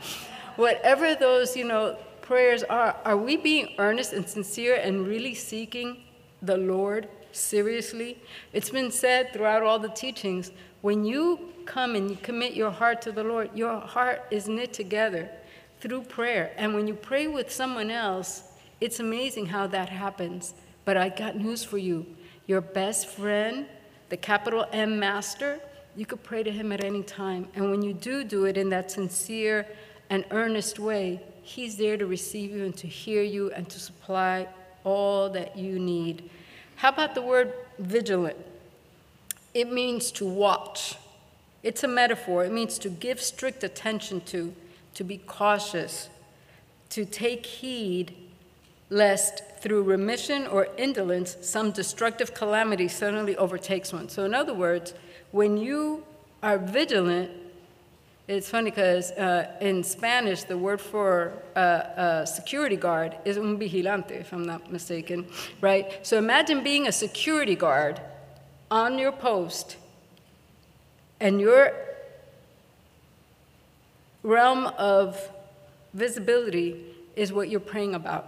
Whatever 0.54 1.14
those, 1.14 1.56
you 1.56 1.64
know, 1.64 1.98
prayers 2.26 2.64
are, 2.64 2.96
are 3.04 3.16
we 3.16 3.36
being 3.36 3.68
earnest 3.78 4.12
and 4.12 4.28
sincere 4.28 4.74
and 4.74 5.06
really 5.06 5.34
seeking 5.34 6.02
the 6.42 6.56
Lord 6.56 7.08
seriously. 7.30 8.18
It's 8.52 8.70
been 8.70 8.90
said 8.90 9.32
throughout 9.32 9.62
all 9.62 9.78
the 9.78 9.90
teachings 9.90 10.50
when 10.80 11.04
you 11.04 11.52
come 11.66 11.94
and 11.94 12.10
you 12.10 12.16
commit 12.16 12.54
your 12.54 12.70
heart 12.70 13.00
to 13.02 13.12
the 13.12 13.22
Lord, 13.22 13.50
your 13.54 13.78
heart 13.78 14.24
is 14.30 14.48
knit 14.48 14.72
together 14.72 15.30
through 15.80 16.02
prayer. 16.02 16.52
And 16.56 16.74
when 16.74 16.88
you 16.88 16.94
pray 16.94 17.28
with 17.28 17.52
someone 17.52 17.90
else, 17.90 18.42
it's 18.80 18.98
amazing 18.98 19.46
how 19.46 19.68
that 19.68 19.88
happens. 19.88 20.54
But 20.84 20.96
I 20.96 21.08
got 21.08 21.36
news 21.36 21.62
for 21.62 21.78
you. 21.78 22.06
Your 22.46 22.60
best 22.60 23.06
friend, 23.06 23.66
the 24.08 24.16
capital 24.16 24.66
M 24.72 24.98
master, 24.98 25.60
you 25.94 26.06
could 26.06 26.22
pray 26.22 26.42
to 26.42 26.50
him 26.50 26.72
at 26.72 26.84
any 26.84 27.02
time. 27.02 27.48
And 27.54 27.70
when 27.70 27.82
you 27.82 27.94
do 27.94 28.24
do 28.24 28.44
it 28.44 28.56
in 28.56 28.68
that 28.70 28.90
sincere 28.90 29.66
and 30.10 30.24
earnest 30.30 30.78
way, 30.78 31.20
he's 31.46 31.76
there 31.76 31.96
to 31.96 32.06
receive 32.06 32.50
you 32.50 32.64
and 32.64 32.76
to 32.76 32.88
hear 32.88 33.22
you 33.22 33.50
and 33.52 33.68
to 33.68 33.78
supply 33.78 34.48
all 34.82 35.30
that 35.30 35.56
you 35.56 35.78
need. 35.78 36.28
How 36.76 36.88
about 36.88 37.14
the 37.14 37.22
word 37.22 37.52
vigilant? 37.78 38.36
It 39.54 39.72
means 39.72 40.10
to 40.12 40.26
watch, 40.26 40.96
It's 41.62 41.82
a 41.82 41.88
metaphor. 41.88 42.44
It 42.44 42.52
means 42.52 42.78
to 42.78 42.88
give 42.88 43.20
strict 43.20 43.64
attention 43.64 44.20
to, 44.32 44.54
to 44.94 45.04
be 45.04 45.18
cautious, 45.18 46.08
to 46.90 47.04
take 47.04 47.46
heed 47.46 48.14
lest 48.90 49.42
through 49.60 49.82
remission 49.82 50.46
or 50.46 50.68
indolence 50.76 51.36
some 51.40 51.70
destructive 51.72 52.34
calamity 52.34 52.86
suddenly 52.86 53.36
overtakes 53.36 53.92
one. 53.92 54.08
So, 54.08 54.24
in 54.24 54.34
other 54.34 54.54
words, 54.54 54.94
when 55.32 55.56
you 55.56 56.04
are 56.42 56.58
vigilant, 56.58 57.30
it's 58.28 58.48
funny 58.48 58.70
because 58.70 59.12
uh, 59.12 59.52
in 59.60 59.84
Spanish, 59.84 60.42
the 60.42 60.58
word 60.58 60.80
for 60.80 61.32
uh, 61.54 62.24
security 62.24 62.76
guard 62.76 63.16
is 63.24 63.38
un 63.38 63.56
vigilante, 63.56 64.14
if 64.14 64.32
I'm 64.32 64.44
not 64.44 64.72
mistaken, 64.72 65.26
right? 65.60 66.04
So 66.04 66.18
imagine 66.18 66.64
being 66.64 66.88
a 66.88 66.92
security 66.92 67.54
guard 67.54 68.00
on 68.70 68.98
your 68.98 69.12
post, 69.12 69.76
and 71.20 71.40
your 71.40 71.72
realm 74.24 74.66
of 74.76 75.30
visibility 75.94 76.84
is 77.14 77.32
what 77.32 77.48
you're 77.48 77.60
praying 77.60 77.94
about. 77.94 78.26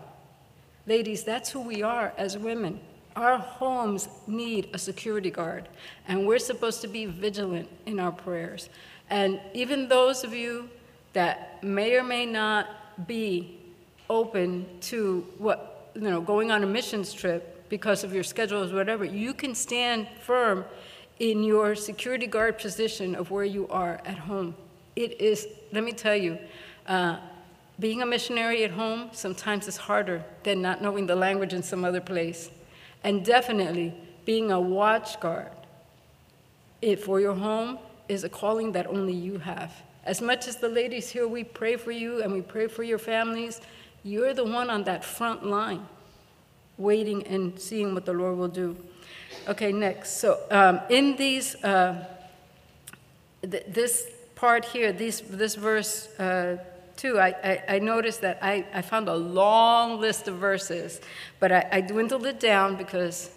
Ladies, 0.87 1.25
that's 1.25 1.51
who 1.51 1.61
we 1.61 1.83
are 1.83 2.13
as 2.17 2.39
women. 2.39 2.81
Our 3.17 3.37
homes 3.37 4.09
need 4.29 4.71
a 4.73 4.79
security 4.79 5.31
guard, 5.31 5.69
and 6.07 6.25
we're 6.25 6.39
supposed 6.39 6.83
to 6.83 6.89
be 6.89 7.05
vigilant 7.05 7.69
in 7.85 7.99
our 7.99 8.13
prayers. 8.13 8.71
And 9.11 9.41
even 9.55 9.89
those 9.89 10.25
of 10.25 10.35
you 10.35 10.69
that 11.13 11.63
may 11.65 11.97
or 11.97 12.05
may 12.05 12.27
not 12.27 12.67
be 13.07 13.59
open 14.11 14.67
to 14.81 15.27
what, 15.39 15.91
you 15.95 16.03
know, 16.03 16.21
going 16.21 16.51
on 16.51 16.63
a 16.63 16.67
missions 16.67 17.13
trip 17.13 17.69
because 17.69 18.05
of 18.05 18.13
your 18.15 18.25
schedules, 18.25 18.73
whatever, 18.73 19.05
you 19.05 19.35
can 19.35 19.55
stand 19.55 20.07
firm 20.21 20.65
in 21.19 21.43
your 21.43 21.75
security 21.75 22.27
guard 22.27 22.59
position 22.59 23.15
of 23.15 23.31
where 23.31 23.45
you 23.45 23.67
are 23.69 24.01
at 24.05 24.19
home. 24.19 24.55
It 24.97 25.21
is, 25.21 25.47
let 25.73 25.85
me 25.85 25.93
tell 25.93 26.17
you, 26.17 26.39
uh, 26.87 27.19
being 27.79 28.03
a 28.03 28.07
missionary 28.07 28.65
at 28.65 28.73
home 28.73 29.11
sometimes 29.13 29.69
is 29.69 29.77
harder 29.77 30.25
than 30.43 30.61
not 30.61 30.83
knowing 30.83 31.07
the 31.07 31.15
language 31.15 31.53
in 31.53 31.63
some 31.63 31.85
other 31.85 32.01
place. 32.01 32.51
And 33.05 33.25
definitely, 33.25 33.95
being 34.25 34.51
a 34.51 34.61
watch 34.61 35.21
guard 35.21 35.53
for 37.05 37.21
your 37.21 37.35
home 37.35 37.79
is 38.09 38.25
a 38.25 38.29
calling 38.29 38.73
that 38.73 38.87
only 38.87 39.13
you 39.13 39.39
have. 39.39 39.73
As 40.05 40.23
much 40.23 40.49
as 40.49 40.57
the 40.57 40.69
ladies 40.69 41.11
here, 41.11 41.29
we 41.29 41.45
pray 41.45 41.77
for 41.77 41.93
you 41.93 42.23
and 42.23 42.33
we 42.33 42.41
pray 42.41 42.67
for 42.67 42.83
your 42.83 42.99
families, 42.99 43.61
you're 44.03 44.33
the 44.33 44.45
one 44.45 44.71
on 44.71 44.85
that 44.85 45.05
front 45.05 45.45
line, 45.45 45.87
waiting 46.79 47.27
and 47.27 47.59
seeing 47.61 47.95
what 47.95 48.07
the 48.07 48.13
Lord 48.13 48.39
will 48.39 48.49
do. 48.49 48.77
Okay, 49.47 49.73
next. 49.73 50.21
So, 50.21 50.41
um, 50.51 50.81
in 50.89 51.17
these, 51.17 51.55
uh, 51.63 52.07
th- 53.43 53.65
this 53.69 54.07
part 54.35 54.65
here, 54.65 54.93
these, 54.93 55.21
this 55.21 55.55
verse 55.55 56.09
uh, 56.19 56.57
2, 56.97 57.19
I, 57.19 57.29
I, 57.29 57.63
I, 57.69 57.79
noticed 57.79 58.23
that 58.23 58.39
I, 58.43 58.67
I 58.73 58.83
found 58.83 59.09
a 59.09 59.15
long 59.15 60.01
list 60.01 60.27
of 60.27 60.37
verses, 60.37 61.01
but 61.39 61.53
I, 61.53 61.69
I 61.71 61.81
dwindled 61.81 62.27
it 62.27 62.41
down 62.41 62.77
because 62.77 63.31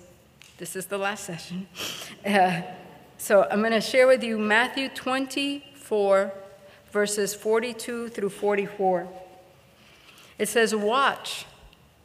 this 0.58 0.76
is 0.76 0.86
the 0.86 0.98
last 0.98 1.26
session. 1.26 1.68
Uh, 2.24 2.62
so 3.22 3.48
I'm 3.52 3.60
going 3.60 3.72
to 3.72 3.82
share 3.82 4.08
with 4.08 4.24
you 4.24 4.40
Matthew 4.40 4.90
24, 4.90 6.34
verses 6.92 7.36
42 7.36 8.10
through 8.10 8.30
44. 8.30 9.08
It 10.40 10.48
says, 10.48 10.74
Watch, 10.74 11.46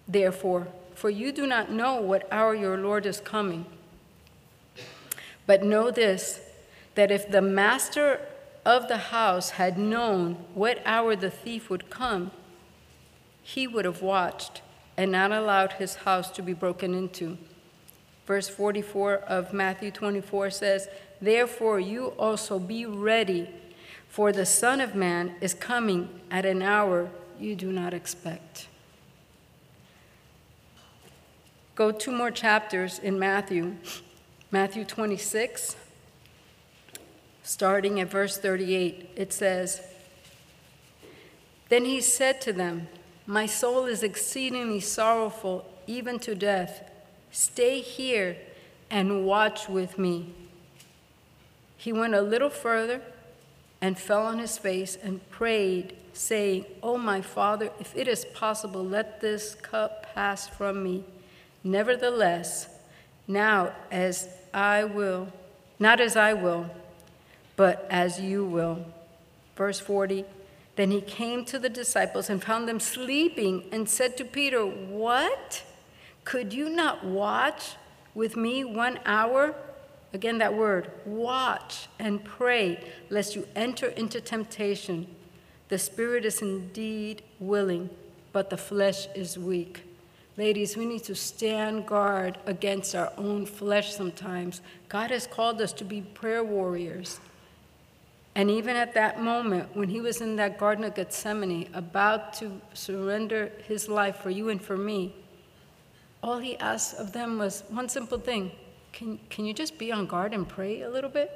therefore, 0.07 0.69
for 0.95 1.09
you 1.09 1.33
do 1.33 1.47
not 1.47 1.71
know 1.71 2.03
what 2.03 2.29
hour 2.31 2.55
your 2.55 2.77
Lord 2.77 3.07
is 3.07 3.19
coming. 3.19 3.65
But 5.47 5.65
know 5.65 5.91
this 5.91 6.41
that 6.97 7.11
if 7.11 7.31
the 7.31 7.41
master 7.41 8.21
of 8.67 8.87
the 8.87 8.99
house 8.99 9.51
had 9.51 9.79
known 9.79 10.35
what 10.53 10.83
hour 10.85 11.17
the 11.17 11.31
thief 11.31 11.71
would 11.71 11.89
come, 11.89 12.31
he 13.43 13.67
would 13.67 13.87
have 13.87 14.03
watched 14.03 14.61
and 14.99 15.13
not 15.13 15.33
allowed 15.33 15.73
his 15.73 15.95
house 15.95 16.31
to 16.33 16.43
be 16.43 16.53
broken 16.53 16.93
into. 16.93 17.39
Verse 18.27 18.49
44 18.49 19.19
of 19.19 19.53
Matthew 19.53 19.93
24 19.93 20.51
says, 20.51 20.89
Therefore, 21.21 21.81
you 21.81 22.09
also 22.19 22.59
be 22.59 22.85
ready, 22.87 23.49
for 24.09 24.33
the 24.33 24.47
Son 24.47 24.81
of 24.81 24.95
Man 24.95 25.35
is 25.41 25.55
coming 25.55 26.09
at 26.31 26.45
an 26.45 26.63
hour 26.63 27.11
you 27.39 27.55
do 27.55 27.73
not 27.73 27.95
expect. 27.95 28.69
Go 31.75 31.93
two 31.93 32.13
more 32.13 32.31
chapters 32.31 32.99
in 32.99 33.19
Matthew. 33.19 33.77
Matthew 34.51 34.85
26, 34.85 35.77
starting 37.43 38.01
at 38.01 38.11
verse 38.11 38.39
38, 38.39 39.11
it 39.15 39.33
says, 39.33 39.83
Then 41.69 41.85
he 41.85 42.01
said 42.01 42.41
to 42.43 42.53
them, 42.53 42.89
My 43.27 43.45
soul 43.45 43.85
is 43.85 44.03
exceedingly 44.03 44.81
sorrowful, 44.81 45.71
even 45.87 46.19
to 46.21 46.35
death. 46.35 46.91
Stay 47.31 47.81
here 47.81 48.39
and 48.91 49.27
watch 49.27 49.69
with 49.69 49.99
me. 49.99 50.33
He 51.87 51.93
went 51.93 52.17
a 52.17 52.21
little 52.21 52.51
further 52.51 53.01
and 53.81 53.97
fell 53.97 54.27
on 54.27 54.41
his 54.41 54.59
face 54.59 54.99
and 55.01 55.21
prayed, 55.31 55.97
saying, 56.15 56.65
Oh, 56.83 56.99
my 56.99 57.21
Father, 57.21 57.71
if 57.79 57.97
it 57.97 58.09
is 58.09 58.25
possible, 58.25 58.85
let 58.85 59.21
this 59.21 59.55
cup 59.55 60.13
pass 60.13 60.49
from 60.49 60.83
me. 60.83 61.05
Nevertheless, 61.63 62.67
now 63.29 63.73
as 63.93 64.29
I 64.53 64.83
will, 64.83 65.29
not 65.79 66.01
as 66.01 66.17
I 66.17 66.33
will, 66.33 66.69
but 67.55 67.87
as 67.89 68.19
you 68.21 68.45
will. 68.45 68.85
Verse 69.55 69.79
40 69.79 70.25
Then 70.75 70.91
he 70.91 71.01
came 71.01 71.45
to 71.45 71.57
the 71.57 71.69
disciples 71.69 72.29
and 72.29 72.43
found 72.43 72.69
them 72.69 72.81
sleeping 72.81 73.63
and 73.71 73.89
said 73.89 74.17
to 74.17 74.25
Peter, 74.25 74.67
What? 74.67 75.63
Could 76.25 76.53
you 76.53 76.69
not 76.69 77.05
watch 77.05 77.77
with 78.13 78.35
me 78.35 78.65
one 78.65 78.99
hour? 79.07 79.55
Again, 80.17 80.39
that 80.39 80.55
word, 80.55 80.91
watch 81.05 81.89
and 81.99 82.25
pray, 82.25 82.83
lest 83.11 83.37
you 83.37 83.47
enter 83.55 83.89
into 83.89 84.19
temptation. 84.19 85.07
The 85.69 85.79
spirit 85.79 86.25
is 86.25 86.41
indeed 86.41 87.21
willing, 87.39 87.91
but 88.33 88.49
the 88.49 88.57
flesh 88.57 89.09
is 89.15 89.39
weak. 89.39 89.83
Ladies, 90.39 90.75
we 90.75 90.87
need 90.87 91.05
to 91.05 91.15
stand 91.15 91.85
guard 91.85 92.39
against 92.47 92.95
our 92.95 93.13
own 93.19 93.45
flesh 93.45 93.93
sometimes. 93.93 94.63
God 94.89 95.11
has 95.11 95.27
called 95.27 95.61
us 95.61 95.75
to 95.75 95.85
be 95.85 96.01
prayer 96.01 96.43
warriors. 96.43 97.21
And 98.35 98.51
even 98.51 98.75
at 98.75 98.95
that 98.95 99.21
moment, 99.21 99.77
when 99.77 99.91
he 99.91 100.01
was 100.01 100.23
in 100.23 100.37
that 100.37 100.57
Garden 100.57 100.85
of 100.85 100.95
Gethsemane, 100.95 101.69
about 101.75 102.33
to 102.39 102.59
surrender 102.73 103.53
his 103.69 103.87
life 103.87 104.17
for 104.17 104.31
you 104.31 104.49
and 104.49 104.63
for 104.63 104.79
me, 104.79 105.15
all 106.23 106.39
he 106.39 106.57
asked 106.57 106.95
of 106.95 107.13
them 107.13 107.37
was 107.37 107.65
one 107.69 107.91
simple 107.91 108.19
thing 108.19 108.51
can, 108.97 109.19
can 109.29 109.45
you 109.45 109.53
just 109.53 109.77
be 109.77 109.93
on 109.93 110.07
guard 110.07 110.33
and 110.33 110.49
pray 110.49 110.81
a 110.81 110.89
little 110.89 111.11
bit? 111.11 111.31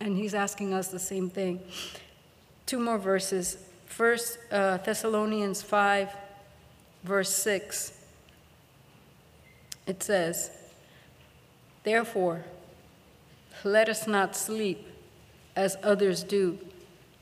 And 0.00 0.16
he's 0.16 0.32
asking 0.32 0.72
us 0.72 0.88
the 0.88 0.98
same 0.98 1.28
thing. 1.28 1.60
Two 2.64 2.78
more 2.78 2.96
verses. 2.96 3.58
First 3.84 4.38
uh, 4.50 4.78
Thessalonians 4.78 5.60
5, 5.60 6.10
verse 7.04 7.34
6. 7.34 7.92
It 9.86 10.02
says, 10.02 10.50
Therefore, 11.84 12.46
let 13.62 13.90
us 13.90 14.06
not 14.06 14.34
sleep 14.34 14.88
as 15.54 15.76
others 15.82 16.22
do, 16.22 16.58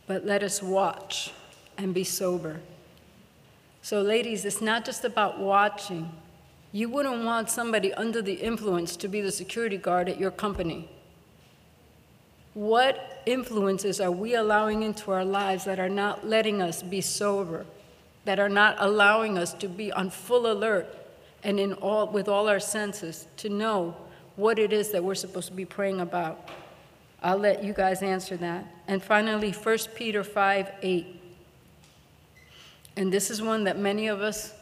but 0.06 0.24
let 0.24 0.44
us 0.44 0.62
watch 0.62 1.32
and 1.76 1.92
be 1.92 2.04
sober. 2.04 2.60
So, 3.82 4.02
ladies, 4.02 4.44
it's 4.44 4.60
not 4.60 4.84
just 4.84 5.04
about 5.04 5.40
watching 5.40 6.12
you 6.74 6.88
wouldn't 6.88 7.24
want 7.24 7.48
somebody 7.48 7.94
under 7.94 8.20
the 8.20 8.32
influence 8.32 8.96
to 8.96 9.06
be 9.06 9.20
the 9.20 9.30
security 9.30 9.76
guard 9.76 10.08
at 10.08 10.18
your 10.18 10.32
company. 10.32 10.90
What 12.52 13.22
influences 13.26 14.00
are 14.00 14.10
we 14.10 14.34
allowing 14.34 14.82
into 14.82 15.12
our 15.12 15.24
lives 15.24 15.64
that 15.66 15.78
are 15.78 15.88
not 15.88 16.26
letting 16.26 16.60
us 16.60 16.82
be 16.82 17.00
sober, 17.00 17.64
that 18.24 18.40
are 18.40 18.48
not 18.48 18.74
allowing 18.80 19.38
us 19.38 19.54
to 19.54 19.68
be 19.68 19.92
on 19.92 20.10
full 20.10 20.50
alert 20.50 20.92
and 21.44 21.60
in 21.60 21.74
all, 21.74 22.08
with 22.08 22.26
all 22.26 22.48
our 22.48 22.58
senses 22.58 23.28
to 23.36 23.48
know 23.48 23.94
what 24.34 24.58
it 24.58 24.72
is 24.72 24.90
that 24.90 25.04
we're 25.04 25.14
supposed 25.14 25.46
to 25.46 25.54
be 25.54 25.64
praying 25.64 26.00
about? 26.00 26.48
I'll 27.22 27.38
let 27.38 27.62
you 27.62 27.72
guys 27.72 28.02
answer 28.02 28.36
that. 28.38 28.66
And 28.88 29.00
finally, 29.00 29.52
1 29.52 29.78
Peter 29.94 30.24
5 30.24 30.72
8. 30.82 31.20
And 32.96 33.12
this 33.12 33.30
is 33.30 33.40
one 33.40 33.62
that 33.62 33.78
many 33.78 34.08
of 34.08 34.20
us 34.20 34.54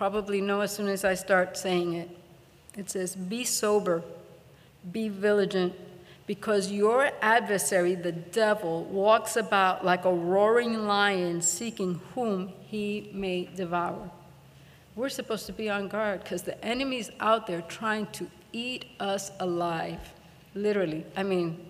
probably 0.00 0.40
know 0.40 0.62
as 0.62 0.74
soon 0.74 0.88
as 0.88 1.04
I 1.04 1.12
start 1.12 1.58
saying 1.58 1.92
it. 1.92 2.08
It 2.74 2.88
says, 2.88 3.14
Be 3.14 3.44
sober, 3.44 4.02
be 4.90 5.10
vigilant, 5.10 5.74
because 6.26 6.72
your 6.72 7.10
adversary, 7.20 7.96
the 7.96 8.12
devil, 8.12 8.84
walks 8.84 9.36
about 9.36 9.84
like 9.84 10.06
a 10.06 10.14
roaring 10.14 10.86
lion 10.86 11.42
seeking 11.42 12.00
whom 12.14 12.50
he 12.62 13.10
may 13.12 13.50
devour. 13.54 14.10
We're 14.96 15.10
supposed 15.10 15.44
to 15.48 15.52
be 15.52 15.68
on 15.68 15.88
guard 15.88 16.22
because 16.22 16.44
the 16.44 16.56
enemy's 16.64 17.10
out 17.20 17.46
there 17.46 17.60
trying 17.60 18.06
to 18.12 18.26
eat 18.54 18.86
us 19.00 19.30
alive. 19.38 20.00
Literally. 20.54 21.04
I 21.14 21.24
mean, 21.24 21.68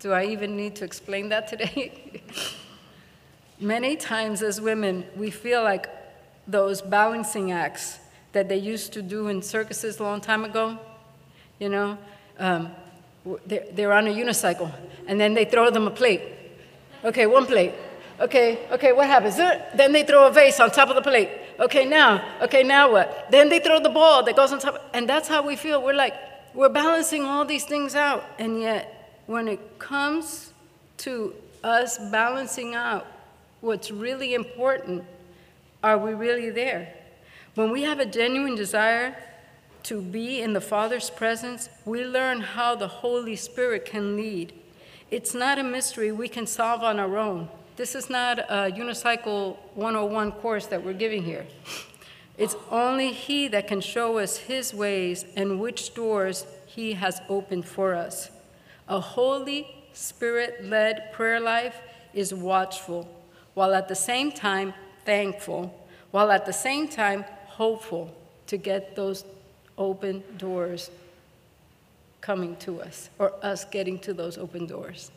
Do 0.00 0.12
I 0.12 0.24
even 0.24 0.56
need 0.56 0.76
to 0.76 0.86
explain 0.86 1.28
that 1.28 1.46
today? 1.46 2.22
Many 3.60 3.96
times 3.96 4.42
as 4.42 4.60
women, 4.60 5.04
we 5.16 5.30
feel 5.30 5.64
like 5.64 5.88
those 6.46 6.80
balancing 6.80 7.50
acts 7.50 7.98
that 8.32 8.48
they 8.48 8.56
used 8.56 8.92
to 8.92 9.02
do 9.02 9.28
in 9.28 9.42
circuses 9.42 9.98
a 9.98 10.02
long 10.02 10.20
time 10.20 10.44
ago. 10.44 10.78
You 11.58 11.68
know, 11.68 11.98
um, 12.38 12.70
they're, 13.46 13.66
they're 13.72 13.92
on 13.92 14.06
a 14.06 14.10
unicycle, 14.10 14.72
and 15.08 15.20
then 15.20 15.34
they 15.34 15.44
throw 15.44 15.70
them 15.70 15.88
a 15.88 15.90
plate. 15.90 16.22
Okay, 17.04 17.26
one 17.26 17.46
plate. 17.46 17.74
Okay, 18.20 18.66
okay, 18.70 18.92
what 18.92 19.06
happens? 19.06 19.38
Uh, 19.38 19.60
Then 19.74 19.92
they 19.92 20.04
throw 20.04 20.28
a 20.28 20.30
vase 20.30 20.60
on 20.60 20.70
top 20.70 20.88
of 20.88 20.94
the 20.94 21.02
plate. 21.02 21.28
Okay, 21.58 21.84
now, 21.84 22.24
okay, 22.42 22.62
now 22.62 22.92
what? 22.92 23.26
Then 23.30 23.48
they 23.48 23.58
throw 23.58 23.80
the 23.80 23.90
ball 23.90 24.22
that 24.22 24.36
goes 24.36 24.52
on 24.52 24.60
top, 24.60 24.88
and 24.94 25.08
that's 25.08 25.28
how 25.28 25.44
we 25.44 25.56
feel. 25.56 25.82
We're 25.82 25.94
like, 25.94 26.14
we're 26.54 26.68
balancing 26.68 27.24
all 27.24 27.44
these 27.44 27.64
things 27.64 27.96
out, 27.96 28.24
and 28.38 28.60
yet, 28.60 29.22
when 29.26 29.48
it 29.48 29.78
comes 29.80 30.52
to 30.98 31.34
us 31.64 31.98
balancing 32.10 32.74
out 32.76 33.06
what's 33.60 33.90
really 33.90 34.34
important, 34.34 35.04
are 35.82 35.98
we 35.98 36.14
really 36.14 36.50
there? 36.50 36.94
When 37.54 37.70
we 37.70 37.82
have 37.82 37.98
a 37.98 38.06
genuine 38.06 38.54
desire 38.54 39.16
to 39.84 40.00
be 40.00 40.40
in 40.40 40.52
the 40.52 40.60
Father's 40.60 41.10
presence, 41.10 41.68
we 41.84 42.04
learn 42.04 42.40
how 42.40 42.74
the 42.74 42.88
Holy 42.88 43.36
Spirit 43.36 43.84
can 43.84 44.16
lead. 44.16 44.52
It's 45.10 45.34
not 45.34 45.58
a 45.58 45.62
mystery 45.62 46.12
we 46.12 46.28
can 46.28 46.46
solve 46.46 46.82
on 46.82 46.98
our 46.98 47.16
own. 47.16 47.48
This 47.76 47.94
is 47.94 48.10
not 48.10 48.38
a 48.40 48.70
unicycle 48.70 49.56
101 49.74 50.32
course 50.32 50.66
that 50.66 50.84
we're 50.84 50.92
giving 50.92 51.22
here. 51.22 51.46
It's 52.36 52.56
only 52.70 53.12
He 53.12 53.48
that 53.48 53.66
can 53.66 53.80
show 53.80 54.18
us 54.18 54.36
His 54.36 54.74
ways 54.74 55.24
and 55.34 55.60
which 55.60 55.94
doors 55.94 56.44
He 56.66 56.92
has 56.92 57.20
opened 57.28 57.66
for 57.66 57.94
us. 57.94 58.30
A 58.88 59.00
Holy 59.00 59.66
Spirit 59.92 60.64
led 60.64 61.12
prayer 61.12 61.40
life 61.40 61.80
is 62.14 62.32
watchful, 62.32 63.08
while 63.58 63.74
at 63.74 63.88
the 63.88 63.94
same 64.12 64.30
time 64.30 64.72
thankful, 65.04 65.74
while 66.12 66.30
at 66.30 66.46
the 66.46 66.52
same 66.52 66.86
time 66.86 67.24
hopeful 67.46 68.14
to 68.46 68.56
get 68.56 68.94
those 68.94 69.24
open 69.76 70.22
doors 70.36 70.92
coming 72.20 72.54
to 72.58 72.80
us, 72.80 73.10
or 73.18 73.32
us 73.42 73.64
getting 73.64 73.98
to 73.98 74.14
those 74.14 74.38
open 74.38 74.64
doors. 74.64 75.10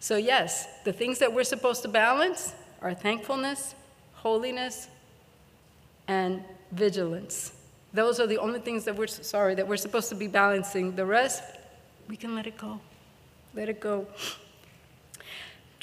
So, 0.00 0.16
yes, 0.16 0.66
the 0.82 0.92
things 0.92 1.20
that 1.20 1.32
we're 1.32 1.44
supposed 1.44 1.82
to 1.82 1.88
balance 1.88 2.56
are 2.82 2.92
thankfulness, 2.92 3.76
holiness, 4.14 4.88
and 6.08 6.42
vigilance. 6.72 7.52
Those 7.92 8.18
are 8.18 8.26
the 8.26 8.38
only 8.38 8.58
things 8.58 8.84
that 8.86 8.96
we're 8.96 9.06
sorry 9.06 9.54
that 9.54 9.68
we're 9.68 9.76
supposed 9.76 10.08
to 10.08 10.16
be 10.16 10.26
balancing. 10.26 10.96
The 10.96 11.06
rest, 11.06 11.40
we 12.08 12.16
can 12.16 12.34
let 12.34 12.48
it 12.48 12.58
go. 12.58 12.80
Let 13.54 13.68
it 13.68 13.78
go. 13.78 14.08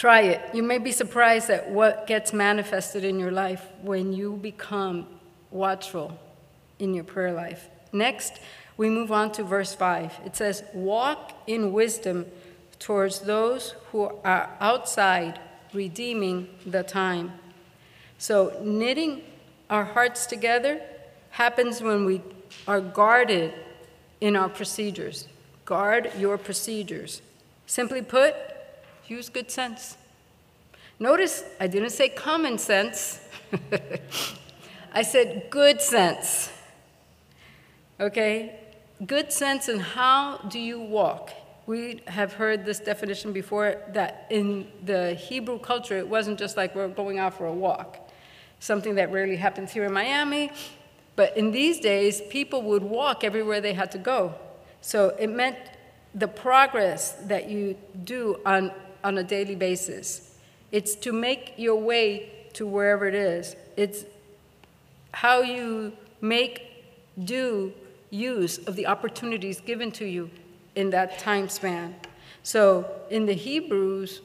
Try 0.03 0.23
it. 0.23 0.41
You 0.53 0.63
may 0.63 0.79
be 0.79 0.91
surprised 0.91 1.49
at 1.49 1.69
what 1.69 2.07
gets 2.07 2.33
manifested 2.33 3.05
in 3.05 3.21
your 3.21 3.31
life 3.31 3.65
when 3.81 4.11
you 4.11 4.33
become 4.33 5.07
watchful 5.49 6.19
in 6.77 6.93
your 6.93 7.05
prayer 7.05 7.31
life. 7.31 7.69
Next, 7.93 8.41
we 8.75 8.89
move 8.89 9.13
on 9.13 9.31
to 9.31 9.45
verse 9.45 9.73
5. 9.73 10.19
It 10.25 10.35
says, 10.35 10.65
Walk 10.73 11.31
in 11.47 11.71
wisdom 11.71 12.25
towards 12.79 13.21
those 13.21 13.75
who 13.93 14.11
are 14.25 14.49
outside, 14.59 15.39
redeeming 15.71 16.49
the 16.65 16.83
time. 16.83 17.31
So, 18.17 18.59
knitting 18.61 19.21
our 19.69 19.85
hearts 19.85 20.25
together 20.25 20.81
happens 21.29 21.81
when 21.81 22.03
we 22.03 22.21
are 22.67 22.81
guarded 22.81 23.53
in 24.19 24.35
our 24.35 24.49
procedures. 24.49 25.29
Guard 25.63 26.11
your 26.19 26.37
procedures. 26.37 27.21
Simply 27.65 28.01
put, 28.01 28.35
use 29.07 29.29
good 29.29 29.51
sense. 29.51 29.97
Notice 30.99 31.43
I 31.59 31.67
didn't 31.67 31.91
say 31.91 32.09
common 32.09 32.57
sense, 32.57 33.19
I 34.93 35.01
said 35.01 35.47
good 35.49 35.81
sense. 35.81 36.51
Okay? 37.99 38.59
Good 39.05 39.31
sense 39.31 39.69
in 39.69 39.79
how 39.79 40.37
do 40.49 40.59
you 40.59 40.79
walk? 40.79 41.31
We 41.65 42.01
have 42.07 42.33
heard 42.33 42.65
this 42.65 42.79
definition 42.79 43.31
before 43.31 43.77
that 43.93 44.27
in 44.29 44.67
the 44.83 45.13
Hebrew 45.13 45.59
culture, 45.59 45.97
it 45.97 46.07
wasn't 46.07 46.37
just 46.37 46.57
like 46.57 46.75
we're 46.75 46.89
going 46.89 47.19
out 47.19 47.37
for 47.37 47.45
a 47.45 47.53
walk, 47.53 47.97
something 48.59 48.95
that 48.95 49.11
rarely 49.11 49.37
happens 49.37 49.71
here 49.71 49.85
in 49.85 49.93
Miami. 49.93 50.51
But 51.15 51.37
in 51.37 51.51
these 51.51 51.79
days, 51.79 52.21
people 52.29 52.63
would 52.63 52.83
walk 52.83 53.23
everywhere 53.23 53.61
they 53.61 53.73
had 53.73 53.91
to 53.91 53.97
go. 53.97 54.35
So 54.81 55.15
it 55.19 55.27
meant 55.27 55.57
the 56.13 56.27
progress 56.27 57.13
that 57.23 57.49
you 57.49 57.77
do 58.03 58.39
on, 58.45 58.71
on 59.03 59.17
a 59.17 59.23
daily 59.23 59.55
basis. 59.55 60.35
It's 60.71 60.95
to 60.95 61.11
make 61.11 61.53
your 61.57 61.75
way 61.75 62.29
to 62.53 62.65
wherever 62.65 63.05
it 63.05 63.15
is. 63.15 63.55
It's 63.77 64.05
how 65.11 65.41
you 65.41 65.93
make 66.21 66.61
do 67.23 67.73
use 68.09 68.57
of 68.59 68.75
the 68.75 68.87
opportunities 68.87 69.59
given 69.59 69.91
to 69.91 70.05
you 70.05 70.29
in 70.75 70.89
that 70.91 71.19
time 71.19 71.49
span. 71.49 71.95
So 72.43 72.89
in 73.09 73.25
the 73.25 73.33
Hebrews 73.33 74.21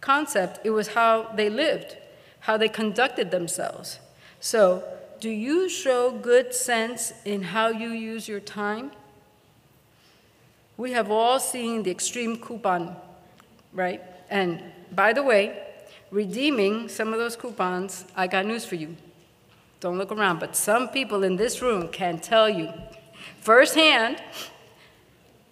concept, 0.00 0.60
it 0.64 0.70
was 0.70 0.88
how 0.88 1.30
they 1.34 1.48
lived, 1.48 1.96
how 2.40 2.56
they 2.56 2.68
conducted 2.68 3.30
themselves. 3.30 3.98
So 4.40 4.84
do 5.20 5.30
you 5.30 5.68
show 5.68 6.10
good 6.10 6.54
sense 6.54 7.12
in 7.24 7.42
how 7.42 7.68
you 7.68 7.88
use 7.88 8.28
your 8.28 8.40
time? 8.40 8.92
We 10.76 10.92
have 10.92 11.10
all 11.10 11.38
seen 11.38 11.84
the 11.84 11.90
extreme 11.90 12.36
coupon, 12.36 12.96
right? 13.74 14.00
And 14.30 14.62
by 14.92 15.12
the 15.12 15.22
way, 15.22 15.60
redeeming 16.10 16.88
some 16.88 17.12
of 17.12 17.18
those 17.18 17.36
coupons, 17.36 18.04
I 18.16 18.26
got 18.26 18.46
news 18.46 18.64
for 18.64 18.76
you. 18.76 18.96
Don't 19.80 19.98
look 19.98 20.12
around, 20.12 20.38
but 20.40 20.56
some 20.56 20.88
people 20.88 21.24
in 21.24 21.36
this 21.36 21.60
room 21.60 21.88
can 21.88 22.18
tell 22.18 22.48
you 22.48 22.72
firsthand 23.40 24.22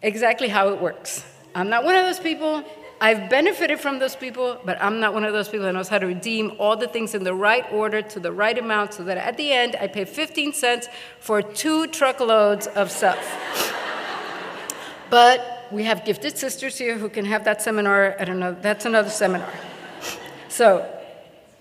exactly 0.00 0.48
how 0.48 0.68
it 0.70 0.80
works. 0.80 1.24
I'm 1.54 1.68
not 1.68 1.85
one 1.85 1.96
of 1.96 2.04
those 2.06 2.20
people. 2.20 2.64
I've 3.00 3.28
benefited 3.28 3.80
from 3.80 3.98
those 3.98 4.14
people, 4.14 4.61
but 4.64 4.80
I'm 4.80 5.00
not 5.00 5.12
one 5.12 5.24
of 5.24 5.32
those 5.32 5.48
people 5.48 5.66
that 5.66 5.72
knows 5.72 5.88
how 5.88 5.98
to 5.98 6.06
redeem 6.06 6.52
all 6.58 6.76
the 6.76 6.87
things 6.87 7.14
in 7.14 7.24
the 7.24 7.35
right 7.35 7.70
order 7.72 8.00
to 8.00 8.20
the 8.20 8.30
right 8.32 8.56
amount 8.56 8.94
so 8.94 9.04
that 9.04 9.18
at 9.18 9.37
the 9.37 9.52
end 9.52 9.76
I 9.80 9.88
pay 9.88 10.04
15 10.04 10.52
cents 10.52 10.87
for 11.18 11.42
two 11.42 11.88
truckloads 11.88 12.68
of 12.68 12.92
stuff. 12.92 13.18
but 15.11 15.51
we 15.72 15.85
have 15.85 16.04
gifted 16.04 16.37
sisters 16.37 16.76
here 16.76 16.98
who 16.98 17.08
can 17.08 17.24
have 17.24 17.44
that 17.44 17.62
seminar 17.62 18.04
at 18.04 18.28
another, 18.28 18.58
that's 18.61 18.85
another 18.85 19.11
seminar. 19.11 19.52
So 20.48 20.88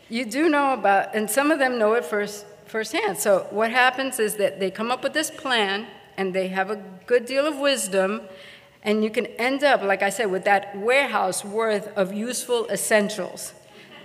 you 0.10 0.26
do 0.26 0.50
know 0.50 0.74
about, 0.74 1.16
and 1.16 1.30
some 1.30 1.50
of 1.50 1.60
them 1.60 1.80
know 1.80 1.94
it 1.94 2.04
first, 2.04 2.46
firsthand. 2.66 3.18
So 3.18 3.48
what 3.50 3.72
happens 3.72 4.20
is 4.20 4.36
that 4.36 4.60
they 4.60 4.70
come 4.70 4.92
up 4.92 5.02
with 5.04 5.14
this 5.14 5.32
plan 5.32 5.88
and 6.18 6.34
they 6.34 6.50
have 6.50 6.70
a 6.70 6.76
good 7.08 7.26
deal 7.26 7.48
of 7.48 7.58
wisdom, 7.58 8.22
and 8.84 9.04
you 9.04 9.10
can 9.10 9.28
end 9.28 9.64
up, 9.64 9.82
like 9.82 10.04
I 10.04 10.10
said, 10.10 10.30
with 10.30 10.44
that 10.44 10.78
warehouse 10.78 11.46
worth 11.46 11.88
of 11.98 12.14
useful 12.14 12.68
essentials. 12.70 13.54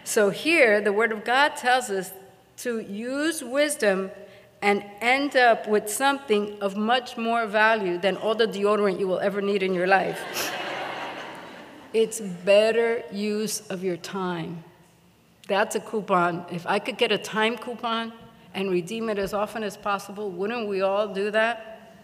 So 0.05 0.31
here, 0.31 0.81
the 0.81 0.93
Word 0.93 1.11
of 1.11 1.25
God 1.25 1.57
tells 1.57 1.91
us 1.91 2.13
to 2.59 2.79
use 2.79 3.43
wisdom 3.43 4.11
and 4.67 4.85
end 5.01 5.37
up 5.37 5.69
with 5.69 5.89
something 5.89 6.61
of 6.61 6.77
much 6.77 7.17
more 7.17 7.47
value 7.47 7.99
than 7.99 8.17
all 8.17 8.35
the 8.35 8.49
deodorant 8.49 8.99
you 8.99 9.07
will 9.07 9.21
ever 9.21 9.41
need 9.41 9.63
in 9.63 9.73
your 9.73 9.87
life. 9.87 10.53
it's 11.95 12.21
better 12.21 13.05
use 13.13 13.61
of 13.69 13.85
your 13.85 13.97
time. 13.97 14.65
That's 15.47 15.77
a 15.77 15.81
coupon. 15.81 16.47
If 16.51 16.67
I 16.67 16.81
could 16.81 16.99
get 16.99 17.13
a 17.13 17.19
time 17.19 17.57
coupon 17.57 18.13
and 18.55 18.69
redeem 18.69 19.09
it 19.09 19.21
as 19.21 19.33
often 19.33 19.63
as 19.63 19.77
possible, 19.77 20.33
wouldn't 20.33 20.67
we 20.67 20.81
all 20.81 21.07
do 21.15 21.31
that? 21.31 22.03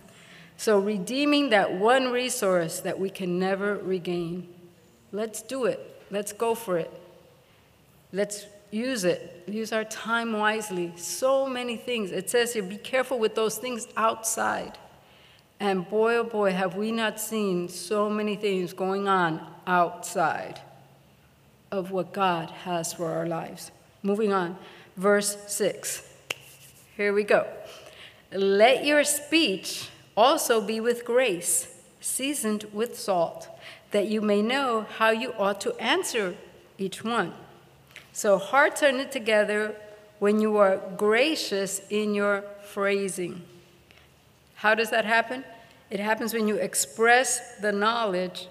So, 0.57 0.79
redeeming 0.79 1.51
that 1.51 1.75
one 1.75 2.13
resource 2.13 2.79
that 2.83 2.97
we 2.97 3.11
can 3.11 3.41
never 3.41 3.75
regain. 3.79 4.49
Let's 5.11 5.43
do 5.43 5.65
it. 5.65 5.81
Let's 6.13 6.33
go 6.33 6.55
for 6.55 6.79
it. 6.79 6.93
Let's 8.13 8.47
use 8.73 9.05
it. 9.05 9.45
Use 9.47 9.73
our 9.73 9.85
time 9.85 10.33
wisely. 10.33 10.93
So 10.97 11.47
many 11.47 11.77
things. 11.77 12.11
It 12.11 12.29
says 12.29 12.53
here 12.55 12.65
be 12.65 12.77
careful 12.77 13.21
with 13.21 13.37
those 13.37 13.59
things 13.59 13.87
outside. 13.97 14.79
And 15.61 15.89
boy, 15.89 16.17
oh 16.17 16.25
boy, 16.25 16.51
have 16.51 16.75
we 16.75 16.91
not 16.91 17.21
seen 17.21 17.69
so 17.69 18.11
many 18.11 18.35
things 18.35 18.73
going 18.73 19.07
on 19.07 19.47
outside 19.65 20.61
of 21.73 21.91
what 21.91 22.13
God 22.13 22.51
has 22.51 22.93
for 22.93 23.11
our 23.11 23.27
lives. 23.27 23.73
Moving 24.03 24.33
on, 24.33 24.59
verse 24.97 25.37
6. 25.49 26.09
Here 26.97 27.13
we 27.13 27.25
go. 27.25 27.47
Let 28.31 28.85
your 28.85 29.05
speech 29.05 29.89
also 30.17 30.61
be 30.61 30.81
with 30.81 31.05
grace, 31.05 31.75
seasoned 32.01 32.67
with 32.73 32.99
salt, 32.99 33.49
that 33.91 34.09
you 34.09 34.21
may 34.21 34.43
know 34.43 34.87
how 34.99 35.11
you 35.11 35.33
ought 35.39 35.61
to 35.63 35.75
answer 35.77 36.37
each 36.77 37.03
one. 37.03 37.33
So 38.13 38.39
hearts 38.39 38.83
are 38.83 38.93
knit 38.93 39.11
together 39.11 39.75
when 40.19 40.41
you 40.41 40.59
are 40.59 40.81
gracious 40.97 41.81
in 41.91 42.15
your 42.15 42.45
phrasing. 42.63 43.43
How 44.55 44.75
does 44.75 44.91
that 44.91 45.05
happen? 45.05 45.45
It 45.91 45.99
happens 45.99 46.33
when 46.33 46.47
you 46.47 46.57
express 46.57 47.57
the 47.61 47.73
knowledge 47.73 48.49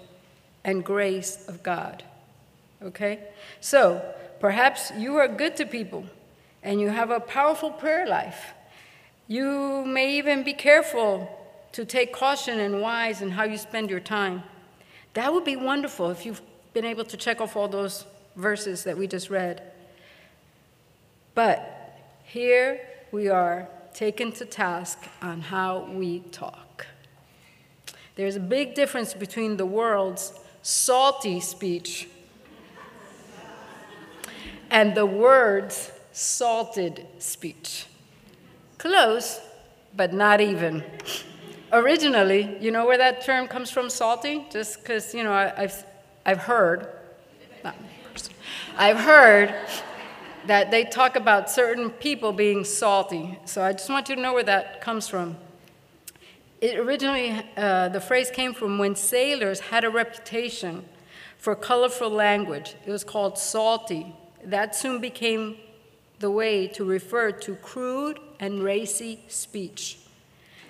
and 0.64 0.84
grace 0.84 1.48
of 1.48 1.62
God. 1.62 2.02
Okay? 2.82 3.20
So, 3.60 4.02
perhaps 4.40 4.92
you 4.96 5.16
are 5.16 5.28
good 5.28 5.56
to 5.56 5.66
people 5.66 6.04
and 6.62 6.80
you 6.80 6.90
have 6.90 7.10
a 7.10 7.20
powerful 7.20 7.70
prayer 7.70 8.06
life. 8.06 8.52
You 9.28 9.84
may 9.86 10.18
even 10.18 10.42
be 10.42 10.52
careful 10.52 11.28
to 11.72 11.84
take 11.84 12.12
caution 12.12 12.60
and 12.60 12.80
wise 12.80 13.22
in 13.22 13.30
how 13.30 13.44
you 13.44 13.56
spend 13.56 13.90
your 13.90 14.00
time. 14.00 14.42
That 15.14 15.32
would 15.32 15.44
be 15.44 15.56
wonderful 15.56 16.10
if 16.10 16.26
you've 16.26 16.42
been 16.74 16.84
able 16.84 17.04
to 17.04 17.16
check 17.16 17.40
off 17.40 17.56
all 17.56 17.68
those 17.68 18.04
verses 18.36 18.84
that 18.84 18.96
we 18.96 19.06
just 19.06 19.30
read. 19.30 19.62
But 21.34 21.98
here 22.24 22.80
we 23.10 23.28
are 23.28 23.68
taken 23.94 24.32
to 24.32 24.44
task 24.44 24.98
on 25.20 25.40
how 25.40 25.88
we 25.92 26.20
talk. 26.30 26.86
There's 28.14 28.36
a 28.36 28.40
big 28.40 28.74
difference 28.74 29.14
between 29.14 29.56
the 29.56 29.66
world's 29.66 30.32
salty 30.62 31.40
speech 31.40 32.08
and 34.70 34.94
the 34.94 35.06
words 35.06 35.92
salted 36.12 37.06
speech. 37.18 37.86
Close, 38.78 39.40
but 39.96 40.12
not 40.12 40.40
even. 40.40 40.82
Originally, 41.72 42.56
you 42.60 42.70
know 42.70 42.84
where 42.84 42.98
that 42.98 43.24
term 43.24 43.46
comes 43.48 43.70
from, 43.70 43.88
salty? 43.88 44.46
Just 44.50 44.80
because, 44.80 45.14
you 45.14 45.24
know, 45.24 45.32
I, 45.32 45.52
have 45.56 45.86
I've 46.26 46.38
heard, 46.38 46.88
not 47.64 47.76
I've 48.76 48.98
heard 48.98 49.54
that 50.46 50.70
they 50.70 50.84
talk 50.84 51.14
about 51.14 51.50
certain 51.50 51.90
people 51.90 52.32
being 52.32 52.64
salty. 52.64 53.38
So 53.44 53.62
I 53.62 53.72
just 53.72 53.90
want 53.90 54.08
you 54.08 54.16
to 54.16 54.20
know 54.20 54.32
where 54.32 54.42
that 54.44 54.80
comes 54.80 55.06
from. 55.08 55.36
It 56.62 56.78
originally, 56.78 57.42
uh, 57.56 57.90
the 57.90 58.00
phrase 58.00 58.30
came 58.30 58.54
from 58.54 58.78
when 58.78 58.96
sailors 58.96 59.60
had 59.60 59.84
a 59.84 59.90
reputation 59.90 60.86
for 61.36 61.54
colorful 61.54 62.08
language. 62.08 62.74
It 62.86 62.90
was 62.90 63.04
called 63.04 63.36
salty. 63.36 64.14
That 64.42 64.74
soon 64.74 65.02
became 65.02 65.56
the 66.20 66.30
way 66.30 66.66
to 66.68 66.84
refer 66.84 67.30
to 67.30 67.56
crude 67.56 68.20
and 68.40 68.62
racy 68.62 69.20
speech, 69.28 69.98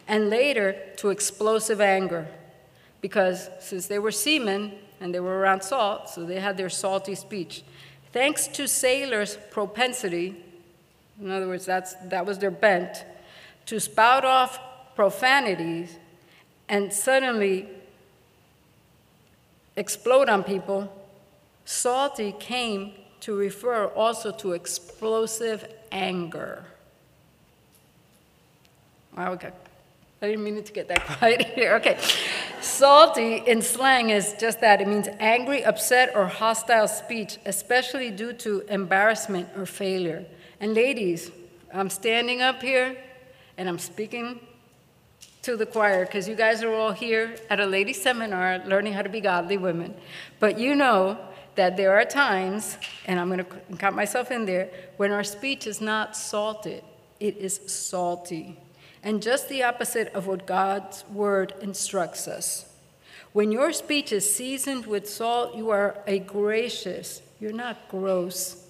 and 0.09 0.28
later 0.28 0.74
to 0.96 1.11
explosive 1.11 1.80
anger, 1.80 2.26
because 3.00 3.48
since 3.61 3.86
they 3.86 3.98
were 3.98 4.11
seamen 4.11 4.72
and 5.00 5.14
they 5.14 5.20
were 5.20 5.38
around 5.38 5.62
salt, 5.62 6.09
so 6.09 6.24
they 6.24 6.40
had 6.40 6.57
their 6.57 6.70
salty 6.70 7.14
speech. 7.14 7.62
Thanks 8.12 8.46
to 8.48 8.68
sailors' 8.68 9.38
propensity, 9.50 10.36
in 11.20 11.30
other 11.30 11.48
words, 11.48 11.64
that's, 11.64 11.94
that 12.04 12.26
was 12.26 12.38
their 12.38 12.50
bent, 12.50 13.04
to 13.66 13.80
spout 13.80 14.24
off 14.24 14.60
profanities 14.94 15.96
and 16.68 16.92
suddenly 16.92 17.68
explode 19.76 20.28
on 20.28 20.44
people, 20.44 20.92
salty 21.64 22.34
came 22.38 22.92
to 23.20 23.34
refer 23.34 23.86
also 23.86 24.30
to 24.32 24.52
explosive 24.52 25.66
anger. 25.90 26.64
Wow, 29.16 29.32
okay. 29.32 29.52
I 30.20 30.26
didn't 30.26 30.44
mean 30.44 30.62
to 30.62 30.72
get 30.72 30.88
that 30.88 31.04
quiet 31.18 31.42
here. 31.54 31.76
Okay. 31.76 31.98
Salty 32.83 33.37
in 33.37 33.62
slang 33.62 34.11
is 34.11 34.35
just 34.41 34.61
that 34.61 34.80
it 34.80 34.89
means 34.89 35.07
angry, 35.20 35.64
upset, 35.64 36.16
or 36.16 36.26
hostile 36.26 36.89
speech, 36.89 37.39
especially 37.47 38.11
due 38.11 38.33
to 38.33 38.62
embarrassment 38.62 39.49
or 39.57 39.66
failure. 39.66 40.24
And 40.59 40.74
ladies, 40.74 41.30
I'm 41.72 41.89
standing 41.89 42.43
up 42.43 42.61
here 42.61 42.97
and 43.57 43.68
I'm 43.68 43.78
speaking 43.78 44.41
to 45.43 45.57
the 45.57 45.64
choir 45.64 46.07
because 46.07 46.26
you 46.26 46.35
guys 46.35 46.64
are 46.64 46.74
all 46.74 46.91
here 46.91 47.37
at 47.49 47.61
a 47.61 47.66
ladies' 47.66 48.03
seminar 48.03 48.59
learning 48.66 48.95
how 48.95 49.03
to 49.03 49.09
be 49.09 49.20
godly 49.20 49.59
women. 49.59 49.95
But 50.41 50.59
you 50.59 50.74
know 50.74 51.18
that 51.55 51.76
there 51.76 51.97
are 51.97 52.05
times, 52.05 52.78
and 53.07 53.20
I'm 53.20 53.28
going 53.28 53.45
to 53.45 53.76
count 53.76 53.95
myself 53.95 54.33
in 54.33 54.45
there, 54.45 54.70
when 54.97 55.12
our 55.12 55.22
speech 55.22 55.68
is 55.68 55.80
not 55.80 56.16
salted, 56.16 56.83
it 57.20 57.37
is 57.37 57.61
salty 57.68 58.59
and 59.05 59.22
just 59.22 59.49
the 59.49 59.62
opposite 59.62 60.12
of 60.14 60.26
what 60.26 60.47
God's 60.47 61.05
word 61.09 61.55
instructs 61.61 62.26
us. 62.26 62.71
When 63.33 63.51
your 63.51 63.72
speech 63.72 64.12
is 64.12 64.30
seasoned 64.30 64.87
with 64.87 65.09
salt, 65.09 65.55
you 65.55 65.70
are 65.70 65.97
a 66.07 66.18
gracious, 66.18 67.22
you're 67.41 67.53
not 67.53 67.89
gross. 67.89 68.66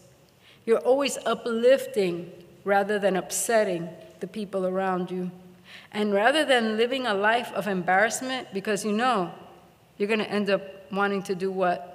You're 0.65 0.79
always 0.79 1.19
uplifting 1.27 2.31
rather 2.65 2.99
than 3.01 3.17
upsetting 3.17 3.89
the 4.21 4.29
people 4.29 4.65
around 4.65 5.11
you. 5.11 5.33
And 5.91 6.15
rather 6.15 6.45
than 6.45 6.77
living 6.77 7.07
a 7.07 7.15
life 7.15 7.53
of 7.55 7.67
embarrassment, 7.67 8.55
because 8.55 8.85
you 8.85 8.93
know 8.93 9.33
you're 9.99 10.07
going 10.07 10.21
to 10.21 10.31
end 10.31 10.49
up 10.49 10.63
wanting 10.93 11.25
to 11.25 11.35
do 11.35 11.51
what? 11.51 11.89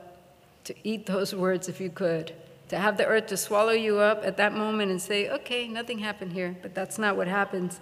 To 0.66 0.76
eat 0.84 1.06
those 1.06 1.34
words 1.34 1.70
if 1.70 1.80
you 1.80 1.90
could. 1.90 2.34
To 2.68 2.78
have 2.78 2.98
the 2.98 3.06
earth 3.06 3.28
to 3.28 3.38
swallow 3.38 3.72
you 3.72 4.00
up 4.00 4.26
at 4.26 4.36
that 4.38 4.54
moment 4.54 4.92
and 4.92 5.02
say, 5.02 5.30
okay, 5.30 5.70
nothing 5.70 6.00
happened 6.00 6.34
here. 6.34 6.54
But 6.62 6.76
that's 6.76 6.98
not 6.98 7.16
what 7.16 7.30
happens 7.30 7.80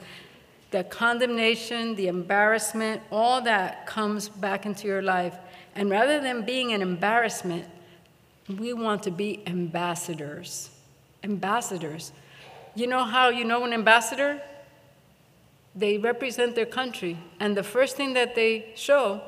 the 0.72 0.84
condemnation, 0.84 1.96
the 1.96 2.08
embarrassment, 2.08 3.02
all 3.12 3.42
that 3.42 3.86
comes 3.86 4.30
back 4.30 4.66
into 4.66 4.88
your 4.88 5.02
life. 5.02 5.36
And 5.76 5.90
rather 5.90 6.20
than 6.20 6.44
being 6.44 6.74
an 6.74 6.82
embarrassment, 6.82 7.66
we 8.48 8.74
want 8.74 9.04
to 9.04 9.12
be 9.12 9.42
ambassadors. 9.48 10.70
Ambassadors. 11.24 12.12
You 12.76 12.88
know 12.88 13.04
how 13.04 13.30
you 13.30 13.46
know 13.46 13.64
an 13.64 13.74
ambassador? 13.74 14.42
They 15.76 15.98
represent 15.98 16.56
their 16.56 16.66
country, 16.66 17.18
and 17.40 17.56
the 17.56 17.64
first 17.64 17.98
thing 17.98 18.14
that 18.14 18.36
they 18.36 18.72
show 18.76 19.22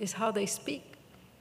is 0.00 0.12
how 0.14 0.30
they 0.32 0.46
speak, 0.46 0.94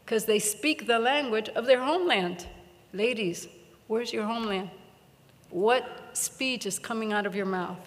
because 0.05 0.25
they 0.25 0.37
speak 0.37 0.85
the 0.85 0.99
language 0.99 1.49
of 1.49 1.65
their 1.65 1.83
homeland. 1.83 2.45
Ladies, 2.93 3.47
where's 3.87 4.13
your 4.13 4.25
homeland? 4.25 4.69
What 5.49 6.09
speech 6.13 6.67
is 6.67 6.77
coming 6.77 7.11
out 7.11 7.25
of 7.25 7.35
your 7.35 7.47
mouth? 7.47 7.79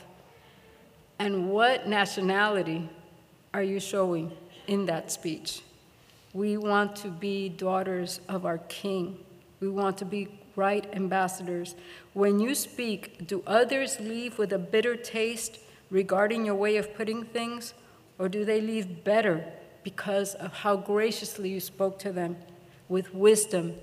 And 1.23 1.51
what 1.51 1.87
nationality 1.87 2.91
are 3.55 3.63
you 3.63 3.79
showing 3.79 4.33
in 4.67 4.87
that 4.87 5.13
speech? 5.13 5.63
We 6.33 6.57
want 6.57 6.97
to 6.97 7.11
be 7.11 7.49
daughters 7.49 8.19
of 8.29 8.45
our 8.45 8.59
King. 8.59 9.19
We 9.61 9.69
want 9.69 9.99
to 9.99 10.05
be 10.05 10.27
right 10.57 10.85
ambassadors. 10.93 11.77
When 12.13 12.41
you 12.41 12.57
speak, 12.57 13.25
do 13.29 13.45
others 13.47 14.01
leave 14.01 14.37
with 14.37 14.53
a 14.53 14.59
bitter 14.59 14.97
taste 14.97 15.61
regarding 15.91 16.45
your 16.45 16.57
way 16.57 16.77
of 16.77 16.93
putting 16.93 17.23
things, 17.27 17.75
or 18.19 18.29
do 18.29 18.45
they 18.45 18.61
leave 18.61 19.05
better 19.05 19.45
because 19.85 20.35
of 20.35 20.53
how 20.53 20.75
graciously 20.75 21.51
you 21.51 21.61
spoke 21.61 22.01
to 22.01 22.11
them 22.11 22.37
with 22.89 23.15
wisdom, 23.15 23.75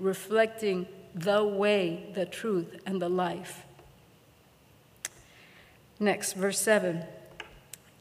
reflecting 0.00 0.88
the 1.14 1.44
way, 1.44 2.10
the 2.16 2.26
truth, 2.26 2.80
and 2.84 3.00
the 3.00 3.08
life? 3.08 3.62
Next, 6.02 6.32
verse 6.32 6.58
7. 6.58 7.04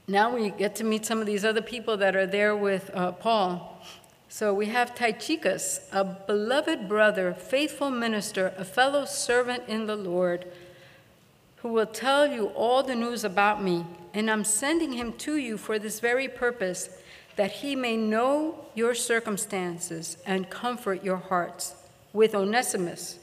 Now 0.08 0.34
we 0.34 0.52
get 0.52 0.74
to 0.78 0.86
meet 0.86 1.06
some 1.06 1.20
of 1.20 1.26
these 1.26 1.44
other 1.44 1.62
people 1.62 1.98
that 1.98 2.16
are 2.16 2.26
there 2.26 2.56
with 2.56 2.90
uh, 2.94 3.12
Paul. 3.12 3.84
So 4.30 4.54
we 4.54 4.68
have 4.68 4.96
Tychicus, 4.96 5.82
a 5.92 6.06
beloved 6.06 6.88
brother, 6.88 7.34
faithful 7.34 7.92
minister, 7.92 8.54
a 8.58 8.64
fellow 8.64 9.04
servant 9.04 9.64
in 9.68 9.86
the 9.86 9.98
Lord, 9.98 10.46
who 11.58 11.74
will 11.74 11.86
tell 11.86 12.26
you 12.26 12.48
all 12.48 12.84
the 12.84 12.96
news 12.96 13.26
about 13.26 13.62
me. 13.62 13.86
And 14.14 14.32
I'm 14.32 14.46
sending 14.46 14.94
him 14.94 15.12
to 15.18 15.36
you 15.36 15.58
for 15.58 15.78
this 15.78 16.00
very 16.00 16.30
purpose, 16.30 16.90
that 17.36 17.52
he 17.52 17.76
may 17.76 17.98
know 17.98 18.64
your 18.76 18.96
circumstances 18.96 20.18
and 20.26 20.50
comfort 20.50 21.04
your 21.04 21.18
hearts. 21.18 21.76
With 22.14 22.34
Onesimus, 22.34 23.20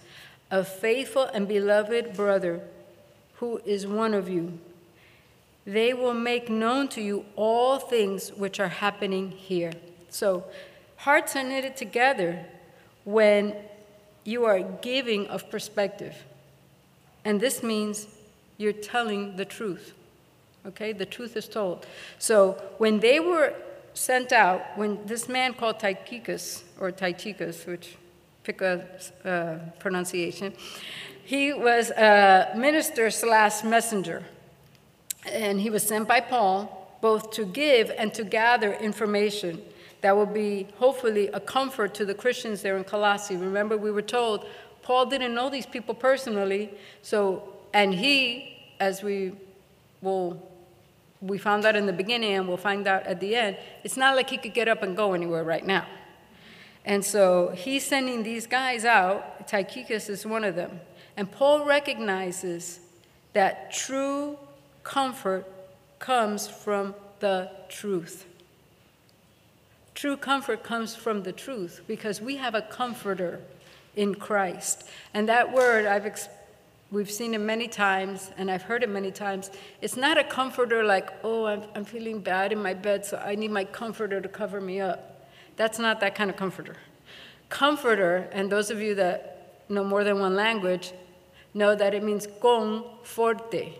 a 0.51 0.63
faithful 0.65 1.25
and 1.25 1.49
beloved 1.49 2.15
brother, 2.15 2.61
who 3.37 3.61
is 3.65 3.87
one 3.87 4.15
of 4.15 4.29
you. 4.29 4.59
They 5.67 5.93
will 5.93 6.15
make 6.15 6.49
known 6.49 6.87
to 6.89 7.03
you 7.03 7.27
all 7.35 7.79
things 7.79 8.31
which 8.31 8.61
are 8.61 8.69
happening 8.69 9.33
here. 9.33 9.73
So, 10.11 10.45
hearts 10.97 11.35
are 11.35 11.43
knitted 11.43 11.77
together 11.77 12.47
when 13.05 13.57
you 14.25 14.45
are 14.45 14.61
giving 14.61 15.27
of 15.27 15.51
perspective. 15.51 16.25
And 17.25 17.41
this 17.41 17.63
means 17.65 18.07
you're 18.59 18.73
telling 18.73 19.37
the 19.37 19.45
truth. 19.45 19.93
Okay? 20.67 20.93
The 20.93 21.07
truth 21.07 21.37
is 21.37 21.49
told. 21.49 21.85
So, 22.19 22.63
when 22.79 23.01
they 23.01 23.19
were 23.19 23.53
sent 23.93 24.31
out, 24.31 24.63
when 24.77 25.05
this 25.07 25.29
man 25.29 25.55
called 25.55 25.81
Tychicus, 25.81 26.63
or 26.79 26.93
Tychicus, 26.93 27.67
which 27.67 27.97
pick 28.45 28.61
a 28.61 28.87
uh, 29.25 29.59
pronunciation, 29.81 30.53
he 31.25 31.53
was 31.53 31.91
a 31.91 32.53
minister 32.57 33.11
slash 33.11 33.65
messenger, 33.65 34.23
and 35.29 35.61
he 35.61 35.71
was 35.71 35.83
sent 35.83 36.09
by 36.09 36.21
Paul 36.21 36.99
both 37.01 37.31
to 37.33 37.45
give 37.45 37.91
and 37.97 38.13
to 38.15 38.25
gather 38.25 38.73
information 38.75 39.63
that 40.01 40.17
will 40.17 40.27
be 40.27 40.67
hopefully 40.77 41.29
a 41.29 41.41
comfort 41.41 41.95
to 41.95 42.05
the 42.05 42.15
Christians 42.15 42.63
there 42.63 42.77
in 42.77 42.85
Colossae. 42.85 43.37
Remember, 43.37 43.77
we 43.77 43.91
were 43.91 44.03
told 44.03 44.47
Paul 44.83 45.07
didn't 45.07 45.35
know 45.35 45.51
these 45.51 45.67
people 45.67 45.95
personally, 45.95 46.71
so 47.03 47.55
and 47.73 47.95
he, 47.95 48.57
as 48.81 49.03
we 49.03 49.33
will 50.01 50.43
we 51.21 51.39
found 51.39 51.65
out 51.65 51.77
in 51.77 51.87
the 51.87 51.93
beginning 51.93 52.35
and 52.35 52.47
we'll 52.47 52.57
find 52.57 52.87
out 52.87 53.07
at 53.07 53.21
the 53.21 53.35
end, 53.35 53.57
it's 53.83 53.97
not 53.97 54.17
like 54.17 54.31
he 54.31 54.37
could 54.37 54.55
get 54.55 54.69
up 54.69 54.83
and 54.83 54.97
go 54.97 55.13
anywhere 55.15 55.45
right 55.45 55.67
now. 55.67 55.87
And 56.85 57.05
so 57.05 57.53
he's 57.57 57.85
sending 57.85 58.23
these 58.23 58.47
guys 58.47 58.85
out. 58.85 59.49
Tychicus 59.49 60.09
is 60.09 60.25
one 60.25 60.45
of 60.45 60.55
them. 60.55 60.81
And 61.17 61.31
Paul 61.31 61.65
recognizes 61.65 62.81
that 63.33 63.73
true 63.73 64.39
comfort 64.87 65.45
comes 65.99 66.47
from 66.47 66.95
the 67.19 67.51
truth. 67.69 68.25
True 69.95 70.17
comfort 70.17 70.63
comes 70.63 70.95
from 70.95 71.25
the 71.25 71.33
truth 71.33 71.81
because 71.89 72.21
we 72.21 72.37
have 72.37 72.55
a 72.55 72.63
comforter 72.63 73.41
in 73.97 74.15
Christ. 74.15 74.89
And 75.13 75.29
that 75.29 75.53
word, 75.53 75.87
I've 75.87 76.07
ex- 76.07 76.29
we've 76.93 77.11
seen 77.11 77.35
it 77.35 77.41
many 77.41 77.67
times 77.67 78.31
and 78.39 78.49
I've 78.49 78.63
heard 78.63 78.85
it 78.85 78.89
many 78.89 79.11
times. 79.11 79.51
It's 79.81 79.97
not 79.97 80.19
a 80.19 80.25
comforter 80.25 80.85
like, 80.85 81.11
oh, 81.25 81.47
I'm, 81.47 81.65
I'm 81.75 81.85
feeling 81.85 82.21
bad 82.21 82.53
in 82.53 82.63
my 82.63 82.73
bed, 82.75 83.05
so 83.05 83.17
I 83.19 83.35
need 83.35 83.51
my 83.51 83.65
comforter 83.65 84.21
to 84.21 84.29
cover 84.29 84.61
me 84.61 84.81
up. 84.81 85.27
That's 85.57 85.81
not 85.81 85.99
that 86.01 86.15
kind 86.15 86.31
of 86.31 86.37
comforter. 86.37 86.77
Comforter, 87.49 88.29
and 88.31 88.53
those 88.53 88.71
of 88.71 88.81
you 88.81 88.95
that 88.95 89.65
know 89.69 89.83
more 89.83 90.05
than 90.05 90.21
one 90.21 90.37
language, 90.37 90.93
know 91.55 91.75
that 91.75 91.93
it 91.93 92.05
means 92.05 92.29
con 92.41 92.85
forte, 93.03 93.73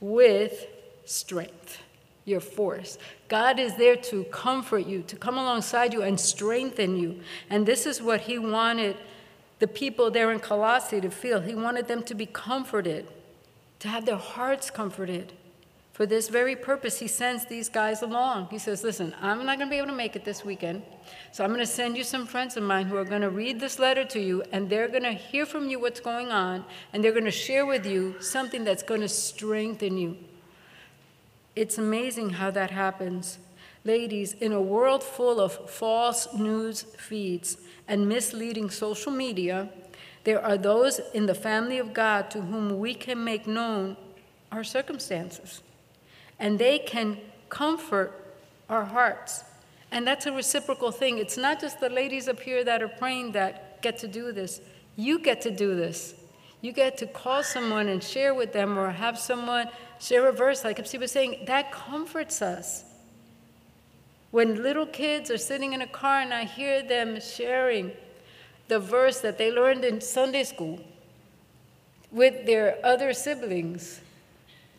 with 0.00 0.66
strength, 1.04 1.78
your 2.24 2.40
force. 2.40 2.98
God 3.28 3.58
is 3.58 3.76
there 3.76 3.96
to 3.96 4.24
comfort 4.24 4.86
you, 4.86 5.02
to 5.02 5.16
come 5.16 5.36
alongside 5.36 5.92
you 5.92 6.02
and 6.02 6.18
strengthen 6.18 6.96
you. 6.96 7.20
And 7.48 7.66
this 7.66 7.86
is 7.86 8.00
what 8.02 8.22
he 8.22 8.38
wanted 8.38 8.96
the 9.58 9.68
people 9.68 10.10
there 10.10 10.32
in 10.32 10.40
Colossae 10.40 11.00
to 11.00 11.10
feel. 11.10 11.40
He 11.40 11.54
wanted 11.54 11.86
them 11.86 12.02
to 12.04 12.14
be 12.14 12.26
comforted, 12.26 13.06
to 13.80 13.88
have 13.88 14.06
their 14.06 14.16
hearts 14.16 14.70
comforted. 14.70 15.34
For 16.00 16.06
this 16.06 16.30
very 16.30 16.56
purpose, 16.56 16.98
he 16.98 17.08
sends 17.08 17.44
these 17.44 17.68
guys 17.68 18.00
along. 18.00 18.48
He 18.50 18.56
says, 18.56 18.82
Listen, 18.82 19.14
I'm 19.20 19.44
not 19.44 19.58
going 19.58 19.68
to 19.68 19.70
be 19.70 19.76
able 19.76 19.88
to 19.88 19.94
make 19.94 20.16
it 20.16 20.24
this 20.24 20.42
weekend, 20.42 20.82
so 21.30 21.44
I'm 21.44 21.50
going 21.50 21.60
to 21.60 21.66
send 21.66 21.94
you 21.94 22.04
some 22.04 22.26
friends 22.26 22.56
of 22.56 22.62
mine 22.62 22.86
who 22.86 22.96
are 22.96 23.04
going 23.04 23.20
to 23.20 23.28
read 23.28 23.60
this 23.60 23.78
letter 23.78 24.06
to 24.06 24.18
you, 24.18 24.42
and 24.50 24.70
they're 24.70 24.88
going 24.88 25.02
to 25.02 25.12
hear 25.12 25.44
from 25.44 25.68
you 25.68 25.78
what's 25.78 26.00
going 26.00 26.28
on, 26.28 26.64
and 26.94 27.04
they're 27.04 27.12
going 27.12 27.26
to 27.26 27.30
share 27.30 27.66
with 27.66 27.84
you 27.84 28.14
something 28.18 28.64
that's 28.64 28.82
going 28.82 29.02
to 29.02 29.10
strengthen 29.10 29.98
you. 29.98 30.16
It's 31.54 31.76
amazing 31.76 32.30
how 32.30 32.50
that 32.52 32.70
happens. 32.70 33.36
Ladies, 33.84 34.32
in 34.32 34.52
a 34.52 34.62
world 34.62 35.04
full 35.04 35.38
of 35.38 35.68
false 35.68 36.32
news 36.32 36.80
feeds 36.80 37.58
and 37.86 38.08
misleading 38.08 38.70
social 38.70 39.12
media, 39.12 39.68
there 40.24 40.42
are 40.42 40.56
those 40.56 40.98
in 41.12 41.26
the 41.26 41.34
family 41.34 41.76
of 41.76 41.92
God 41.92 42.30
to 42.30 42.40
whom 42.40 42.78
we 42.78 42.94
can 42.94 43.22
make 43.22 43.46
known 43.46 43.98
our 44.50 44.64
circumstances 44.64 45.60
and 46.40 46.58
they 46.58 46.78
can 46.78 47.18
comfort 47.50 48.12
our 48.68 48.84
hearts. 48.84 49.44
And 49.92 50.06
that's 50.06 50.26
a 50.26 50.32
reciprocal 50.32 50.90
thing. 50.90 51.18
It's 51.18 51.36
not 51.36 51.60
just 51.60 51.78
the 51.80 51.90
ladies 51.90 52.26
up 52.28 52.40
here 52.40 52.64
that 52.64 52.82
are 52.82 52.88
praying 52.88 53.32
that 53.32 53.82
get 53.82 53.98
to 53.98 54.08
do 54.08 54.32
this. 54.32 54.60
You 54.96 55.18
get 55.18 55.40
to 55.42 55.50
do 55.50 55.76
this. 55.76 56.14
You 56.62 56.72
get 56.72 56.96
to 56.98 57.06
call 57.06 57.42
someone 57.42 57.88
and 57.88 58.02
share 58.02 58.34
with 58.34 58.52
them 58.52 58.78
or 58.78 58.90
have 58.90 59.18
someone 59.18 59.68
share 59.98 60.28
a 60.28 60.32
verse, 60.32 60.64
like 60.64 60.78
Ipsy 60.78 60.98
was 60.98 61.12
saying, 61.12 61.44
that 61.46 61.72
comforts 61.72 62.42
us. 62.42 62.84
When 64.30 64.62
little 64.62 64.86
kids 64.86 65.30
are 65.30 65.38
sitting 65.38 65.72
in 65.72 65.82
a 65.82 65.86
car 65.86 66.20
and 66.20 66.32
I 66.32 66.44
hear 66.44 66.82
them 66.82 67.20
sharing 67.20 67.92
the 68.68 68.78
verse 68.78 69.20
that 69.20 69.38
they 69.38 69.50
learned 69.50 69.84
in 69.84 70.00
Sunday 70.00 70.44
school 70.44 70.80
with 72.12 72.46
their 72.46 72.78
other 72.84 73.12
siblings, 73.12 74.00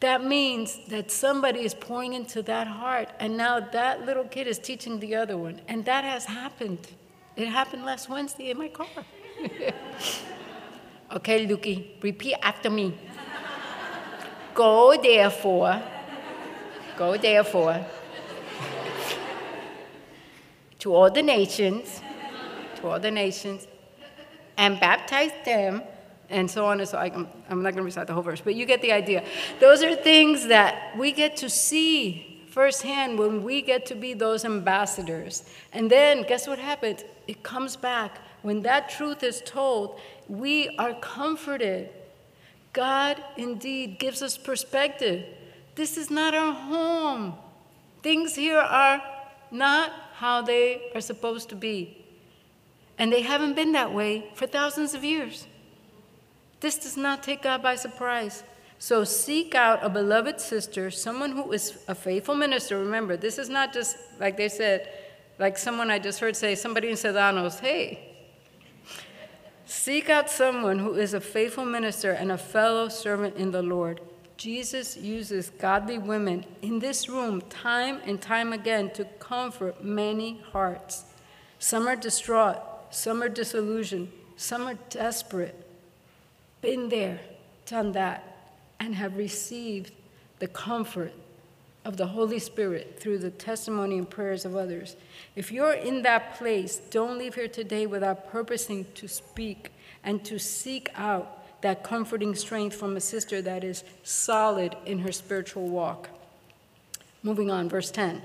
that 0.01 0.23
means 0.23 0.79
that 0.87 1.11
somebody 1.11 1.59
is 1.59 1.75
pouring 1.75 2.13
into 2.13 2.41
that 2.41 2.65
heart, 2.65 3.09
and 3.19 3.37
now 3.37 3.59
that 3.59 4.03
little 4.03 4.23
kid 4.23 4.47
is 4.47 4.57
teaching 4.57 4.99
the 4.99 5.15
other 5.15 5.37
one. 5.37 5.61
And 5.67 5.85
that 5.85 6.03
has 6.03 6.25
happened. 6.25 6.87
It 7.35 7.47
happened 7.47 7.85
last 7.85 8.09
Wednesday 8.09 8.49
in 8.49 8.57
my 8.57 8.67
car. 8.67 8.87
okay, 11.15 11.45
Lukey, 11.45 12.01
repeat 12.01 12.35
after 12.41 12.71
me. 12.71 12.97
Go 14.55 14.99
therefore, 15.01 15.81
go 16.97 17.15
therefore 17.15 17.85
to 20.79 20.95
all 20.95 21.11
the 21.11 21.21
nations, 21.21 22.01
to 22.77 22.87
all 22.87 22.99
the 22.99 23.11
nations, 23.11 23.67
and 24.57 24.79
baptize 24.79 25.31
them 25.45 25.83
and 26.31 26.49
so 26.49 26.65
on 26.65 26.79
and 26.79 26.89
so 26.89 26.97
on. 26.97 27.27
I'm 27.49 27.61
not 27.61 27.71
going 27.71 27.77
to 27.77 27.83
recite 27.83 28.07
the 28.07 28.13
whole 28.13 28.23
verse, 28.23 28.41
but 28.41 28.55
you 28.55 28.65
get 28.65 28.81
the 28.81 28.91
idea. 28.91 29.23
Those 29.59 29.83
are 29.83 29.95
things 29.95 30.47
that 30.47 30.97
we 30.97 31.11
get 31.11 31.37
to 31.37 31.49
see 31.49 32.43
firsthand 32.49 33.17
when 33.17 33.43
we 33.43 33.61
get 33.61 33.85
to 33.87 33.95
be 33.95 34.13
those 34.13 34.43
ambassadors. 34.43 35.43
And 35.71 35.89
then, 35.89 36.23
guess 36.23 36.47
what 36.47 36.59
happens? 36.59 37.03
It 37.27 37.43
comes 37.43 37.75
back. 37.75 38.19
When 38.41 38.61
that 38.63 38.89
truth 38.89 39.23
is 39.23 39.41
told, 39.45 39.99
we 40.27 40.75
are 40.77 40.93
comforted. 40.95 41.89
God 42.73 43.23
indeed 43.37 43.99
gives 43.99 44.21
us 44.21 44.37
perspective. 44.37 45.25
This 45.75 45.97
is 45.97 46.09
not 46.09 46.33
our 46.33 46.53
home. 46.53 47.35
Things 48.01 48.35
here 48.35 48.57
are 48.57 49.01
not 49.51 49.91
how 50.15 50.41
they 50.41 50.91
are 50.95 51.01
supposed 51.01 51.49
to 51.49 51.55
be. 51.55 51.97
And 52.97 53.11
they 53.11 53.21
haven't 53.21 53.55
been 53.55 53.71
that 53.73 53.93
way 53.93 54.29
for 54.35 54.47
thousands 54.47 54.93
of 54.93 55.03
years. 55.03 55.47
This 56.61 56.77
does 56.77 56.95
not 56.95 57.23
take 57.23 57.41
God 57.41 57.61
by 57.61 57.75
surprise. 57.75 58.43
So 58.77 59.03
seek 59.03 59.53
out 59.53 59.83
a 59.83 59.89
beloved 59.89 60.39
sister, 60.39 60.89
someone 60.89 61.31
who 61.31 61.51
is 61.51 61.83
a 61.87 61.95
faithful 61.95 62.35
minister. 62.35 62.79
Remember, 62.79 63.17
this 63.17 63.37
is 63.37 63.49
not 63.49 63.73
just 63.73 63.97
like 64.19 64.37
they 64.37 64.49
said, 64.49 64.89
like 65.39 65.57
someone 65.57 65.91
I 65.91 65.99
just 65.99 66.19
heard 66.19 66.35
say, 66.35 66.55
somebody 66.55 66.89
in 66.89 66.95
Sedanos, 66.95 67.59
hey, 67.59 68.15
seek 69.65 70.09
out 70.09 70.29
someone 70.29 70.79
who 70.79 70.93
is 70.93 71.13
a 71.13 71.21
faithful 71.21 71.65
minister 71.65 72.11
and 72.11 72.31
a 72.31 72.37
fellow 72.37 72.89
servant 72.89 73.35
in 73.37 73.51
the 73.51 73.61
Lord. 73.61 74.01
Jesus 74.37 74.97
uses 74.97 75.49
godly 75.49 75.97
women 75.97 76.45
in 76.61 76.79
this 76.79 77.07
room 77.07 77.41
time 77.49 78.01
and 78.05 78.21
time 78.21 78.53
again 78.53 78.91
to 78.93 79.05
comfort 79.19 79.83
many 79.83 80.41
hearts. 80.51 81.05
Some 81.57 81.87
are 81.87 81.95
distraught, 81.95 82.57
some 82.89 83.21
are 83.21 83.29
disillusioned, 83.29 84.11
some 84.37 84.67
are 84.67 84.77
desperate 84.89 85.60
been 86.61 86.89
there, 86.89 87.19
done 87.65 87.91
that, 87.93 88.53
and 88.79 88.95
have 88.95 89.17
received 89.17 89.93
the 90.39 90.47
comfort 90.47 91.13
of 91.83 91.97
the 91.97 92.07
Holy 92.07 92.39
Spirit 92.39 92.99
through 92.99 93.17
the 93.17 93.31
testimony 93.31 93.97
and 93.97 94.09
prayers 94.09 94.45
of 94.45 94.55
others. 94.55 94.95
If 95.35 95.51
you're 95.51 95.73
in 95.73 96.03
that 96.03 96.35
place, 96.35 96.77
don't 96.89 97.17
leave 97.17 97.35
here 97.35 97.47
today 97.47 97.87
without 97.87 98.31
purposing 98.31 98.85
to 98.95 99.07
speak 99.07 99.71
and 100.03 100.23
to 100.25 100.37
seek 100.37 100.89
out 100.95 101.61
that 101.61 101.83
comforting 101.83 102.35
strength 102.35 102.75
from 102.75 102.97
a 102.97 103.01
sister 103.01 103.41
that 103.41 103.63
is 103.63 103.83
solid 104.03 104.75
in 104.85 104.99
her 104.99 105.11
spiritual 105.11 105.67
walk. 105.67 106.09
Moving 107.23 107.51
on, 107.51 107.69
verse 107.69 107.91
10. 107.91 108.21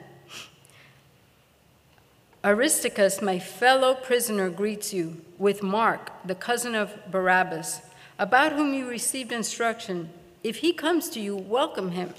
Aristarchus, 2.44 3.20
my 3.20 3.38
fellow 3.38 3.94
prisoner, 3.94 4.48
greets 4.48 4.92
you 4.92 5.20
with 5.38 5.62
Mark, 5.62 6.12
the 6.24 6.34
cousin 6.34 6.74
of 6.74 6.94
Barabbas 7.10 7.80
about 8.18 8.52
whom 8.52 8.74
you 8.74 8.88
received 8.88 9.32
instruction. 9.32 10.10
If 10.42 10.56
he 10.56 10.72
comes 10.72 11.08
to 11.10 11.20
you, 11.20 11.36
welcome 11.36 11.90
him. 11.90 12.14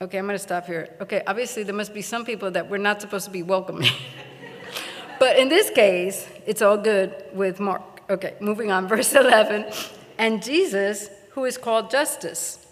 Okay, 0.00 0.18
I'm 0.18 0.26
going 0.26 0.36
to 0.36 0.42
stop 0.42 0.66
here. 0.66 0.94
Okay, 1.00 1.22
obviously, 1.26 1.64
there 1.64 1.74
must 1.74 1.92
be 1.92 2.02
some 2.02 2.24
people 2.24 2.50
that 2.52 2.70
we're 2.70 2.78
not 2.78 3.00
supposed 3.00 3.24
to 3.24 3.30
be 3.30 3.42
welcoming. 3.42 3.90
but 5.18 5.36
in 5.36 5.48
this 5.48 5.70
case, 5.70 6.28
it's 6.46 6.62
all 6.62 6.76
good 6.76 7.14
with 7.32 7.58
Mark. 7.58 7.82
Okay, 8.08 8.34
moving 8.40 8.70
on, 8.70 8.86
verse 8.94 9.12
11. 9.14 9.66
And 10.18 10.42
Jesus, 10.42 11.10
who 11.32 11.44
is 11.44 11.58
called 11.58 11.90
Justus. 11.90 12.64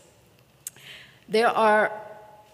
There 1.28 1.48
are 1.48 1.92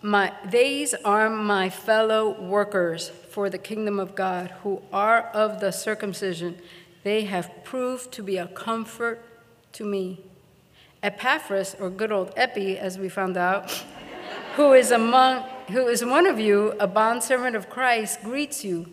my, 0.01 0.33
these 0.51 0.95
are 1.05 1.31
my 1.31 1.71
fellow 1.71 2.41
workers 2.41 3.11
for 3.31 3.49
the 3.49 3.59
kingdom 3.59 4.01
of 4.01 4.15
God, 4.15 4.51
who 4.63 4.83
are 4.93 5.23
of 5.33 5.61
the 5.61 5.71
circumcision 5.71 6.59
they 7.03 7.25
have 7.25 7.65
proved 7.65 8.13
to 8.13 8.23
be 8.23 8.37
a 8.37 8.47
comfort 8.47 9.25
to 9.73 9.85
me. 9.85 10.21
Epaphras, 11.03 11.75
or 11.81 11.91
good 11.91 12.13
old 12.13 12.33
Epi, 12.37 12.79
as 12.79 12.99
we 12.99 13.09
found 13.09 13.37
out, 13.37 13.71
who 14.57 14.73
is 14.73 14.91
among 14.91 15.45
who 15.69 15.89
is 15.89 16.05
one 16.05 16.27
of 16.27 16.39
you, 16.39 16.75
a 16.79 16.87
bondservant 16.87 17.57
of 17.57 17.71
Christ, 17.71 18.23
greets 18.23 18.65
you, 18.65 18.87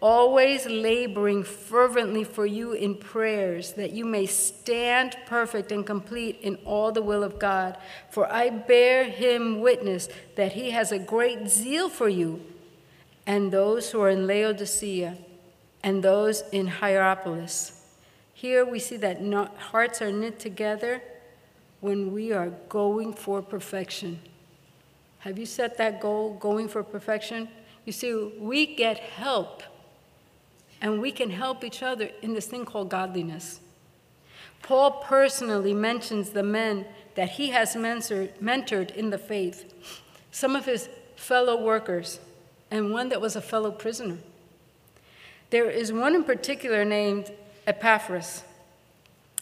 always 0.00 0.66
laboring 0.66 1.42
fervently 1.42 2.24
for 2.24 2.46
you 2.46 2.72
in 2.72 2.94
prayers, 2.96 3.72
that 3.72 3.92
you 3.92 4.04
may 4.04 4.26
stand 4.26 5.16
perfect 5.26 5.70
and 5.70 5.86
complete 5.86 6.38
in 6.40 6.56
all 6.64 6.92
the 6.92 7.02
will 7.02 7.22
of 7.22 7.38
God. 7.38 7.76
For 8.10 8.30
I 8.32 8.50
bear 8.50 9.04
him 9.04 9.60
witness 9.60 10.08
that 10.36 10.52
he 10.52 10.70
has 10.70 10.92
a 10.92 10.98
great 10.98 11.48
zeal 11.48 11.88
for 11.88 12.08
you 12.08 12.40
and 13.26 13.52
those 13.52 13.90
who 13.90 14.00
are 14.00 14.10
in 14.10 14.26
Laodicea 14.26 15.18
and 15.82 16.02
those 16.02 16.42
in 16.52 16.66
Hierapolis. 16.66 17.84
Here 18.34 18.64
we 18.64 18.78
see 18.78 18.96
that 18.98 19.20
hearts 19.56 20.00
are 20.00 20.12
knit 20.12 20.38
together 20.38 21.02
when 21.80 22.12
we 22.12 22.32
are 22.32 22.50
going 22.68 23.12
for 23.12 23.42
perfection. 23.42 24.20
Have 25.20 25.38
you 25.38 25.46
set 25.46 25.76
that 25.78 26.00
goal, 26.00 26.34
going 26.34 26.68
for 26.68 26.82
perfection? 26.82 27.48
You 27.84 27.92
see, 27.92 28.32
we 28.38 28.74
get 28.76 28.98
help 28.98 29.62
and 30.80 31.00
we 31.00 31.10
can 31.10 31.30
help 31.30 31.64
each 31.64 31.82
other 31.82 32.10
in 32.22 32.34
this 32.34 32.46
thing 32.46 32.64
called 32.64 32.88
godliness. 32.88 33.60
Paul 34.62 35.02
personally 35.02 35.74
mentions 35.74 36.30
the 36.30 36.42
men 36.42 36.86
that 37.14 37.30
he 37.30 37.50
has 37.50 37.74
mentored 37.74 38.94
in 38.94 39.10
the 39.10 39.18
faith, 39.18 39.74
some 40.30 40.54
of 40.54 40.66
his 40.66 40.88
fellow 41.16 41.60
workers, 41.60 42.20
and 42.70 42.92
one 42.92 43.08
that 43.08 43.20
was 43.20 43.34
a 43.34 43.40
fellow 43.40 43.72
prisoner. 43.72 44.18
There 45.50 45.70
is 45.70 45.92
one 45.92 46.14
in 46.14 46.24
particular 46.24 46.84
named 46.84 47.32
Epaphras. 47.66 48.42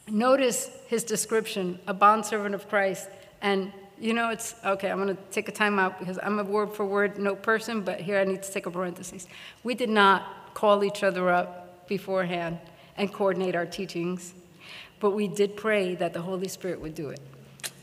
Notice 0.08 0.70
his 0.86 1.02
description, 1.02 1.80
a 1.86 1.94
bondservant 1.94 2.54
of 2.54 2.68
Christ. 2.68 3.08
And 3.42 3.72
you 3.98 4.12
know, 4.12 4.30
it's 4.30 4.54
okay, 4.64 4.90
I'm 4.90 5.02
going 5.02 5.16
to 5.16 5.22
take 5.30 5.48
a 5.48 5.52
time 5.52 5.78
out 5.78 5.98
because 5.98 6.18
I'm 6.22 6.38
a 6.38 6.44
word 6.44 6.74
for 6.74 6.84
word 6.84 7.18
note 7.18 7.42
person, 7.42 7.80
but 7.80 8.00
here 8.00 8.18
I 8.18 8.24
need 8.24 8.42
to 8.42 8.52
take 8.52 8.66
a 8.66 8.70
parenthesis. 8.70 9.26
We 9.64 9.74
did 9.74 9.88
not 9.88 10.54
call 10.54 10.84
each 10.84 11.02
other 11.02 11.30
up 11.30 11.88
beforehand 11.88 12.58
and 12.96 13.12
coordinate 13.12 13.54
our 13.54 13.66
teachings, 13.66 14.34
but 15.00 15.10
we 15.10 15.28
did 15.28 15.56
pray 15.56 15.94
that 15.94 16.12
the 16.12 16.20
Holy 16.20 16.48
Spirit 16.48 16.80
would 16.80 16.94
do 16.94 17.08
it. 17.08 17.20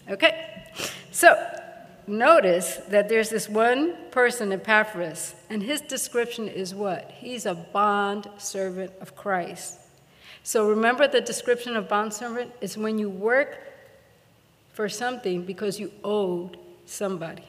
Okay? 0.10 0.64
So, 1.12 1.36
notice 2.08 2.78
that 2.90 3.10
there's 3.10 3.30
this 3.30 3.50
one 3.50 3.96
person, 4.12 4.52
Epaphras, 4.52 5.36
and 5.50 5.62
his 5.62 5.82
description 5.82 6.48
is 6.48 6.74
what? 6.74 7.12
He's 7.12 7.46
a 7.46 7.56
bond 7.56 8.30
servant 8.38 8.92
of 9.02 9.16
Christ. 9.16 9.80
So 10.44 10.70
remember 10.70 11.08
the 11.08 11.22
description 11.22 11.76
of 11.76 11.88
bond 11.88 12.14
servant 12.14 12.52
is 12.62 12.78
when 12.78 13.00
you 13.00 13.10
work 13.10 13.60
for 14.74 14.90
something 14.90 15.44
because 15.46 15.80
you 15.80 15.92
owed 16.04 16.58
somebody. 16.86 17.46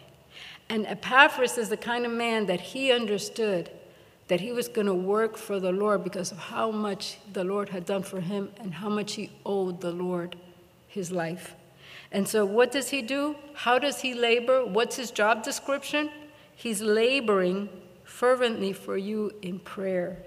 And 0.69 0.87
Epaphras 0.87 1.59
is 1.59 1.69
the 1.69 1.77
kind 1.77 2.07
of 2.07 2.13
man 2.13 2.47
that 2.47 2.61
he 2.61 2.93
understood 2.93 3.71
that 4.29 4.41
he 4.41 4.53
was 4.53 4.69
going 4.69 4.87
to 4.87 4.95
work 4.95 5.37
for 5.37 5.61
the 5.61 5.73
Lord 5.73 6.03
because 6.03 6.33
of 6.33 6.39
how 6.39 6.71
much 6.71 7.19
the 7.33 7.45
Lord 7.45 7.69
had 7.69 7.85
done 7.85 8.03
for 8.03 8.21
him 8.21 8.51
and 8.59 8.73
how 8.73 8.89
much 8.89 9.15
he 9.15 9.31
owed 9.45 9.81
the 9.81 9.93
Lord 9.93 10.37
his 10.87 11.11
life. 11.11 11.55
And 12.15 12.29
so, 12.29 12.45
what 12.45 12.71
does 12.71 12.91
he 12.91 13.03
do? 13.03 13.35
How 13.55 13.81
does 13.81 14.01
he 14.03 14.15
labor? 14.15 14.65
What's 14.65 14.95
his 14.95 15.11
job 15.11 15.43
description? 15.43 16.11
He's 16.55 16.81
laboring 16.81 17.69
fervently 18.05 18.73
for 18.73 18.97
you 18.97 19.33
in 19.43 19.59
prayer. 19.59 20.19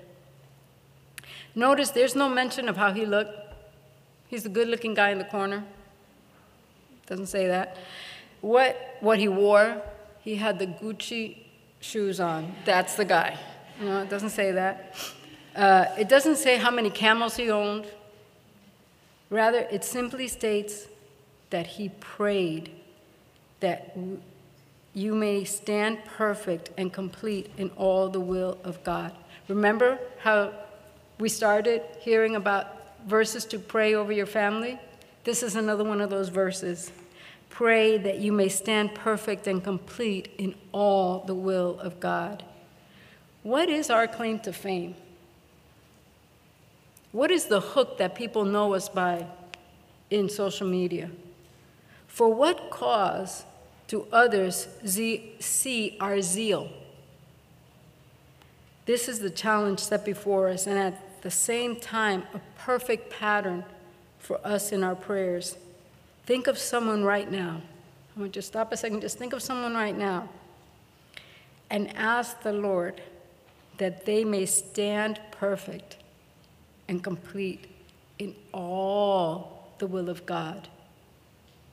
Notice 1.56 1.92
there's 1.92 2.14
no 2.14 2.28
mention 2.28 2.68
of 2.68 2.76
how 2.76 2.92
he 2.92 3.06
looked. 3.06 3.32
He's 4.28 4.46
a 4.46 4.50
good 4.50 4.68
looking 4.68 4.96
guy 4.96 5.12
in 5.12 5.18
the 5.18 5.24
corner. 5.24 5.64
Doesn't 7.06 7.28
say 7.28 7.48
that. 7.48 7.78
What, 8.42 8.98
what 9.00 9.18
he 9.18 9.30
wore, 9.30 9.82
he 10.20 10.36
had 10.36 10.60
the 10.60 10.68
Gucci 10.68 11.38
shoes 11.80 12.20
on. 12.20 12.54
That's 12.66 12.96
the 12.96 13.06
guy. 13.06 13.38
No, 13.80 14.02
it 14.02 14.10
doesn't 14.10 14.32
say 14.32 14.52
that. 14.52 14.94
Uh, 15.56 15.86
it 15.98 16.10
doesn't 16.10 16.36
say 16.36 16.58
how 16.58 16.70
many 16.70 16.90
camels 16.90 17.38
he 17.38 17.50
owned. 17.50 17.88
Rather, 19.30 19.60
it 19.72 19.86
simply 19.86 20.28
states 20.28 20.88
that 21.50 21.68
he 21.68 21.90
prayed 21.90 22.72
that 23.60 23.98
you 24.94 25.14
may 25.14 25.44
stand 25.44 26.04
perfect 26.06 26.72
and 26.78 26.92
complete 26.92 27.52
in 27.58 27.70
all 27.72 28.10
the 28.10 28.20
will 28.20 28.58
of 28.64 28.84
God. 28.84 29.14
Remember 29.48 30.00
how 30.20 30.54
we 31.20 31.30
started 31.30 31.82
hearing 32.00 32.36
about 32.36 33.06
verses 33.08 33.46
to 33.46 33.60
pray 33.60 33.94
over 33.94 34.12
your 34.12 34.26
family? 34.26 34.80
This 35.24 35.44
is 35.44 35.56
another 35.56 35.84
one 35.84 36.02
of 36.02 36.10
those 36.10 36.30
verses. 36.30 36.92
Pray 37.50 37.98
that 37.98 38.20
you 38.20 38.32
may 38.32 38.50
stand 38.50 38.94
perfect 38.94 39.48
and 39.48 39.64
complete 39.64 40.30
in 40.38 40.56
all 40.72 41.20
the 41.20 41.36
will 41.36 41.80
of 41.80 42.00
God. 42.00 42.44
What 43.44 43.70
is 43.70 43.90
our 43.90 44.08
claim 44.08 44.40
to 44.40 44.54
fame? 44.54 44.96
What 47.12 47.32
is 47.32 47.46
the 47.46 47.62
hook 47.62 47.98
that 47.98 48.16
people 48.16 48.46
know 48.46 48.74
us 48.74 48.90
by 48.90 49.26
in 50.10 50.30
social 50.30 50.68
media? 50.68 51.10
For 52.08 52.34
what 52.34 52.70
cause 52.70 53.44
do 53.88 54.08
others 54.12 54.68
see 55.40 55.98
our 56.00 56.22
zeal? 56.22 56.70
This 58.86 59.08
is 59.08 59.20
the 59.20 59.30
challenge 59.30 59.80
set 59.80 60.06
before 60.06 60.50
us, 60.50 60.66
and 60.66 60.78
at 60.78 61.22
the 61.22 61.32
same 61.32 61.76
time, 61.76 62.24
a 62.34 62.40
perfect 62.58 63.12
pattern 63.12 63.66
for 64.20 64.40
us 64.46 64.72
in 64.72 64.84
our 64.84 64.96
prayers. 64.96 65.58
Think 66.26 66.48
of 66.48 66.58
someone 66.58 67.04
right 67.04 67.30
now. 67.30 67.62
I 68.16 68.20
want 68.20 68.36
you 68.36 68.42
to 68.42 68.48
stop 68.48 68.72
a 68.72 68.78
second, 68.78 69.02
just 69.02 69.18
think 69.18 69.34
of 69.34 69.42
someone 69.44 69.76
right 69.76 69.98
now 69.98 70.30
and 71.70 71.96
ask 71.96 72.42
the 72.42 72.54
Lord 72.54 73.02
that 73.78 74.06
they 74.06 74.24
may 74.24 74.46
stand 74.46 75.20
perfect 75.32 75.98
and 76.88 77.04
complete 77.04 77.68
in 78.18 78.36
all 78.54 79.70
the 79.78 79.88
will 79.88 80.10
of 80.10 80.26
God 80.26 80.68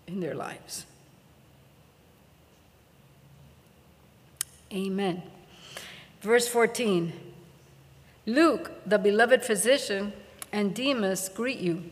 in 0.06 0.20
their 0.20 0.34
lives. 0.34 0.86
Amen. 4.72 5.22
Verse 6.20 6.48
14 6.48 7.12
Luke, 8.26 8.72
the 8.86 8.98
beloved 8.98 9.44
physician, 9.44 10.12
and 10.50 10.74
Demas 10.74 11.28
greet 11.28 11.58
you. 11.58 11.90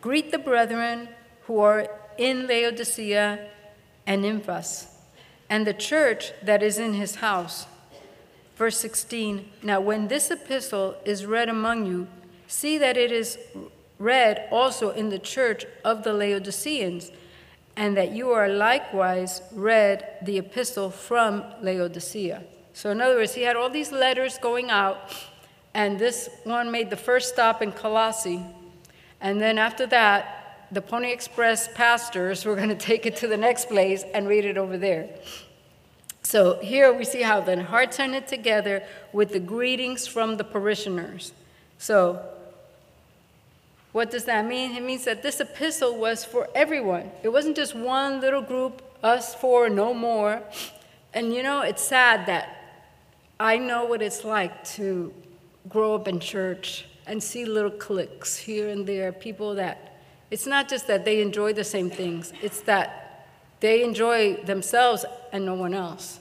Greet 0.00 0.30
the 0.30 0.38
brethren 0.38 1.08
who 1.42 1.60
are 1.60 1.88
in 2.18 2.46
Laodicea 2.46 3.48
and 4.06 4.22
Nymphas, 4.22 4.88
and 5.48 5.66
the 5.66 5.72
church 5.72 6.32
that 6.42 6.62
is 6.62 6.78
in 6.78 6.94
his 6.94 7.16
house. 7.16 7.66
Verse 8.56 8.78
16 8.78 9.48
Now, 9.62 9.80
when 9.80 10.08
this 10.08 10.30
epistle 10.30 10.96
is 11.06 11.24
read 11.24 11.48
among 11.48 11.86
you, 11.86 12.08
see 12.46 12.76
that 12.76 12.96
it 12.98 13.10
is 13.10 13.38
read 14.00 14.48
also 14.50 14.90
in 14.90 15.10
the 15.10 15.18
church 15.18 15.64
of 15.84 16.02
the 16.02 16.12
Laodiceans, 16.12 17.12
and 17.76 17.96
that 17.96 18.10
you 18.10 18.30
are 18.30 18.48
likewise 18.48 19.42
read 19.52 20.18
the 20.22 20.38
epistle 20.38 20.90
from 20.90 21.44
Laodicea. 21.62 22.42
So, 22.72 22.90
in 22.90 23.00
other 23.00 23.16
words, 23.16 23.34
he 23.34 23.42
had 23.42 23.56
all 23.56 23.70
these 23.70 23.92
letters 23.92 24.38
going 24.38 24.70
out, 24.70 25.14
and 25.74 25.98
this 25.98 26.28
one 26.44 26.70
made 26.72 26.90
the 26.90 26.96
first 26.96 27.28
stop 27.28 27.62
in 27.62 27.72
Colossae. 27.72 28.42
And 29.20 29.40
then 29.40 29.58
after 29.58 29.86
that, 29.86 30.66
the 30.72 30.80
Pony 30.80 31.12
Express 31.12 31.68
pastors 31.74 32.44
were 32.44 32.56
going 32.56 32.68
to 32.70 32.74
take 32.74 33.06
it 33.06 33.16
to 33.16 33.28
the 33.28 33.36
next 33.36 33.68
place 33.68 34.02
and 34.14 34.26
read 34.26 34.44
it 34.44 34.56
over 34.56 34.78
there. 34.78 35.10
So 36.22 36.58
here 36.60 36.92
we 36.92 37.04
see 37.04 37.22
how 37.22 37.40
the 37.40 37.62
hearts 37.62 37.98
are 38.00 38.06
knit 38.06 38.28
together 38.28 38.82
with 39.12 39.32
the 39.32 39.40
greetings 39.40 40.06
from 40.06 40.36
the 40.36 40.44
parishioners. 40.44 41.32
So 41.78 42.22
what 43.92 44.10
does 44.10 44.24
that 44.24 44.46
mean? 44.46 44.76
It 44.76 44.82
means 44.82 45.04
that 45.04 45.22
this 45.22 45.40
epistle 45.40 45.96
was 45.96 46.24
for 46.24 46.48
everyone. 46.54 47.10
It 47.22 47.28
wasn't 47.28 47.56
just 47.56 47.74
one 47.74 48.20
little 48.20 48.42
group, 48.42 48.82
us 49.02 49.34
four, 49.34 49.68
no 49.68 49.92
more. 49.92 50.42
And 51.12 51.34
you 51.34 51.42
know, 51.42 51.62
it's 51.62 51.82
sad 51.82 52.26
that 52.26 52.56
I 53.40 53.56
know 53.56 53.84
what 53.84 54.00
it's 54.00 54.24
like 54.24 54.64
to 54.76 55.12
grow 55.68 55.94
up 55.94 56.06
in 56.06 56.20
church 56.20 56.86
and 57.06 57.22
see 57.22 57.44
little 57.44 57.70
cliques 57.70 58.36
here 58.36 58.68
and 58.68 58.86
there, 58.86 59.12
people 59.12 59.54
that 59.56 59.90
it's 60.30 60.46
not 60.46 60.68
just 60.68 60.86
that 60.86 61.04
they 61.04 61.20
enjoy 61.20 61.52
the 61.52 61.64
same 61.64 61.90
things, 61.90 62.32
it's 62.40 62.60
that 62.62 63.26
they 63.58 63.82
enjoy 63.82 64.36
themselves 64.44 65.04
and 65.32 65.44
no 65.44 65.54
one 65.54 65.74
else. 65.74 66.20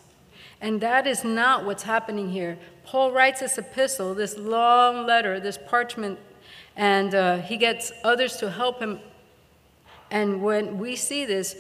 And 0.61 0.81
that 0.81 1.05
is 1.05 1.23
not 1.23 1.63
what's 1.63 1.83
happening 1.83 2.31
here. 2.31 2.57
Paul 2.83 3.11
writes 3.11 3.39
this 3.39 3.57
epistle, 3.57 4.15
this 4.15 4.37
long 4.37 5.05
letter, 5.05 5.39
this 5.39 5.57
parchment 5.57 6.17
and 6.79 7.13
uh, 7.13 7.37
he 7.39 7.57
gets 7.57 7.91
others 8.05 8.37
to 8.37 8.49
help 8.49 8.79
him. 8.79 9.01
And 10.09 10.41
when 10.41 10.77
we 10.77 10.95
see 10.95 11.25
this, 11.25 11.57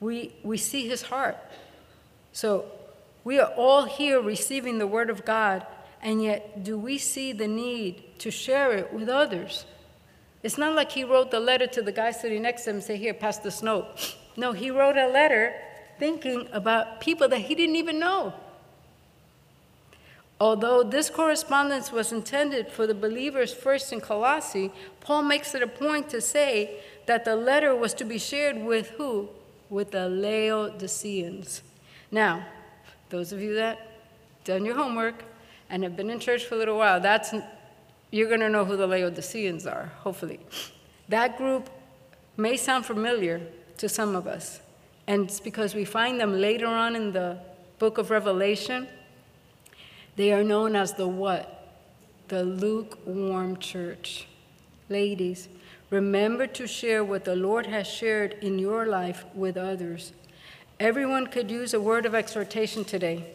we, 0.00 0.32
we 0.42 0.56
see 0.56 0.88
his 0.88 1.02
heart. 1.02 1.36
So 2.32 2.64
we 3.22 3.38
are 3.38 3.52
all 3.54 3.84
here 3.84 4.18
receiving 4.18 4.78
the 4.78 4.86
word 4.86 5.10
of 5.10 5.26
God, 5.26 5.66
and 6.00 6.22
yet 6.22 6.64
do 6.64 6.78
we 6.78 6.96
see 6.96 7.34
the 7.34 7.46
need 7.46 8.18
to 8.20 8.30
share 8.30 8.72
it 8.72 8.94
with 8.94 9.10
others? 9.10 9.66
It's 10.42 10.56
not 10.56 10.74
like 10.74 10.90
he 10.90 11.04
wrote 11.04 11.30
the 11.30 11.40
letter 11.40 11.66
to 11.66 11.82
the 11.82 11.92
guy 11.92 12.10
sitting 12.12 12.40
next 12.40 12.64
to 12.64 12.70
him 12.70 12.80
say, 12.80 12.96
Here, 12.96 13.12
pass 13.12 13.36
this 13.36 13.62
note. 13.62 14.16
No, 14.38 14.52
he 14.52 14.70
wrote 14.70 14.96
a 14.96 15.08
letter 15.08 15.54
thinking 15.98 16.48
about 16.52 17.00
people 17.00 17.28
that 17.28 17.40
he 17.40 17.54
didn't 17.54 17.76
even 17.76 17.98
know. 17.98 18.32
Although 20.38 20.82
this 20.82 21.08
correspondence 21.08 21.90
was 21.90 22.12
intended 22.12 22.68
for 22.70 22.86
the 22.86 22.94
believers 22.94 23.54
first 23.54 23.92
in 23.92 24.00
Colossae, 24.00 24.70
Paul 25.00 25.22
makes 25.22 25.54
it 25.54 25.62
a 25.62 25.66
point 25.66 26.10
to 26.10 26.20
say 26.20 26.80
that 27.06 27.24
the 27.24 27.36
letter 27.36 27.74
was 27.74 27.94
to 27.94 28.04
be 28.04 28.18
shared 28.18 28.62
with 28.62 28.90
who? 28.90 29.30
With 29.70 29.92
the 29.92 30.08
Laodiceans. 30.08 31.62
Now, 32.10 32.46
those 33.08 33.32
of 33.32 33.40
you 33.40 33.54
that 33.54 33.78
done 34.44 34.64
your 34.64 34.76
homework 34.76 35.24
and 35.70 35.82
have 35.82 35.96
been 35.96 36.10
in 36.10 36.20
church 36.20 36.44
for 36.44 36.54
a 36.54 36.58
little 36.58 36.76
while, 36.76 37.00
that's 37.00 37.34
you're 38.10 38.28
going 38.28 38.40
to 38.40 38.48
know 38.48 38.64
who 38.64 38.76
the 38.76 38.86
Laodiceans 38.86 39.66
are, 39.66 39.90
hopefully. 40.00 40.40
That 41.08 41.38
group 41.38 41.70
may 42.36 42.56
sound 42.56 42.84
familiar 42.84 43.40
to 43.78 43.88
some 43.88 44.14
of 44.14 44.26
us, 44.26 44.60
and 45.06 45.24
it's 45.24 45.40
because 45.40 45.74
we 45.74 45.84
find 45.84 46.20
them 46.20 46.40
later 46.40 46.66
on 46.66 46.94
in 46.94 47.12
the 47.12 47.38
book 47.78 47.98
of 47.98 48.10
Revelation 48.10 48.86
they 50.16 50.32
are 50.32 50.44
known 50.44 50.74
as 50.74 50.94
the 50.94 51.08
what? 51.08 51.56
the 52.28 52.42
lukewarm 52.42 53.56
church. 53.58 54.26
Ladies, 54.88 55.48
remember 55.90 56.46
to 56.48 56.66
share 56.66 57.04
what 57.04 57.24
the 57.24 57.36
Lord 57.36 57.66
has 57.66 57.86
shared 57.86 58.32
in 58.40 58.58
your 58.58 58.86
life 58.86 59.24
with 59.34 59.56
others. 59.56 60.12
Everyone 60.78 61.26
could 61.28 61.50
use 61.50 61.72
a 61.72 61.80
word 61.80 62.04
of 62.04 62.14
exhortation 62.14 62.84
today. 62.84 63.34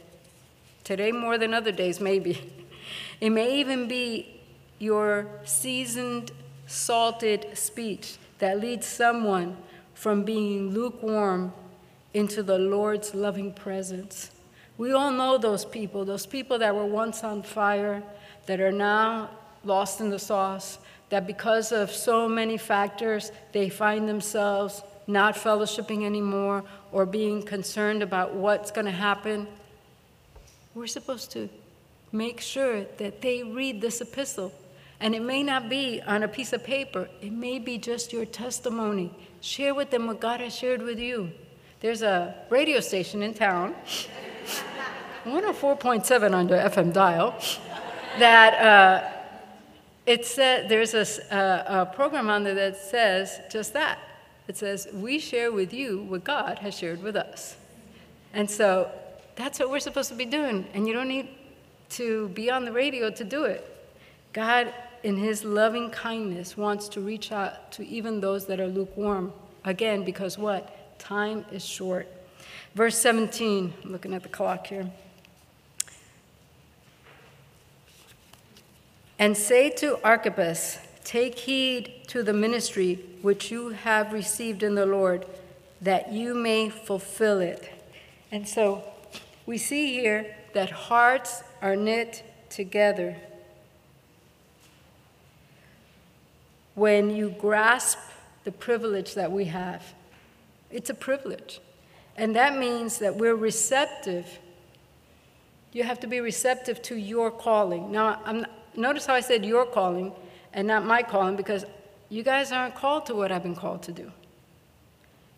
Today, 0.83 1.11
more 1.11 1.37
than 1.37 1.53
other 1.53 1.71
days, 1.71 1.99
maybe. 1.99 2.53
It 3.21 3.29
may 3.29 3.59
even 3.59 3.87
be 3.87 4.41
your 4.79 5.27
seasoned, 5.45 6.31
salted 6.65 7.45
speech 7.53 8.17
that 8.39 8.59
leads 8.59 8.87
someone 8.87 9.57
from 9.93 10.23
being 10.23 10.71
lukewarm 10.71 11.53
into 12.11 12.41
the 12.41 12.57
Lord's 12.57 13.13
loving 13.13 13.53
presence. 13.53 14.31
We 14.81 14.93
all 14.93 15.11
know 15.11 15.37
those 15.37 15.63
people, 15.63 16.05
those 16.05 16.25
people 16.25 16.57
that 16.57 16.73
were 16.73 16.87
once 16.87 17.23
on 17.23 17.43
fire, 17.43 18.01
that 18.47 18.59
are 18.59 18.71
now 18.71 19.29
lost 19.63 20.01
in 20.01 20.09
the 20.09 20.17
sauce, 20.17 20.79
that 21.09 21.27
because 21.27 21.71
of 21.71 21.91
so 21.91 22.27
many 22.27 22.57
factors, 22.57 23.31
they 23.51 23.69
find 23.69 24.09
themselves 24.09 24.81
not 25.05 25.35
fellowshipping 25.35 26.03
anymore 26.03 26.63
or 26.91 27.05
being 27.05 27.43
concerned 27.43 28.01
about 28.01 28.33
what's 28.33 28.71
going 28.71 28.85
to 28.85 28.91
happen. 28.91 29.45
We're 30.73 30.87
supposed 30.87 31.29
to 31.33 31.47
make 32.11 32.41
sure 32.41 32.85
that 32.97 33.21
they 33.21 33.43
read 33.43 33.81
this 33.81 34.01
epistle. 34.01 34.51
And 34.99 35.13
it 35.13 35.21
may 35.21 35.43
not 35.43 35.69
be 35.69 36.01
on 36.07 36.23
a 36.23 36.27
piece 36.27 36.53
of 36.53 36.63
paper, 36.63 37.07
it 37.21 37.31
may 37.31 37.59
be 37.59 37.77
just 37.77 38.11
your 38.11 38.25
testimony. 38.25 39.13
Share 39.41 39.75
with 39.75 39.91
them 39.91 40.07
what 40.07 40.19
God 40.19 40.39
has 40.39 40.55
shared 40.55 40.81
with 40.81 40.97
you. 40.97 41.29
There's 41.81 42.01
a 42.01 42.33
radio 42.49 42.79
station 42.79 43.21
in 43.21 43.35
town, 43.35 43.75
104.7 45.25 46.33
on 46.33 46.47
the 46.47 46.55
FM 46.55 46.93
dial, 46.93 47.35
that 48.19 48.53
uh, 48.55 49.09
it 50.05 50.25
said, 50.25 50.67
there's 50.67 50.93
a, 50.93 51.05
a, 51.31 51.81
a 51.81 51.85
program 51.85 52.29
on 52.29 52.43
there 52.43 52.55
that 52.55 52.77
says 52.77 53.39
just 53.51 53.73
that. 53.73 53.99
It 54.47 54.57
says, 54.57 54.87
We 54.93 55.19
share 55.19 55.51
with 55.51 55.73
you 55.73 56.01
what 56.03 56.23
God 56.23 56.59
has 56.59 56.77
shared 56.77 57.01
with 57.03 57.15
us. 57.15 57.55
And 58.33 58.49
so 58.49 58.91
that's 59.35 59.59
what 59.59 59.69
we're 59.69 59.79
supposed 59.79 60.09
to 60.09 60.15
be 60.15 60.25
doing. 60.25 60.65
And 60.73 60.87
you 60.87 60.93
don't 60.93 61.07
need 61.07 61.29
to 61.91 62.29
be 62.29 62.49
on 62.49 62.65
the 62.65 62.71
radio 62.71 63.09
to 63.11 63.23
do 63.23 63.43
it. 63.45 63.67
God, 64.33 64.73
in 65.03 65.17
His 65.17 65.43
loving 65.43 65.89
kindness, 65.91 66.57
wants 66.57 66.89
to 66.89 67.01
reach 67.01 67.31
out 67.31 67.71
to 67.73 67.85
even 67.85 68.21
those 68.21 68.45
that 68.47 68.59
are 68.59 68.67
lukewarm. 68.67 69.33
Again, 69.63 70.03
because 70.03 70.37
what? 70.37 70.99
Time 70.99 71.45
is 71.51 71.63
short. 71.63 72.07
Verse 72.73 72.97
17, 72.99 73.73
I'm 73.83 73.91
looking 73.91 74.13
at 74.13 74.23
the 74.23 74.29
clock 74.29 74.67
here. 74.67 74.89
And 79.19 79.35
say 79.35 79.69
to 79.71 79.99
Archippus, 80.03 80.79
Take 81.03 81.37
heed 81.37 82.03
to 82.07 82.23
the 82.23 82.33
ministry 82.33 83.03
which 83.21 83.51
you 83.51 83.69
have 83.69 84.13
received 84.13 84.63
in 84.63 84.75
the 84.75 84.85
Lord, 84.85 85.25
that 85.81 86.13
you 86.13 86.33
may 86.33 86.69
fulfill 86.69 87.39
it. 87.39 87.69
And 88.31 88.47
so 88.47 88.83
we 89.45 89.57
see 89.57 89.93
here 89.93 90.33
that 90.53 90.69
hearts 90.69 91.43
are 91.61 91.75
knit 91.75 92.23
together. 92.49 93.17
When 96.75 97.09
you 97.09 97.35
grasp 97.37 97.99
the 98.45 98.51
privilege 98.51 99.13
that 99.15 99.31
we 99.31 99.45
have, 99.45 99.93
it's 100.71 100.89
a 100.89 100.93
privilege. 100.93 101.59
And 102.17 102.35
that 102.35 102.57
means 102.57 102.99
that 102.99 103.15
we're 103.15 103.35
receptive. 103.35 104.39
You 105.71 105.83
have 105.83 105.99
to 106.01 106.07
be 106.07 106.19
receptive 106.19 106.81
to 106.83 106.95
your 106.95 107.31
calling. 107.31 107.91
Now, 107.91 108.21
I'm, 108.25 108.45
notice 108.75 109.05
how 109.05 109.13
I 109.13 109.21
said 109.21 109.45
your 109.45 109.65
calling 109.65 110.11
and 110.53 110.67
not 110.67 110.85
my 110.85 111.01
calling 111.01 111.35
because 111.35 111.65
you 112.09 112.23
guys 112.23 112.51
aren't 112.51 112.75
called 112.75 113.05
to 113.05 113.15
what 113.15 113.31
I've 113.31 113.43
been 113.43 113.55
called 113.55 113.83
to 113.83 113.91
do. 113.91 114.11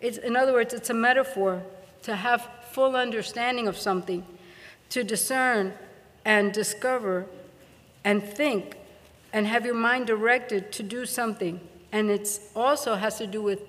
It's, 0.00 0.18
in 0.18 0.36
other 0.36 0.52
words, 0.52 0.72
it's 0.72 0.90
a 0.90 0.94
metaphor 0.94 1.62
to 2.02 2.14
have 2.14 2.48
full 2.70 2.94
understanding 2.94 3.66
of 3.66 3.76
something, 3.76 4.24
to 4.90 5.02
discern 5.02 5.72
and 6.24 6.52
discover 6.52 7.26
and 8.04 8.22
think 8.22 8.76
and 9.32 9.46
have 9.46 9.64
your 9.64 9.74
mind 9.74 10.06
directed 10.06 10.70
to 10.72 10.82
do 10.82 11.04
something. 11.04 11.60
And 11.90 12.10
it 12.10 12.38
also 12.54 12.94
has 12.94 13.18
to 13.18 13.26
do 13.26 13.42
with 13.42 13.60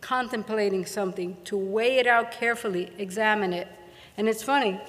contemplating 0.00 0.86
something, 0.86 1.36
to 1.44 1.56
weigh 1.56 1.98
it 1.98 2.06
out 2.06 2.32
carefully, 2.32 2.90
examine 2.98 3.52
it. 3.52 3.68
And 4.16 4.28
it's 4.28 4.42
funny, 4.42 4.80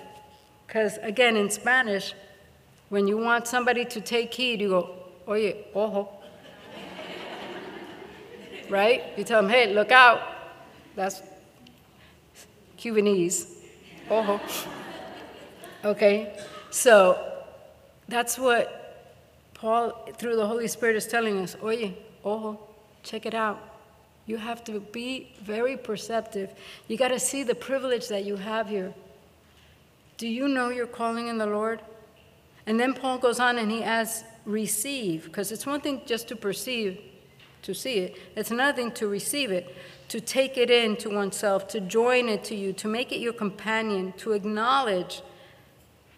because 0.68 0.98
again, 1.02 1.36
in 1.36 1.50
Spanish, 1.50 2.14
when 2.90 3.08
you 3.08 3.18
want 3.18 3.48
somebody 3.48 3.86
to 3.86 4.02
take 4.02 4.34
heed, 4.34 4.62
you 4.62 4.70
go, 4.70 4.96
oye, 5.28 5.56
ojo. 5.74 6.10
right? 8.70 9.04
You 9.18 9.24
tell 9.24 9.42
them, 9.42 9.50
hey, 9.50 9.74
look 9.74 9.92
out. 9.92 10.22
That's 10.96 11.22
Cubanese. 12.78 13.48
Ojo. 14.10 14.42
Okay? 15.86 16.38
So 16.70 17.18
that's 18.08 18.38
what 18.38 18.82
Paul, 19.54 20.10
through 20.18 20.36
the 20.36 20.48
Holy 20.48 20.68
Spirit, 20.68 20.96
is 20.96 21.08
telling 21.08 21.40
us. 21.40 21.56
Oye, 21.64 21.96
ojo, 22.26 22.60
check 23.04 23.26
it 23.26 23.34
out. 23.34 23.71
You 24.32 24.38
have 24.38 24.64
to 24.64 24.80
be 24.80 25.34
very 25.44 25.76
perceptive. 25.76 26.54
You 26.88 26.96
got 26.96 27.10
to 27.10 27.20
see 27.20 27.44
the 27.44 27.54
privilege 27.54 28.08
that 28.08 28.24
you 28.24 28.38
have 28.38 28.70
here. 28.70 28.94
Do 30.16 30.26
you 30.26 30.48
know 30.48 30.70
your 30.70 30.88
calling 30.88 31.28
in 31.28 31.38
the 31.38 31.46
Lord? 31.46 31.82
And 32.66 32.80
then 32.80 32.94
Paul 32.94 33.18
goes 33.18 33.42
on 33.42 33.58
and 33.58 33.70
he 33.70 33.84
adds, 33.84 34.24
receive, 34.46 35.26
because 35.26 35.52
it's 35.52 35.66
one 35.66 35.82
thing 35.82 36.04
just 36.06 36.30
to 36.30 36.38
perceive, 36.38 36.98
to 37.64 37.74
see 37.74 37.96
it. 37.96 38.16
It's 38.38 38.52
another 38.52 38.74
thing 38.74 38.94
to 38.94 39.08
receive 39.10 39.52
it, 39.52 39.76
to 40.08 40.22
take 40.22 40.58
it 40.58 40.70
in 40.70 40.96
to 41.04 41.10
oneself, 41.10 41.68
to 41.68 41.82
join 41.82 42.30
it 42.30 42.46
to 42.46 42.56
you, 42.56 42.72
to 42.72 42.88
make 42.88 43.12
it 43.12 43.20
your 43.20 43.34
companion, 43.34 44.14
to 44.20 44.32
acknowledge 44.32 45.24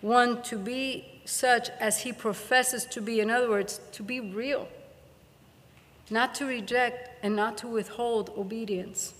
one 0.01 0.43
to 0.43 0.55
be 0.55 1.19
such 1.25 1.71
as 1.79 2.01
he 2.01 2.13
professes 2.13 2.85
to 2.85 3.01
be. 3.01 3.21
In 3.21 3.31
other 3.31 3.49
words, 3.49 3.81
to 3.93 4.03
be 4.03 4.19
real, 4.19 4.67
not 6.13 6.35
to 6.35 6.45
reject 6.45 7.09
and 7.23 7.35
not 7.35 7.57
to 7.57 7.67
withhold 7.67 8.31
obedience. 8.37 9.15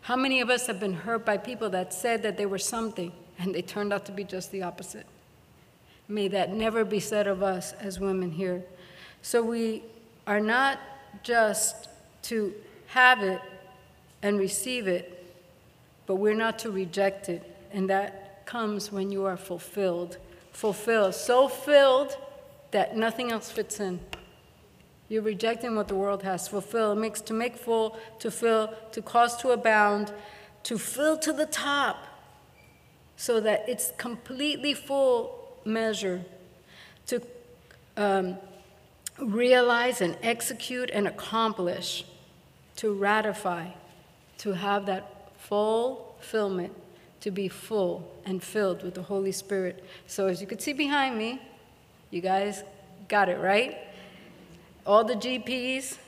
How 0.00 0.16
many 0.16 0.40
of 0.40 0.48
us 0.48 0.66
have 0.66 0.80
been 0.80 0.94
hurt 0.94 1.26
by 1.26 1.36
people 1.36 1.68
that 1.70 1.92
said 1.92 2.22
that 2.22 2.38
they 2.38 2.46
were 2.46 2.58
something 2.58 3.12
and 3.38 3.54
they 3.54 3.60
turned 3.60 3.92
out 3.92 4.06
to 4.06 4.12
be 4.12 4.24
just 4.24 4.50
the 4.52 4.62
opposite? 4.62 5.06
May 6.08 6.28
that 6.28 6.54
never 6.54 6.82
be 6.82 6.98
said 6.98 7.26
of 7.26 7.42
us 7.42 7.74
as 7.74 8.00
women 8.00 8.30
here. 8.30 8.62
So 9.20 9.42
we 9.42 9.82
are 10.26 10.40
not 10.40 10.80
just 11.22 11.90
to 12.22 12.54
have 12.86 13.22
it 13.22 13.42
and 14.22 14.38
receive 14.38 14.88
it, 14.88 15.34
but 16.06 16.16
we're 16.16 16.34
not 16.34 16.58
to 16.60 16.70
reject 16.70 17.28
it. 17.28 17.42
And 17.70 17.90
that 17.90 18.46
comes 18.46 18.90
when 18.90 19.12
you 19.12 19.26
are 19.26 19.36
fulfilled. 19.36 20.16
Fulfilled. 20.52 21.14
So 21.14 21.48
filled 21.48 22.16
that 22.70 22.96
nothing 22.96 23.30
else 23.30 23.50
fits 23.50 23.78
in. 23.78 24.00
You're 25.10 25.22
rejecting 25.22 25.74
what 25.74 25.88
the 25.88 25.96
world 25.96 26.22
has. 26.22 26.44
to 26.44 26.50
Fulfill. 26.50 26.92
It 26.92 26.94
makes 26.94 27.20
to 27.22 27.34
make 27.34 27.56
full, 27.56 27.98
to 28.20 28.30
fill, 28.30 28.72
to 28.92 29.02
cause 29.02 29.36
to 29.38 29.50
abound, 29.50 30.12
to 30.62 30.78
fill 30.78 31.18
to 31.18 31.32
the 31.32 31.46
top, 31.46 32.06
so 33.16 33.40
that 33.40 33.68
it's 33.68 33.92
completely 33.98 34.72
full 34.72 35.58
measure. 35.64 36.22
To 37.08 37.20
um, 37.96 38.36
realize 39.18 40.00
and 40.00 40.16
execute 40.22 40.90
and 40.90 41.08
accomplish, 41.08 42.04
to 42.76 42.92
ratify, 42.92 43.70
to 44.38 44.52
have 44.52 44.86
that 44.86 45.32
full 45.38 46.14
fulfillment, 46.20 46.72
to 47.20 47.32
be 47.32 47.48
full 47.48 48.08
and 48.24 48.40
filled 48.40 48.84
with 48.84 48.94
the 48.94 49.02
Holy 49.02 49.32
Spirit. 49.32 49.84
So, 50.06 50.28
as 50.28 50.40
you 50.40 50.46
can 50.46 50.60
see 50.60 50.72
behind 50.72 51.18
me, 51.18 51.42
you 52.10 52.20
guys 52.20 52.62
got 53.08 53.28
it 53.28 53.40
right. 53.40 53.76
All 54.86 55.04
the 55.04 55.14
GPs, 55.14 55.98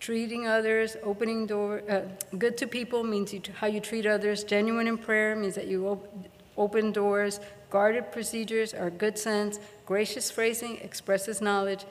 treating 0.00 0.46
others, 0.46 0.96
opening 1.02 1.46
door, 1.46 1.82
uh, 1.88 2.02
good 2.38 2.56
to 2.58 2.66
people 2.66 3.04
means 3.04 3.32
you, 3.32 3.42
how 3.56 3.66
you 3.66 3.80
treat 3.80 4.06
others. 4.06 4.44
Genuine 4.44 4.86
in 4.86 4.98
prayer 4.98 5.36
means 5.36 5.54
that 5.54 5.66
you 5.66 5.86
op- 5.86 6.28
open 6.56 6.92
doors. 6.92 7.40
Guarded 7.70 8.12
procedures 8.12 8.72
are 8.72 8.90
good 8.90 9.18
sense. 9.18 9.58
Gracious 9.84 10.30
phrasing 10.30 10.78
expresses 10.78 11.40
knowledge. 11.40 11.84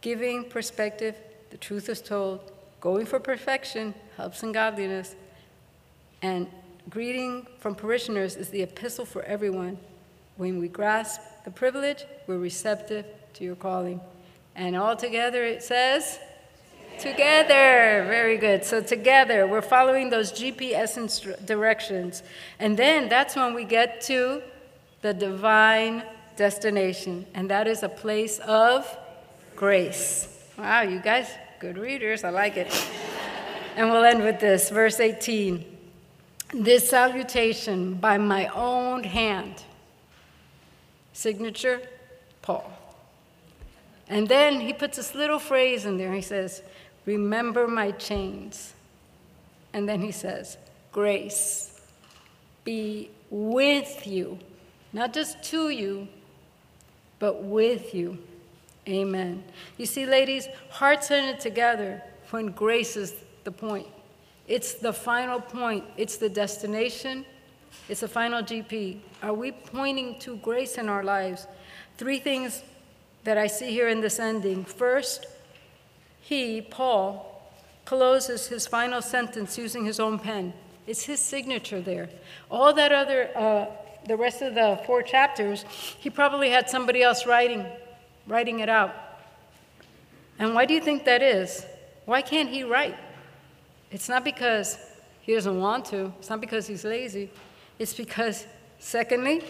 Giving 0.00 0.44
perspective, 0.44 1.14
the 1.50 1.56
truth 1.56 1.88
is 1.88 2.00
told. 2.00 2.40
Going 2.80 3.06
for 3.06 3.20
perfection 3.20 3.94
helps 4.16 4.42
in 4.42 4.52
godliness. 4.52 5.14
And 6.22 6.48
greeting 6.88 7.46
from 7.58 7.74
parishioners 7.74 8.36
is 8.36 8.48
the 8.48 8.62
epistle 8.62 9.04
for 9.04 9.22
everyone. 9.22 9.78
When 10.36 10.58
we 10.58 10.68
grasp 10.68 11.20
the 11.44 11.50
privilege, 11.50 12.04
we're 12.26 12.38
receptive 12.38 13.04
to 13.34 13.44
your 13.44 13.56
calling. 13.56 14.00
And 14.54 14.76
all 14.76 14.96
together 14.96 15.44
it 15.44 15.62
says, 15.62 16.18
Together. 16.98 18.04
Very 18.08 18.36
good. 18.36 18.62
So, 18.62 18.82
together, 18.82 19.46
we're 19.46 19.62
following 19.62 20.10
those 20.10 20.32
GPS 20.32 20.98
instru- 20.98 21.46
directions. 21.46 22.22
And 22.58 22.76
then 22.76 23.08
that's 23.08 23.36
when 23.36 23.54
we 23.54 23.64
get 23.64 24.02
to 24.02 24.42
the 25.00 25.14
divine 25.14 26.02
destination, 26.36 27.26
and 27.34 27.50
that 27.50 27.66
is 27.66 27.82
a 27.82 27.88
place 27.88 28.38
of 28.40 28.86
grace. 29.56 30.28
Wow, 30.58 30.82
you 30.82 31.00
guys, 31.00 31.28
good 31.58 31.78
readers. 31.78 32.24
I 32.24 32.30
like 32.30 32.56
it. 32.56 32.68
and 33.76 33.90
we'll 33.90 34.04
end 34.04 34.22
with 34.22 34.40
this 34.40 34.68
verse 34.70 35.00
18. 35.00 35.64
This 36.52 36.88
salutation 36.90 37.94
by 37.94 38.18
my 38.18 38.48
own 38.48 39.04
hand. 39.04 39.62
Signature, 41.12 41.80
Paul. 42.42 42.70
And 44.10 44.26
then 44.28 44.60
he 44.60 44.72
puts 44.72 44.96
this 44.96 45.14
little 45.14 45.38
phrase 45.38 45.86
in 45.86 45.96
there. 45.96 46.12
He 46.12 46.20
says, 46.20 46.62
Remember 47.06 47.66
my 47.66 47.92
chains. 47.92 48.74
And 49.72 49.88
then 49.88 50.02
he 50.02 50.10
says, 50.10 50.58
Grace 50.92 51.80
be 52.64 53.10
with 53.30 54.06
you, 54.06 54.38
not 54.92 55.14
just 55.14 55.42
to 55.44 55.70
you, 55.70 56.08
but 57.20 57.44
with 57.44 57.94
you. 57.94 58.18
Amen. 58.88 59.44
You 59.78 59.86
see, 59.86 60.04
ladies, 60.04 60.48
hearts 60.70 61.10
are 61.12 61.22
knit 61.22 61.38
together 61.38 62.02
when 62.30 62.48
grace 62.48 62.96
is 62.96 63.14
the 63.44 63.52
point. 63.52 63.86
It's 64.48 64.74
the 64.74 64.92
final 64.92 65.40
point, 65.40 65.84
it's 65.96 66.16
the 66.16 66.28
destination, 66.28 67.24
it's 67.88 68.00
the 68.00 68.08
final 68.08 68.42
GP. 68.42 68.98
Are 69.22 69.32
we 69.32 69.52
pointing 69.52 70.18
to 70.20 70.36
grace 70.38 70.76
in 70.76 70.88
our 70.88 71.04
lives? 71.04 71.46
Three 71.96 72.18
things 72.18 72.64
that 73.24 73.36
I 73.38 73.46
see 73.46 73.70
here 73.70 73.88
in 73.88 74.00
this 74.00 74.18
ending. 74.18 74.64
First, 74.64 75.26
he, 76.20 76.62
Paul, 76.62 77.42
closes 77.84 78.48
his 78.48 78.66
final 78.66 79.02
sentence 79.02 79.58
using 79.58 79.84
his 79.84 79.98
own 79.98 80.18
pen. 80.18 80.52
It's 80.86 81.04
his 81.04 81.20
signature 81.20 81.80
there. 81.80 82.08
All 82.50 82.72
that 82.74 82.92
other, 82.92 83.30
uh, 83.36 83.66
the 84.06 84.16
rest 84.16 84.42
of 84.42 84.54
the 84.54 84.80
four 84.86 85.02
chapters, 85.02 85.64
he 85.98 86.10
probably 86.10 86.50
had 86.50 86.70
somebody 86.70 87.02
else 87.02 87.26
writing, 87.26 87.66
writing 88.26 88.60
it 88.60 88.68
out. 88.68 88.94
And 90.38 90.54
why 90.54 90.64
do 90.64 90.74
you 90.74 90.80
think 90.80 91.04
that 91.04 91.22
is? 91.22 91.66
Why 92.06 92.22
can't 92.22 92.48
he 92.48 92.64
write? 92.64 92.96
It's 93.90 94.08
not 94.08 94.24
because 94.24 94.78
he 95.20 95.34
doesn't 95.34 95.60
want 95.60 95.84
to, 95.86 96.12
it's 96.18 96.30
not 96.30 96.40
because 96.40 96.66
he's 96.66 96.84
lazy. 96.84 97.30
It's 97.78 97.94
because, 97.94 98.46
secondly, 98.78 99.42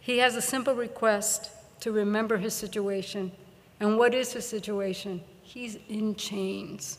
he 0.00 0.18
has 0.18 0.36
a 0.36 0.42
simple 0.42 0.74
request 0.74 1.50
to 1.80 1.92
remember 1.92 2.36
his 2.36 2.54
situation. 2.54 3.32
And 3.80 3.98
what 3.98 4.14
is 4.14 4.32
his 4.32 4.46
situation? 4.46 5.22
He's 5.42 5.78
in 5.88 6.14
chains. 6.14 6.98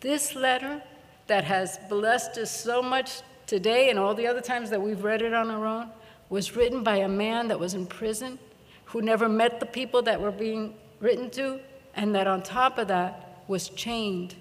This 0.00 0.34
letter 0.34 0.82
that 1.26 1.44
has 1.44 1.78
blessed 1.88 2.38
us 2.38 2.50
so 2.50 2.82
much 2.82 3.22
today 3.46 3.90
and 3.90 3.98
all 3.98 4.14
the 4.14 4.26
other 4.26 4.40
times 4.40 4.70
that 4.70 4.80
we've 4.80 5.02
read 5.02 5.22
it 5.22 5.32
on 5.32 5.50
our 5.50 5.66
own 5.66 5.88
was 6.28 6.56
written 6.56 6.82
by 6.82 6.96
a 6.96 7.08
man 7.08 7.48
that 7.48 7.58
was 7.58 7.74
in 7.74 7.86
prison, 7.86 8.38
who 8.86 9.00
never 9.00 9.28
met 9.28 9.60
the 9.60 9.66
people 9.66 10.02
that 10.02 10.20
were 10.20 10.30
being 10.30 10.74
written 11.00 11.30
to, 11.30 11.60
and 11.96 12.14
that 12.14 12.26
on 12.26 12.42
top 12.42 12.78
of 12.78 12.88
that 12.88 13.42
was 13.46 13.68
chained 13.70 14.34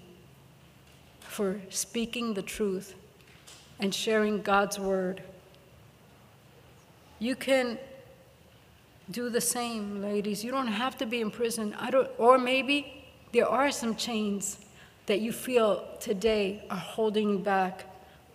for 1.19 1.59
speaking 1.69 2.33
the 2.33 2.41
truth 2.41 2.95
and 3.79 3.93
sharing 3.93 4.41
God's 4.41 4.79
word. 4.79 5.21
You 7.19 7.35
can 7.35 7.77
do 9.11 9.29
the 9.29 9.41
same, 9.41 10.01
ladies. 10.01 10.43
You 10.43 10.51
don't 10.51 10.67
have 10.67 10.97
to 10.97 11.05
be 11.05 11.21
in 11.21 11.31
prison. 11.31 11.75
I 11.79 11.91
don't, 11.91 12.09
or 12.17 12.37
maybe 12.37 13.05
there 13.31 13.47
are 13.47 13.71
some 13.71 13.95
chains 13.95 14.59
that 15.05 15.19
you 15.19 15.31
feel 15.31 15.87
today 15.99 16.63
are 16.69 16.77
holding 16.77 17.29
you 17.29 17.39
back. 17.39 17.85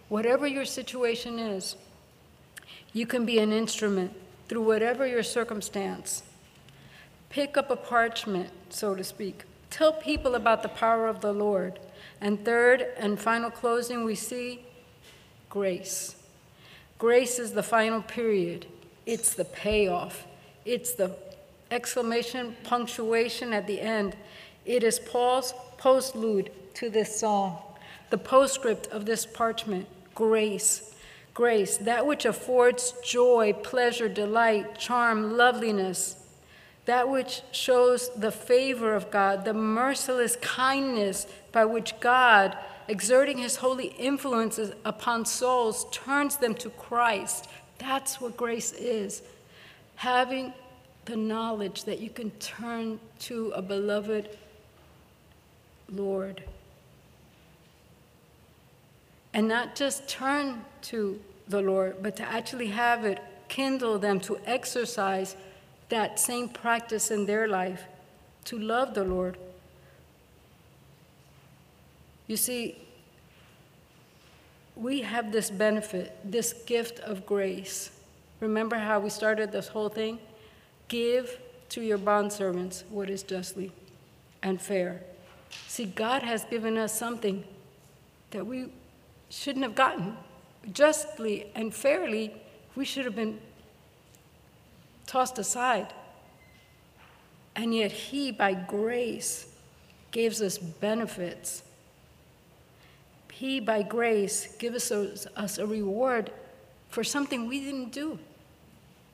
Whatever 0.08 0.46
your 0.46 0.64
situation 0.64 1.38
is, 1.38 1.76
you 2.92 3.06
can 3.06 3.24
be 3.24 3.38
an 3.38 3.52
instrument 3.52 4.12
through 4.48 4.62
whatever 4.62 5.06
your 5.06 5.22
circumstance. 5.22 6.22
Pick 7.30 7.56
up 7.56 7.70
a 7.70 7.76
parchment, 7.76 8.50
so 8.70 8.94
to 8.94 9.04
speak. 9.04 9.44
Tell 9.70 9.92
people 9.92 10.34
about 10.34 10.62
the 10.62 10.68
power 10.68 11.06
of 11.06 11.20
the 11.20 11.32
Lord. 11.32 11.78
And 12.20 12.44
third 12.44 12.86
and 12.96 13.20
final 13.20 13.50
closing, 13.50 14.04
we 14.04 14.14
see 14.14 14.64
grace. 15.48 16.16
Grace 16.98 17.38
is 17.38 17.52
the 17.52 17.62
final 17.62 18.02
period, 18.02 18.66
it's 19.06 19.32
the 19.34 19.44
payoff, 19.44 20.26
it's 20.68 20.92
the 20.92 21.10
exclamation 21.70 22.54
punctuation 22.62 23.54
at 23.54 23.66
the 23.66 23.80
end. 23.80 24.14
It 24.66 24.84
is 24.84 24.98
Paul's 24.98 25.54
postlude 25.78 26.50
to 26.74 26.90
this 26.90 27.18
song, 27.18 27.58
the 28.10 28.18
postscript 28.18 28.86
of 28.88 29.06
this 29.06 29.24
parchment 29.24 29.86
grace. 30.14 30.94
Grace, 31.32 31.78
that 31.78 32.06
which 32.06 32.26
affords 32.26 32.92
joy, 33.02 33.54
pleasure, 33.62 34.08
delight, 34.08 34.78
charm, 34.78 35.36
loveliness, 35.36 36.16
that 36.84 37.08
which 37.08 37.42
shows 37.52 38.10
the 38.16 38.32
favor 38.32 38.94
of 38.94 39.10
God, 39.10 39.44
the 39.44 39.54
merciless 39.54 40.36
kindness 40.36 41.26
by 41.52 41.64
which 41.64 41.98
God, 42.00 42.58
exerting 42.88 43.38
his 43.38 43.56
holy 43.56 43.94
influences 43.98 44.72
upon 44.84 45.24
souls, 45.24 45.86
turns 45.92 46.36
them 46.36 46.54
to 46.56 46.70
Christ. 46.70 47.48
That's 47.78 48.20
what 48.20 48.36
grace 48.36 48.72
is. 48.72 49.22
Having 49.98 50.52
the 51.06 51.16
knowledge 51.16 51.84
that 51.84 51.98
you 51.98 52.08
can 52.08 52.30
turn 52.38 53.00
to 53.18 53.50
a 53.50 53.60
beloved 53.60 54.36
Lord. 55.90 56.44
And 59.34 59.48
not 59.48 59.74
just 59.74 60.08
turn 60.08 60.64
to 60.82 61.20
the 61.48 61.60
Lord, 61.60 61.96
but 62.00 62.14
to 62.16 62.22
actually 62.22 62.68
have 62.68 63.04
it 63.04 63.20
kindle 63.48 63.98
them 63.98 64.20
to 64.20 64.38
exercise 64.46 65.34
that 65.88 66.20
same 66.20 66.48
practice 66.48 67.10
in 67.10 67.26
their 67.26 67.48
life, 67.48 67.82
to 68.44 68.58
love 68.58 68.94
the 68.94 69.04
Lord. 69.04 69.36
You 72.28 72.36
see, 72.36 72.76
we 74.76 75.00
have 75.00 75.32
this 75.32 75.50
benefit, 75.50 76.16
this 76.24 76.52
gift 76.52 77.00
of 77.00 77.26
grace. 77.26 77.90
Remember 78.40 78.76
how 78.76 79.00
we 79.00 79.10
started 79.10 79.52
this 79.52 79.68
whole 79.68 79.88
thing? 79.88 80.18
Give 80.88 81.38
to 81.70 81.80
your 81.80 81.98
bondservants 81.98 82.84
what 82.88 83.10
is 83.10 83.22
justly 83.22 83.72
and 84.42 84.60
fair. 84.60 85.02
See, 85.66 85.86
God 85.86 86.22
has 86.22 86.44
given 86.44 86.76
us 86.78 86.96
something 86.96 87.44
that 88.30 88.46
we 88.46 88.68
shouldn't 89.28 89.64
have 89.64 89.74
gotten. 89.74 90.16
Justly 90.72 91.50
and 91.54 91.74
fairly, 91.74 92.34
we 92.76 92.84
should 92.84 93.04
have 93.04 93.16
been 93.16 93.40
tossed 95.06 95.38
aside. 95.38 95.92
And 97.56 97.74
yet, 97.74 97.90
He, 97.90 98.30
by 98.30 98.54
grace, 98.54 99.46
gives 100.10 100.40
us 100.40 100.58
benefits. 100.58 101.62
He, 103.32 103.60
by 103.60 103.82
grace, 103.82 104.54
gives 104.58 104.90
us, 104.90 105.26
us 105.36 105.58
a 105.58 105.66
reward 105.66 106.30
for 106.88 107.04
something 107.04 107.46
we 107.46 107.60
didn't 107.60 107.92
do, 107.92 108.18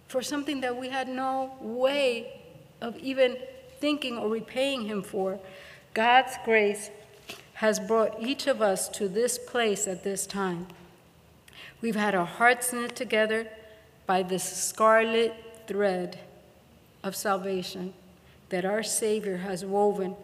for 0.09 0.23
something 0.23 0.61
that 0.61 0.77
we 0.77 0.89
had 0.89 1.09
no 1.09 1.57
way 1.61 2.41
of 2.81 2.97
even 2.99 3.37
thinking 3.81 4.19
or 4.19 4.29
repaying 4.29 4.87
Him 4.87 5.03
for. 5.03 5.39
God's 5.93 6.35
grace 6.45 6.91
has 7.55 7.79
brought 7.79 8.21
each 8.21 8.47
of 8.47 8.61
us 8.61 8.89
to 8.89 9.09
this 9.09 9.39
place 9.39 9.87
at 9.87 10.05
this 10.05 10.27
time. 10.27 10.67
We've 11.81 11.97
had 11.97 12.15
our 12.15 12.27
hearts 12.27 12.73
knit 12.73 12.97
together 12.97 13.47
by 14.07 14.23
this 14.23 14.45
scarlet 14.45 15.35
thread 15.67 16.19
of 17.03 17.15
salvation 17.15 17.95
that 18.49 18.65
our 18.65 18.83
Savior 18.83 19.39
has 19.39 19.65
woven 19.65 20.17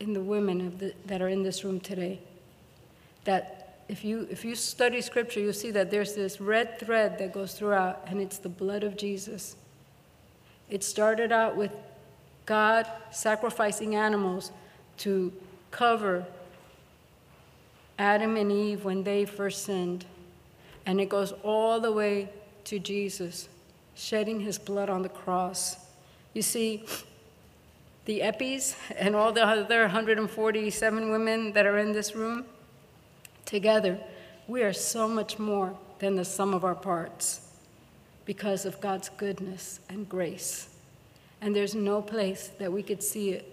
in 0.00 0.12
the 0.12 0.20
women 0.20 0.76
the, 0.78 0.94
that 1.06 1.22
are 1.22 1.28
in 1.28 1.42
this 1.42 1.64
room 1.64 1.80
today. 1.80 2.20
That 3.24 3.63
if 3.88 4.04
you, 4.04 4.26
if 4.30 4.44
you 4.44 4.54
study 4.54 5.00
Scripture, 5.00 5.40
you'll 5.40 5.52
see 5.52 5.70
that 5.72 5.90
there's 5.90 6.14
this 6.14 6.40
red 6.40 6.78
thread 6.78 7.18
that 7.18 7.32
goes 7.32 7.54
throughout, 7.54 8.04
and 8.06 8.20
it's 8.20 8.38
the 8.38 8.48
blood 8.48 8.82
of 8.82 8.96
Jesus. 8.96 9.56
It 10.70 10.82
started 10.82 11.32
out 11.32 11.56
with 11.56 11.70
God 12.46 12.86
sacrificing 13.10 13.94
animals 13.94 14.52
to 14.98 15.32
cover 15.70 16.24
Adam 17.98 18.36
and 18.36 18.50
Eve 18.50 18.84
when 18.84 19.04
they 19.04 19.24
first 19.24 19.64
sinned. 19.64 20.04
And 20.86 21.00
it 21.00 21.08
goes 21.08 21.32
all 21.42 21.80
the 21.80 21.92
way 21.92 22.28
to 22.64 22.78
Jesus 22.78 23.48
shedding 23.94 24.40
his 24.40 24.58
blood 24.58 24.90
on 24.90 25.02
the 25.02 25.08
cross. 25.08 25.76
You 26.32 26.42
see, 26.42 26.84
the 28.04 28.20
Eppies 28.20 28.74
and 28.96 29.14
all 29.14 29.32
the 29.32 29.46
other 29.46 29.82
147 29.82 31.10
women 31.10 31.52
that 31.52 31.64
are 31.64 31.78
in 31.78 31.92
this 31.92 32.14
room, 32.14 32.44
together, 33.44 33.98
we 34.46 34.62
are 34.62 34.72
so 34.72 35.08
much 35.08 35.38
more 35.38 35.76
than 35.98 36.16
the 36.16 36.24
sum 36.24 36.54
of 36.54 36.64
our 36.64 36.74
parts 36.74 37.48
because 38.24 38.64
of 38.64 38.80
God's 38.80 39.08
goodness 39.10 39.80
and 39.88 40.08
grace. 40.08 40.68
And 41.40 41.54
there's 41.54 41.74
no 41.74 42.00
place 42.00 42.48
that 42.58 42.72
we 42.72 42.82
could 42.82 43.02
see 43.02 43.30
it 43.30 43.50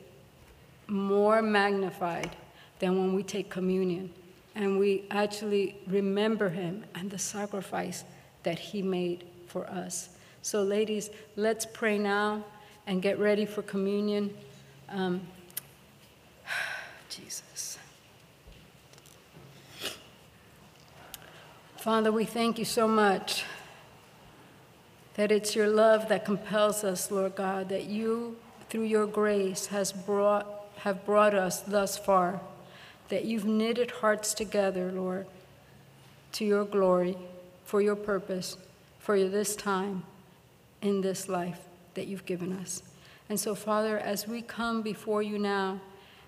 more 0.87 1.41
magnified 1.41 2.35
than 2.79 2.97
when 2.97 3.13
we 3.13 3.23
take 3.23 3.49
communion 3.49 4.11
and 4.55 4.77
we 4.77 5.03
actually 5.11 5.75
remember 5.87 6.49
him 6.49 6.83
and 6.95 7.09
the 7.09 7.17
sacrifice 7.17 8.03
that 8.43 8.59
he 8.59 8.81
made 8.81 9.23
for 9.47 9.67
us. 9.67 10.09
So, 10.41 10.63
ladies, 10.63 11.09
let's 11.35 11.65
pray 11.65 11.97
now 11.97 12.43
and 12.87 13.01
get 13.01 13.19
ready 13.19 13.45
for 13.45 13.61
communion. 13.61 14.35
Um, 14.89 15.21
Jesus. 17.09 17.50
Father, 21.81 22.11
we 22.11 22.25
thank 22.25 22.59
you 22.59 22.65
so 22.65 22.87
much 22.87 23.43
that 25.15 25.31
it's 25.31 25.55
your 25.55 25.67
love 25.67 26.09
that 26.09 26.23
compels 26.23 26.83
us, 26.83 27.09
Lord 27.09 27.33
God, 27.33 27.69
that 27.69 27.85
you, 27.85 28.37
through 28.69 28.83
your 28.83 29.07
grace, 29.07 29.65
has 29.65 29.91
brought, 29.91 30.45
have 30.81 31.03
brought 31.07 31.33
us 31.33 31.61
thus 31.61 31.97
far, 31.97 32.39
that 33.09 33.25
you've 33.25 33.45
knitted 33.45 33.89
hearts 33.89 34.35
together, 34.35 34.91
Lord, 34.91 35.25
to 36.33 36.45
your 36.45 36.65
glory, 36.65 37.17
for 37.65 37.81
your 37.81 37.95
purpose, 37.95 38.57
for 38.99 39.17
this 39.17 39.55
time 39.55 40.03
in 40.83 41.01
this 41.01 41.27
life 41.27 41.61
that 41.95 42.05
you've 42.05 42.27
given 42.27 42.53
us. 42.53 42.83
And 43.27 43.39
so, 43.39 43.55
Father, 43.55 43.97
as 43.97 44.27
we 44.27 44.43
come 44.43 44.83
before 44.83 45.23
you 45.23 45.39
now 45.39 45.81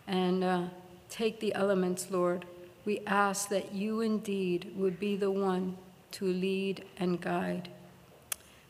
and 0.08 0.43
uh, 0.43 0.64
take 1.12 1.39
the 1.39 1.54
elements, 1.54 2.10
Lord, 2.10 2.43
we 2.86 3.00
ask 3.08 3.50
that 3.50 3.74
you 3.74 4.02
indeed 4.02 4.74
would 4.76 5.00
be 5.00 5.16
the 5.16 5.32
one 5.32 5.78
to 6.12 6.26
lead 6.26 6.84
and 6.98 7.20
guide. 7.20 7.70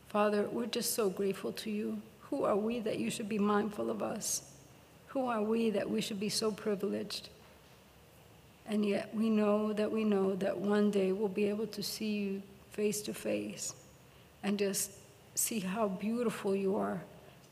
Father, 0.08 0.48
we're 0.52 0.68
just 0.68 0.94
so 0.94 1.10
grateful 1.10 1.52
to 1.54 1.72
you. 1.72 2.02
Who 2.30 2.44
are 2.44 2.56
we 2.56 2.80
that 2.80 3.00
you 3.00 3.10
should 3.10 3.28
be 3.28 3.40
mindful 3.40 3.90
of 3.90 4.02
us? 4.02 4.44
Who 5.08 5.28
are 5.28 5.42
we 5.42 5.70
that 5.72 5.90
we 5.90 6.02
should 6.02 6.20
be 6.20 6.30
so 6.30 6.52
privileged? 6.52 7.30
And 8.68 8.86
yet 8.86 9.14
we 9.14 9.30
know 9.30 9.74
that 9.74 9.92
we 9.92 10.04
know 10.04 10.36
that 10.36 10.58
one 10.58 10.92
day 10.92 11.12
we'll 11.12 11.28
be 11.28 11.46
able 11.46 11.68
to 11.68 11.84
see 11.84 12.14
you 12.14 12.42
face 12.72 13.02
to 13.04 13.14
face 13.14 13.74
and 14.44 14.58
just 14.58 14.92
see 15.36 15.60
how 15.60 15.88
beautiful 15.88 16.56
you 16.56 16.76
are 16.76 17.02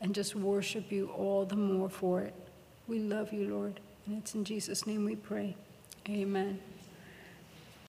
and 0.00 0.14
just 0.14 0.34
worship 0.34 0.90
you 0.90 1.08
all 1.08 1.44
the 1.44 1.56
more 1.56 1.88
for 1.88 2.20
it. 2.22 2.34
We 2.88 2.98
love 2.98 3.32
you, 3.32 3.48
Lord. 3.48 3.80
And 4.06 4.18
it's 4.18 4.34
in 4.34 4.44
Jesus' 4.44 4.86
name 4.86 5.04
we 5.04 5.16
pray. 5.16 5.56
Amen. 6.08 6.71